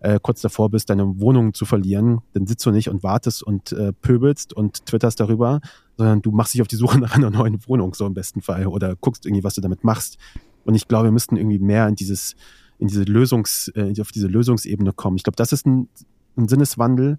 äh, 0.00 0.18
kurz 0.22 0.40
davor 0.40 0.70
bist, 0.70 0.90
deine 0.90 1.20
Wohnung 1.20 1.54
zu 1.54 1.64
verlieren, 1.64 2.20
dann 2.32 2.46
sitzt 2.46 2.64
du 2.64 2.70
nicht 2.70 2.88
und 2.88 3.02
wartest 3.02 3.42
und 3.42 3.72
äh, 3.72 3.92
pöbelst 3.92 4.52
und 4.52 4.86
twitterst 4.86 5.18
darüber, 5.20 5.60
sondern 5.96 6.22
du 6.22 6.30
machst 6.30 6.54
dich 6.54 6.62
auf 6.62 6.68
die 6.68 6.76
Suche 6.76 6.98
nach 7.00 7.16
einer 7.16 7.30
neuen 7.30 7.66
Wohnung, 7.66 7.94
so 7.94 8.06
im 8.06 8.14
besten 8.14 8.40
Fall, 8.40 8.66
oder 8.66 8.94
guckst 8.96 9.26
irgendwie, 9.26 9.44
was 9.44 9.54
du 9.54 9.60
damit 9.60 9.84
machst. 9.84 10.18
Und 10.64 10.74
ich 10.74 10.88
glaube, 10.88 11.04
wir 11.04 11.12
müssten 11.12 11.36
irgendwie 11.36 11.58
mehr 11.58 11.88
in 11.88 11.94
dieses, 11.94 12.36
in 12.78 12.88
diese 12.88 13.04
Lösungs, 13.04 13.68
äh, 13.74 13.94
auf 14.00 14.12
diese 14.12 14.28
Lösungsebene 14.28 14.92
kommen. 14.92 15.16
Ich 15.16 15.24
glaube, 15.24 15.36
das 15.36 15.52
ist 15.52 15.66
ein, 15.66 15.88
ein 16.36 16.48
Sinneswandel. 16.48 17.18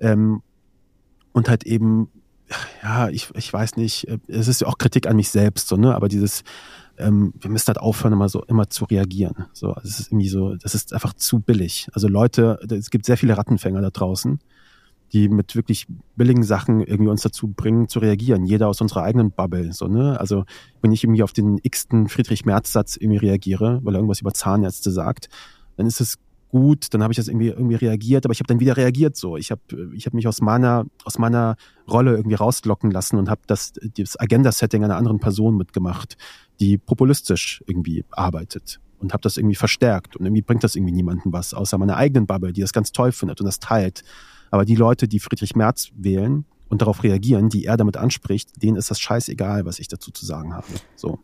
Ähm, 0.00 0.42
und 1.32 1.48
halt 1.48 1.64
eben, 1.64 2.08
ja, 2.82 3.08
ich, 3.08 3.30
ich 3.34 3.52
weiß 3.52 3.76
nicht, 3.76 4.08
äh, 4.08 4.18
es 4.28 4.48
ist 4.48 4.60
ja 4.60 4.66
auch 4.66 4.78
Kritik 4.78 5.06
an 5.06 5.16
mich 5.16 5.30
selbst, 5.30 5.68
so, 5.68 5.76
ne? 5.76 5.94
Aber 5.94 6.08
dieses, 6.08 6.44
ähm, 6.98 7.34
wir 7.40 7.50
müssen 7.50 7.66
halt 7.68 7.78
aufhören, 7.78 8.12
immer 8.12 8.28
so 8.28 8.42
immer 8.44 8.70
zu 8.70 8.84
reagieren. 8.84 9.46
So, 9.52 9.74
es 9.82 9.98
ist 9.98 10.08
irgendwie 10.12 10.28
so, 10.28 10.54
das 10.54 10.74
ist 10.74 10.92
einfach 10.92 11.14
zu 11.14 11.40
billig. 11.40 11.88
Also 11.92 12.08
Leute, 12.08 12.58
es 12.70 12.90
gibt 12.90 13.06
sehr 13.06 13.16
viele 13.16 13.36
Rattenfänger 13.36 13.80
da 13.80 13.90
draußen 13.90 14.38
die 15.14 15.28
mit 15.28 15.54
wirklich 15.54 15.86
billigen 16.16 16.42
Sachen 16.42 16.80
irgendwie 16.80 17.08
uns 17.08 17.22
dazu 17.22 17.46
bringen, 17.46 17.88
zu 17.88 18.00
reagieren. 18.00 18.44
Jeder 18.44 18.68
aus 18.68 18.80
unserer 18.80 19.04
eigenen 19.04 19.30
Bubble. 19.30 19.72
So, 19.72 19.86
ne? 19.86 20.18
Also 20.18 20.44
wenn 20.82 20.90
ich 20.90 21.04
irgendwie 21.04 21.22
auf 21.22 21.32
den 21.32 21.58
x-ten 21.62 22.08
Friedrich 22.08 22.44
Merz-Satz 22.44 22.96
irgendwie 22.96 23.18
reagiere, 23.18 23.80
weil 23.84 23.94
er 23.94 23.98
irgendwas 23.98 24.20
über 24.20 24.34
Zahnärzte 24.34 24.90
sagt, 24.90 25.28
dann 25.76 25.86
ist 25.86 26.00
es 26.00 26.18
gut, 26.48 26.92
dann 26.92 27.02
habe 27.02 27.12
ich 27.12 27.16
das 27.16 27.28
irgendwie 27.28 27.48
irgendwie 27.48 27.76
reagiert, 27.76 28.24
aber 28.24 28.32
ich 28.32 28.40
habe 28.40 28.48
dann 28.48 28.58
wieder 28.58 28.76
reagiert 28.76 29.16
so. 29.16 29.36
Ich 29.36 29.52
habe 29.52 29.60
ich 29.94 30.06
habe 30.06 30.16
mich 30.16 30.26
aus 30.26 30.40
meiner 30.40 30.84
aus 31.04 31.18
meiner 31.18 31.56
Rolle 31.88 32.16
irgendwie 32.16 32.34
rauslocken 32.34 32.90
lassen 32.90 33.16
und 33.16 33.30
habe 33.30 33.42
das 33.46 33.72
das 33.96 34.18
Agenda 34.18 34.50
Setting 34.50 34.82
einer 34.82 34.96
anderen 34.96 35.20
Person 35.20 35.56
mitgemacht, 35.56 36.16
die 36.58 36.76
populistisch 36.76 37.62
irgendwie 37.66 38.04
arbeitet 38.10 38.80
und 38.98 39.12
habe 39.12 39.20
das 39.20 39.36
irgendwie 39.36 39.54
verstärkt 39.54 40.16
und 40.16 40.26
irgendwie 40.26 40.42
bringt 40.42 40.64
das 40.64 40.74
irgendwie 40.74 40.92
niemandem 40.92 41.32
was 41.32 41.54
außer 41.54 41.78
meiner 41.78 41.96
eigenen 41.96 42.26
Bubble, 42.26 42.52
die 42.52 42.62
das 42.62 42.72
ganz 42.72 42.90
toll 42.90 43.12
findet 43.12 43.40
und 43.40 43.46
das 43.46 43.60
teilt. 43.60 44.02
Aber 44.54 44.64
die 44.64 44.76
Leute, 44.76 45.08
die 45.08 45.18
Friedrich 45.18 45.56
Merz 45.56 45.90
wählen 45.96 46.44
und 46.68 46.80
darauf 46.80 47.02
reagieren, 47.02 47.48
die 47.48 47.64
er 47.64 47.76
damit 47.76 47.96
anspricht, 47.96 48.62
denen 48.62 48.76
ist 48.76 48.88
das 48.88 49.00
scheißegal, 49.00 49.64
was 49.64 49.80
ich 49.80 49.88
dazu 49.88 50.12
zu 50.12 50.24
sagen 50.24 50.54
habe. 50.54 50.68
So. 50.94 51.18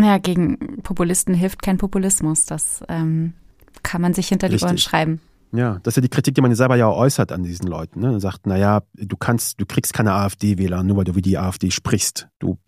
Ja, 0.00 0.16
gegen 0.16 0.80
Populisten 0.82 1.34
hilft 1.34 1.60
kein 1.60 1.76
Populismus. 1.76 2.46
Das 2.46 2.82
ähm, 2.88 3.34
kann 3.82 4.00
man 4.00 4.14
sich 4.14 4.28
hinter 4.28 4.48
die 4.48 4.54
Richtig. 4.54 4.66
Ohren 4.66 4.78
schreiben. 4.78 5.20
Ja, 5.54 5.78
das 5.84 5.92
ist 5.92 5.96
ja 5.96 6.02
die 6.02 6.08
Kritik, 6.08 6.34
die 6.34 6.40
man 6.40 6.52
selber 6.52 6.74
ja 6.74 6.88
auch 6.88 6.98
äußert 6.98 7.30
an 7.30 7.44
diesen 7.44 7.68
Leuten. 7.68 8.00
Ne? 8.00 8.14
Er 8.14 8.20
sagt, 8.20 8.44
naja, 8.44 8.82
du 8.94 9.16
kannst, 9.16 9.60
du 9.60 9.66
kriegst 9.66 9.94
keine 9.94 10.12
AfD-Wähler, 10.12 10.82
nur 10.82 10.96
weil 10.96 11.04
du 11.04 11.14
wie 11.14 11.22
die 11.22 11.38
AfD 11.38 11.70
sprichst. 11.70 12.28
Du 12.40 12.58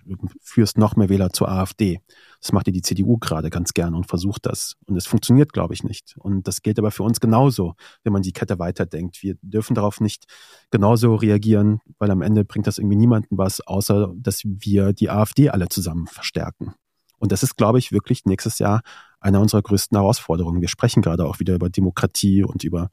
führst 0.41 0.79
noch 0.79 0.95
mehr 0.95 1.09
Wähler 1.09 1.31
zur 1.31 1.49
AfD. 1.51 2.01
Das 2.41 2.53
macht 2.53 2.69
ja 2.69 2.73
die 2.73 2.83
CDU 2.83 3.19
gerade 3.19 3.51
ganz 3.51 3.75
gerne 3.75 3.97
und 3.97 4.07
versucht 4.07 4.47
das. 4.47 4.75
Und 4.87 4.97
es 4.97 5.07
funktioniert, 5.07 5.53
glaube 5.53 5.75
ich, 5.75 5.83
nicht. 5.83 6.15
Und 6.19 6.47
das 6.47 6.63
gilt 6.63 6.79
aber 6.79 6.93
für 6.93 7.03
uns 7.03 7.19
genauso, 7.19 7.75
wenn 8.05 8.13
man 8.13 8.23
die 8.23 8.33
Kette 8.33 8.61
weiterdenkt. 8.61 9.21
Wir 9.21 9.35
dürfen 9.43 9.75
darauf 9.75 10.01
nicht 10.01 10.27
genauso 10.71 11.17
reagieren, 11.17 11.81
weil 11.99 12.13
am 12.13 12.23
Ende 12.23 12.45
bringt 12.45 12.69
das 12.69 12.79
irgendwie 12.79 12.97
niemanden 12.97 13.37
was, 13.37 13.61
außer 13.61 14.13
dass 14.17 14.43
wir 14.45 14.93
die 14.93 15.11
AfD 15.11 15.51
alle 15.51 15.69
zusammen 15.69 16.07
verstärken. 16.07 16.75
Und 17.19 17.33
das 17.33 17.43
ist, 17.43 17.57
glaube 17.57 17.81
ich, 17.81 17.91
wirklich 17.91 18.27
nächstes 18.27 18.61
Jahr 18.61 18.83
einer 19.27 19.41
unserer 19.41 19.61
größten 19.61 19.99
Herausforderungen. 19.99 20.61
Wir 20.61 20.69
sprechen 20.69 21.03
gerade 21.03 21.27
auch 21.27 21.41
wieder 21.41 21.55
über 21.55 21.69
Demokratie 21.69 22.45
und 22.45 22.63
über 22.63 22.91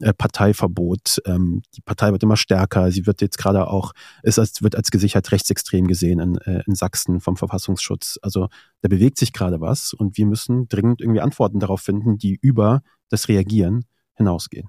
äh, 0.00 0.12
Parteiverbot. 0.12 1.22
Ähm, 1.24 1.62
die 1.74 1.80
Partei 1.80 2.10
wird 2.10 2.24
immer 2.24 2.36
stärker. 2.36 2.90
Sie 2.90 3.06
wird 3.06 3.20
jetzt 3.20 3.38
gerade 3.38 3.68
auch, 3.68 3.92
ist 4.22 4.38
als, 4.38 4.62
wird 4.62 4.74
als 4.74 4.90
gesichert 4.90 5.30
rechtsextrem 5.30 5.86
gesehen 5.86 6.18
in, 6.18 6.38
äh, 6.38 6.62
in 6.66 6.74
Sachsen 6.74 7.20
vom 7.20 7.36
Verfassungsschutz. 7.36 8.18
Also 8.20 8.48
da 8.82 8.88
bewegt 8.88 9.16
sich 9.18 9.32
gerade 9.32 9.60
was 9.60 9.92
und 9.92 10.18
wir 10.18 10.26
müssen 10.26 10.68
dringend 10.68 11.00
irgendwie 11.00 11.20
Antworten 11.20 11.60
darauf 11.60 11.80
finden, 11.80 12.18
die 12.18 12.36
über 12.42 12.82
das 13.08 13.28
Reagieren 13.28 13.84
hinausgehen. 14.14 14.68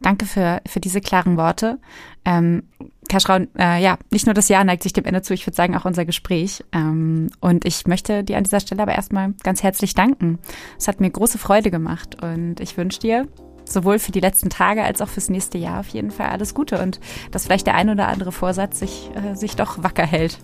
Danke 0.00 0.26
für, 0.26 0.60
für 0.66 0.80
diese 0.80 1.00
klaren 1.00 1.36
Worte. 1.36 1.78
Ähm, 2.24 2.64
Kaschraun, 3.08 3.48
äh, 3.58 3.82
ja, 3.82 3.98
nicht 4.10 4.26
nur 4.26 4.34
das 4.34 4.48
Jahr 4.48 4.64
neigt 4.64 4.82
sich 4.82 4.92
dem 4.92 5.04
Ende 5.04 5.22
zu, 5.22 5.34
ich 5.34 5.46
würde 5.46 5.56
sagen 5.56 5.76
auch 5.76 5.84
unser 5.84 6.04
Gespräch. 6.04 6.64
Ähm, 6.72 7.30
und 7.40 7.64
ich 7.64 7.86
möchte 7.86 8.24
dir 8.24 8.36
an 8.36 8.44
dieser 8.44 8.60
Stelle 8.60 8.82
aber 8.82 8.94
erstmal 8.94 9.32
ganz 9.42 9.62
herzlich 9.62 9.94
danken. 9.94 10.38
Es 10.78 10.88
hat 10.88 11.00
mir 11.00 11.10
große 11.10 11.38
Freude 11.38 11.70
gemacht 11.70 12.22
und 12.22 12.60
ich 12.60 12.76
wünsche 12.76 13.00
dir 13.00 13.28
sowohl 13.66 13.98
für 13.98 14.12
die 14.12 14.20
letzten 14.20 14.50
Tage 14.50 14.84
als 14.84 15.00
auch 15.00 15.08
fürs 15.08 15.30
nächste 15.30 15.58
Jahr 15.58 15.80
auf 15.80 15.88
jeden 15.88 16.10
Fall 16.10 16.28
alles 16.28 16.54
Gute 16.54 16.82
und 16.82 17.00
dass 17.30 17.44
vielleicht 17.44 17.66
der 17.66 17.74
ein 17.74 17.88
oder 17.88 18.08
andere 18.08 18.32
Vorsatz 18.32 18.78
sich, 18.78 19.10
äh, 19.14 19.34
sich 19.34 19.56
doch 19.56 19.82
wacker 19.82 20.06
hält. 20.06 20.38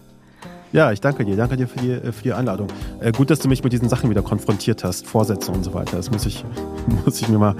Ja, 0.72 0.92
ich 0.92 1.00
danke 1.00 1.24
dir. 1.24 1.36
Danke 1.36 1.56
dir 1.56 1.66
für 1.66 1.78
die, 1.80 1.90
äh, 1.90 2.12
für 2.12 2.22
die 2.22 2.32
Einladung. 2.32 2.68
Äh, 3.00 3.12
gut, 3.12 3.30
dass 3.30 3.40
du 3.40 3.48
mich 3.48 3.64
mit 3.64 3.72
diesen 3.72 3.88
Sachen 3.88 4.08
wieder 4.10 4.22
konfrontiert 4.22 4.84
hast, 4.84 5.06
Vorsätze 5.06 5.50
und 5.50 5.64
so 5.64 5.74
weiter. 5.74 5.96
Das 5.96 6.10
muss 6.10 6.26
ich, 6.26 6.44
muss 7.04 7.20
ich 7.20 7.28
mir 7.28 7.38
mal, 7.38 7.54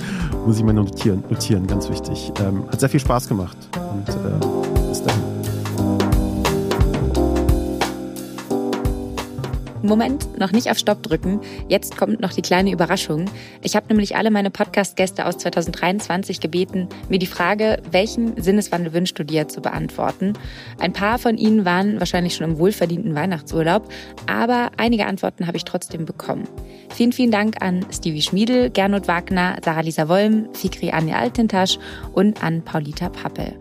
muss 0.47 0.59
ich 0.59 0.65
mir 0.65 0.75
notieren, 0.75 1.25
notieren 1.29 1.67
ganz 1.67 1.89
wichtig. 1.89 2.33
Ähm, 2.41 2.65
hat 2.71 2.81
sehr 2.81 2.89
viel 2.89 3.01
Spaß 3.01 3.29
gemacht 3.29 3.57
und 3.75 4.09
äh, 4.09 4.89
bis 4.89 5.03
dahin. 5.03 5.30
Moment, 9.83 10.39
noch 10.39 10.53
nicht 10.53 10.71
auf 10.71 10.77
Stopp 10.77 11.03
drücken. 11.03 11.41
Jetzt 11.69 11.97
kommt 11.97 12.21
noch 12.21 12.33
die 12.33 12.43
kleine 12.43 12.71
Überraschung. 12.71 13.25
Ich 13.63 13.77
habe 13.77 13.87
nämlich 13.89 14.15
alle 14.15 14.31
meine 14.31 14.51
Podcast-Gäste 14.51 15.25
aus 15.25 15.39
2023 15.39 16.41
gebeten, 16.41 16.89
mir 17.09 17.19
die 17.19 17.27
Frage, 17.27 17.83
welchen 17.91 18.41
Sinneswandel 18.41 18.93
wünschst 18.93 19.19
du 19.19 19.25
dir, 19.25 19.49
zu 19.49 19.63
beantworten. 19.63 20.35
Ein 20.79 20.93
paar 20.93 21.19
von 21.19 21.39
ihnen 21.39 21.65
waren 21.65 21.99
wahrscheinlich 21.99 22.35
schon 22.35 22.51
im 22.51 22.59
wohlverdienten 22.59 23.15
Weihnachtsurlaub, 23.15 23.91
aber 24.27 24.71
einige 24.77 25.07
Antworten 25.07 25.47
habe 25.47 25.57
ich 25.57 25.65
trotzdem 25.65 26.05
bekommen. 26.05 26.47
Vielen, 26.95 27.13
vielen 27.13 27.31
Dank 27.31 27.63
an 27.63 27.87
Stevie 27.91 28.23
Schmiedel, 28.23 28.69
Gernot 28.69 29.09
Wagner, 29.09 29.57
Sarah-Lisa 29.65 30.09
Wollm, 30.09 30.49
Fikri 30.53 30.91
Anja 30.91 31.17
Altentasch 31.17 31.79
und 32.13 32.45
an 32.45 32.63
Paulita 32.63 33.09
Pappel. 33.09 33.59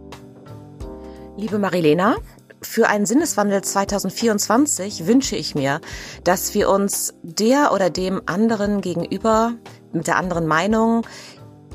Liebe 1.38 1.60
Marilena, 1.60 2.18
für 2.62 2.88
einen 2.88 3.06
Sinneswandel 3.06 3.62
2024 3.62 5.08
wünsche 5.08 5.36
ich 5.36 5.56
mir, 5.56 5.80
dass 6.24 6.54
wir 6.54 6.70
uns 6.70 7.14
der 7.24 7.72
oder 7.74 7.90
dem 7.90 8.22
anderen 8.26 8.82
gegenüber 8.82 9.54
mit 9.94 10.08
der 10.08 10.18
anderen 10.18 10.46
Meinung 10.46 11.06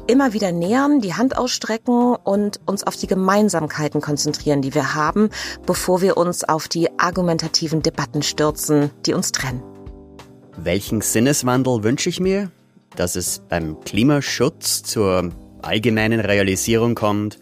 immer 0.07 0.33
wieder 0.35 0.53
nähern, 0.53 1.01
die 1.01 1.15
Hand 1.15 1.37
ausstrecken 1.37 2.15
und 2.15 2.61
uns 2.67 2.85
auf 2.85 2.97
die 2.97 3.07
Gemeinsamkeiten 3.07 4.01
konzentrieren, 4.01 4.61
die 4.61 4.75
wir 4.75 4.95
haben, 4.95 5.31
bevor 5.67 6.03
wir 6.03 6.17
uns 6.17 6.45
auf 6.45 6.69
die 6.69 6.91
argumentativen 6.99 7.83
Debatten 7.83 8.23
stürzen, 8.23 8.91
die 9.07 9.15
uns 9.15 9.33
trennen. 9.33 9.63
Welchen 10.57 11.01
Sinneswandel 11.01 11.83
wünsche 11.83 12.09
ich 12.09 12.21
mir? 12.21 12.51
Dass 12.97 13.17
es 13.17 13.41
beim 13.49 13.81
Klimaschutz 13.81 14.83
zur 14.83 15.31
allgemeinen 15.63 16.21
Realisierung 16.21 16.95
kommt, 16.95 17.39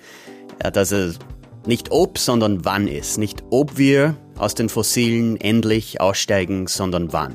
dass 0.59 0.93
es 0.93 1.19
nicht 1.67 1.91
ob, 1.91 2.19
sondern 2.19 2.65
wann 2.65 2.89
ist. 2.89 3.19
Nicht 3.19 3.43
ob 3.51 3.79
wir 3.79 4.17
aus 4.37 4.55
den 4.55 4.69
Fossilen 4.69 5.41
endlich 5.41 6.01
aussteigen, 6.01 6.67
sondern 6.67 7.13
wann. 7.13 7.35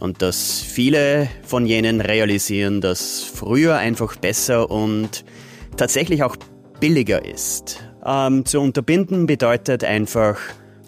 Und 0.00 0.22
dass 0.22 0.60
viele 0.60 1.28
von 1.44 1.66
jenen 1.66 2.00
realisieren, 2.00 2.80
dass 2.80 3.22
früher 3.22 3.76
einfach 3.76 4.16
besser 4.16 4.70
und 4.70 5.24
tatsächlich 5.76 6.22
auch 6.22 6.36
billiger 6.80 7.24
ist. 7.24 7.80
Ähm, 8.04 8.44
zu 8.44 8.60
unterbinden 8.60 9.26
bedeutet 9.26 9.84
einfach 9.84 10.38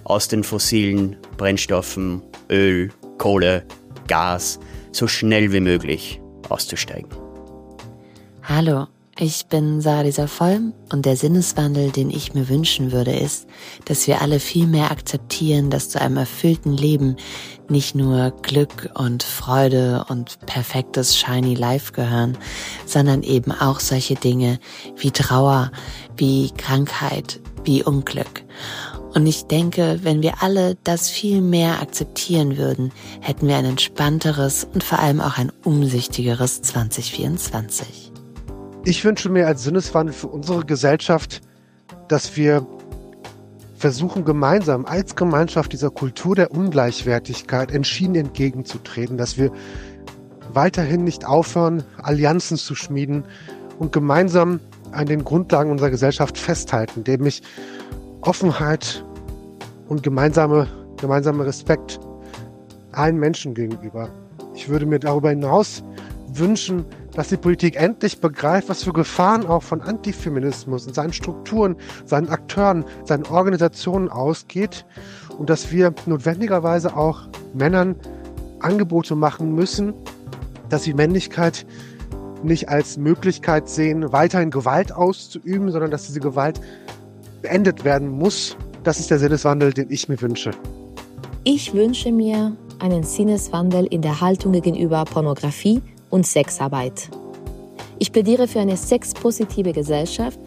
aus 0.04 0.28
den 0.28 0.44
fossilen 0.44 1.16
Brennstoffen, 1.36 2.22
Öl, 2.50 2.90
Kohle, 3.18 3.64
Gas 4.06 4.58
so 4.92 5.06
schnell 5.06 5.52
wie 5.52 5.60
möglich 5.60 6.20
auszusteigen. 6.48 7.10
Hallo, 8.42 8.86
ich 9.18 9.46
bin 9.46 9.80
Sarah 9.80 10.26
Vollm 10.26 10.74
und 10.92 11.06
der 11.06 11.16
Sinneswandel, 11.16 11.90
den 11.90 12.10
ich 12.10 12.34
mir 12.34 12.48
wünschen 12.50 12.92
würde, 12.92 13.12
ist, 13.12 13.46
dass 13.86 14.06
wir 14.06 14.20
alle 14.20 14.40
viel 14.40 14.66
mehr 14.66 14.90
akzeptieren, 14.90 15.70
dass 15.70 15.88
zu 15.88 16.00
einem 16.00 16.18
erfüllten 16.18 16.72
Leben 16.72 17.16
nicht 17.68 17.94
nur 17.94 18.32
Glück 18.42 18.90
und 18.94 19.22
Freude 19.22 20.04
und 20.08 20.38
perfektes 20.40 21.16
Shiny 21.18 21.54
Life 21.54 21.92
gehören, 21.92 22.36
sondern 22.84 23.22
eben 23.22 23.52
auch 23.52 23.80
solche 23.80 24.16
Dinge 24.16 24.58
wie 24.96 25.10
Trauer, 25.10 25.72
wie 26.16 26.50
Krankheit, 26.50 27.40
wie 27.64 27.82
Unglück. 27.82 28.44
Und 29.14 29.26
ich 29.26 29.44
denke, 29.44 30.00
wenn 30.02 30.22
wir 30.22 30.42
alle 30.42 30.76
das 30.84 31.08
viel 31.08 31.40
mehr 31.40 31.80
akzeptieren 31.80 32.58
würden, 32.58 32.92
hätten 33.22 33.48
wir 33.48 33.56
ein 33.56 33.64
entspannteres 33.64 34.68
und 34.74 34.84
vor 34.84 34.98
allem 34.98 35.22
auch 35.22 35.38
ein 35.38 35.50
umsichtigeres 35.64 36.60
2024. 36.60 38.05
Ich 38.88 39.04
wünsche 39.04 39.28
mir 39.28 39.48
als 39.48 39.64
Sinneswandel 39.64 40.14
für 40.14 40.28
unsere 40.28 40.64
Gesellschaft, 40.64 41.40
dass 42.06 42.36
wir 42.36 42.64
versuchen 43.74 44.24
gemeinsam 44.24 44.86
als 44.86 45.16
Gemeinschaft 45.16 45.72
dieser 45.72 45.90
Kultur 45.90 46.36
der 46.36 46.52
Ungleichwertigkeit 46.52 47.72
entschieden 47.72 48.14
entgegenzutreten, 48.14 49.16
dass 49.16 49.38
wir 49.38 49.50
weiterhin 50.52 51.02
nicht 51.02 51.26
aufhören, 51.26 51.82
Allianzen 52.00 52.56
zu 52.58 52.76
schmieden 52.76 53.24
und 53.80 53.90
gemeinsam 53.90 54.60
an 54.92 55.06
den 55.06 55.24
Grundlagen 55.24 55.72
unserer 55.72 55.90
Gesellschaft 55.90 56.38
festhalten, 56.38 57.02
nämlich 57.08 57.42
Offenheit 58.20 59.04
und 59.88 60.04
gemeinsame, 60.04 60.68
gemeinsame 61.00 61.44
Respekt 61.44 61.98
allen 62.92 63.18
Menschen 63.18 63.52
gegenüber. 63.52 64.10
Ich 64.54 64.68
würde 64.68 64.86
mir 64.86 65.00
darüber 65.00 65.30
hinaus 65.30 65.82
wünschen, 66.28 66.84
dass 67.16 67.30
die 67.30 67.38
Politik 67.38 67.76
endlich 67.76 68.20
begreift, 68.20 68.68
was 68.68 68.82
für 68.84 68.92
Gefahren 68.92 69.46
auch 69.46 69.62
von 69.62 69.80
Antifeminismus 69.80 70.86
und 70.86 70.94
seinen 70.94 71.14
Strukturen, 71.14 71.74
seinen 72.04 72.28
Akteuren, 72.28 72.84
seinen 73.04 73.24
Organisationen 73.24 74.10
ausgeht 74.10 74.84
und 75.38 75.48
dass 75.48 75.72
wir 75.72 75.94
notwendigerweise 76.04 76.94
auch 76.94 77.22
Männern 77.54 77.96
Angebote 78.60 79.14
machen 79.14 79.54
müssen, 79.54 79.94
dass 80.68 80.84
sie 80.84 80.92
Männlichkeit 80.92 81.66
nicht 82.42 82.68
als 82.68 82.98
Möglichkeit 82.98 83.70
sehen, 83.70 84.12
weiterhin 84.12 84.50
Gewalt 84.50 84.92
auszuüben, 84.92 85.70
sondern 85.70 85.90
dass 85.90 86.06
diese 86.06 86.20
Gewalt 86.20 86.60
beendet 87.40 87.82
werden 87.84 88.10
muss. 88.10 88.58
Das 88.84 89.00
ist 89.00 89.10
der 89.10 89.18
Sinneswandel, 89.18 89.72
den 89.72 89.90
ich 89.90 90.10
mir 90.10 90.20
wünsche. 90.20 90.50
Ich 91.44 91.72
wünsche 91.72 92.12
mir 92.12 92.54
einen 92.78 93.04
Sinneswandel 93.04 93.86
in 93.86 94.02
der 94.02 94.20
Haltung 94.20 94.52
gegenüber 94.52 95.02
Pornografie 95.06 95.80
und 96.16 96.26
Sexarbeit. 96.26 97.10
Ich 97.98 98.10
plädiere 98.10 98.48
für 98.48 98.60
eine 98.60 98.76
sexpositive 98.76 99.72
Gesellschaft, 99.72 100.40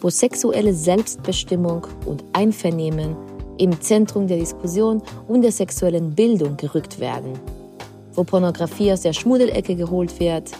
wo 0.00 0.08
sexuelle 0.08 0.72
Selbstbestimmung 0.72 1.86
und 2.06 2.24
Einvernehmen 2.32 3.16
im 3.58 3.80
Zentrum 3.80 4.28
der 4.28 4.38
Diskussion 4.38 5.02
und 5.26 5.42
der 5.42 5.50
sexuellen 5.50 6.14
Bildung 6.14 6.56
gerückt 6.56 7.00
werden, 7.00 7.32
wo 8.12 8.22
Pornografie 8.22 8.92
aus 8.92 9.00
der 9.00 9.12
Schmuddelecke 9.12 9.74
geholt 9.74 10.18
wird 10.20 10.52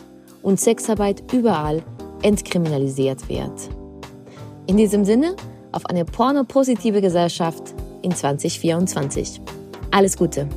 und 0.43 0.59
Sexarbeit 0.59 1.23
überall 1.33 1.83
entkriminalisiert 2.23 3.29
wird. 3.29 3.71
In 4.67 4.77
diesem 4.77 5.05
Sinne, 5.05 5.37
auf 5.71 5.87
eine 5.87 6.05
pornopositive 6.05 7.01
Gesellschaft 7.01 7.73
in 8.03 8.11
2024. 8.11 9.41
Alles 9.93 10.17
Gute! 10.17 10.49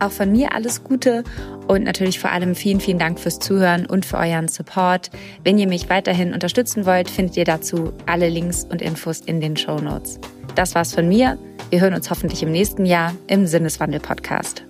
Auch 0.00 0.10
von 0.10 0.30
mir 0.30 0.52
alles 0.54 0.82
Gute 0.82 1.24
und 1.68 1.84
natürlich 1.84 2.18
vor 2.18 2.32
allem 2.32 2.54
vielen, 2.54 2.80
vielen 2.80 2.98
Dank 2.98 3.20
fürs 3.20 3.38
Zuhören 3.38 3.84
und 3.84 4.06
für 4.06 4.16
euren 4.16 4.48
Support. 4.48 5.10
Wenn 5.44 5.58
ihr 5.58 5.68
mich 5.68 5.90
weiterhin 5.90 6.32
unterstützen 6.32 6.86
wollt, 6.86 7.10
findet 7.10 7.36
ihr 7.36 7.44
dazu 7.44 7.92
alle 8.06 8.30
Links 8.30 8.64
und 8.64 8.80
Infos 8.80 9.20
in 9.20 9.40
den 9.40 9.56
Show 9.56 9.78
Notes. 9.78 10.18
Das 10.54 10.74
war's 10.74 10.94
von 10.94 11.06
mir. 11.06 11.38
Wir 11.68 11.82
hören 11.82 11.92
uns 11.92 12.10
hoffentlich 12.10 12.42
im 12.42 12.50
nächsten 12.50 12.86
Jahr 12.86 13.14
im 13.26 13.46
Sinneswandel-Podcast. 13.46 14.64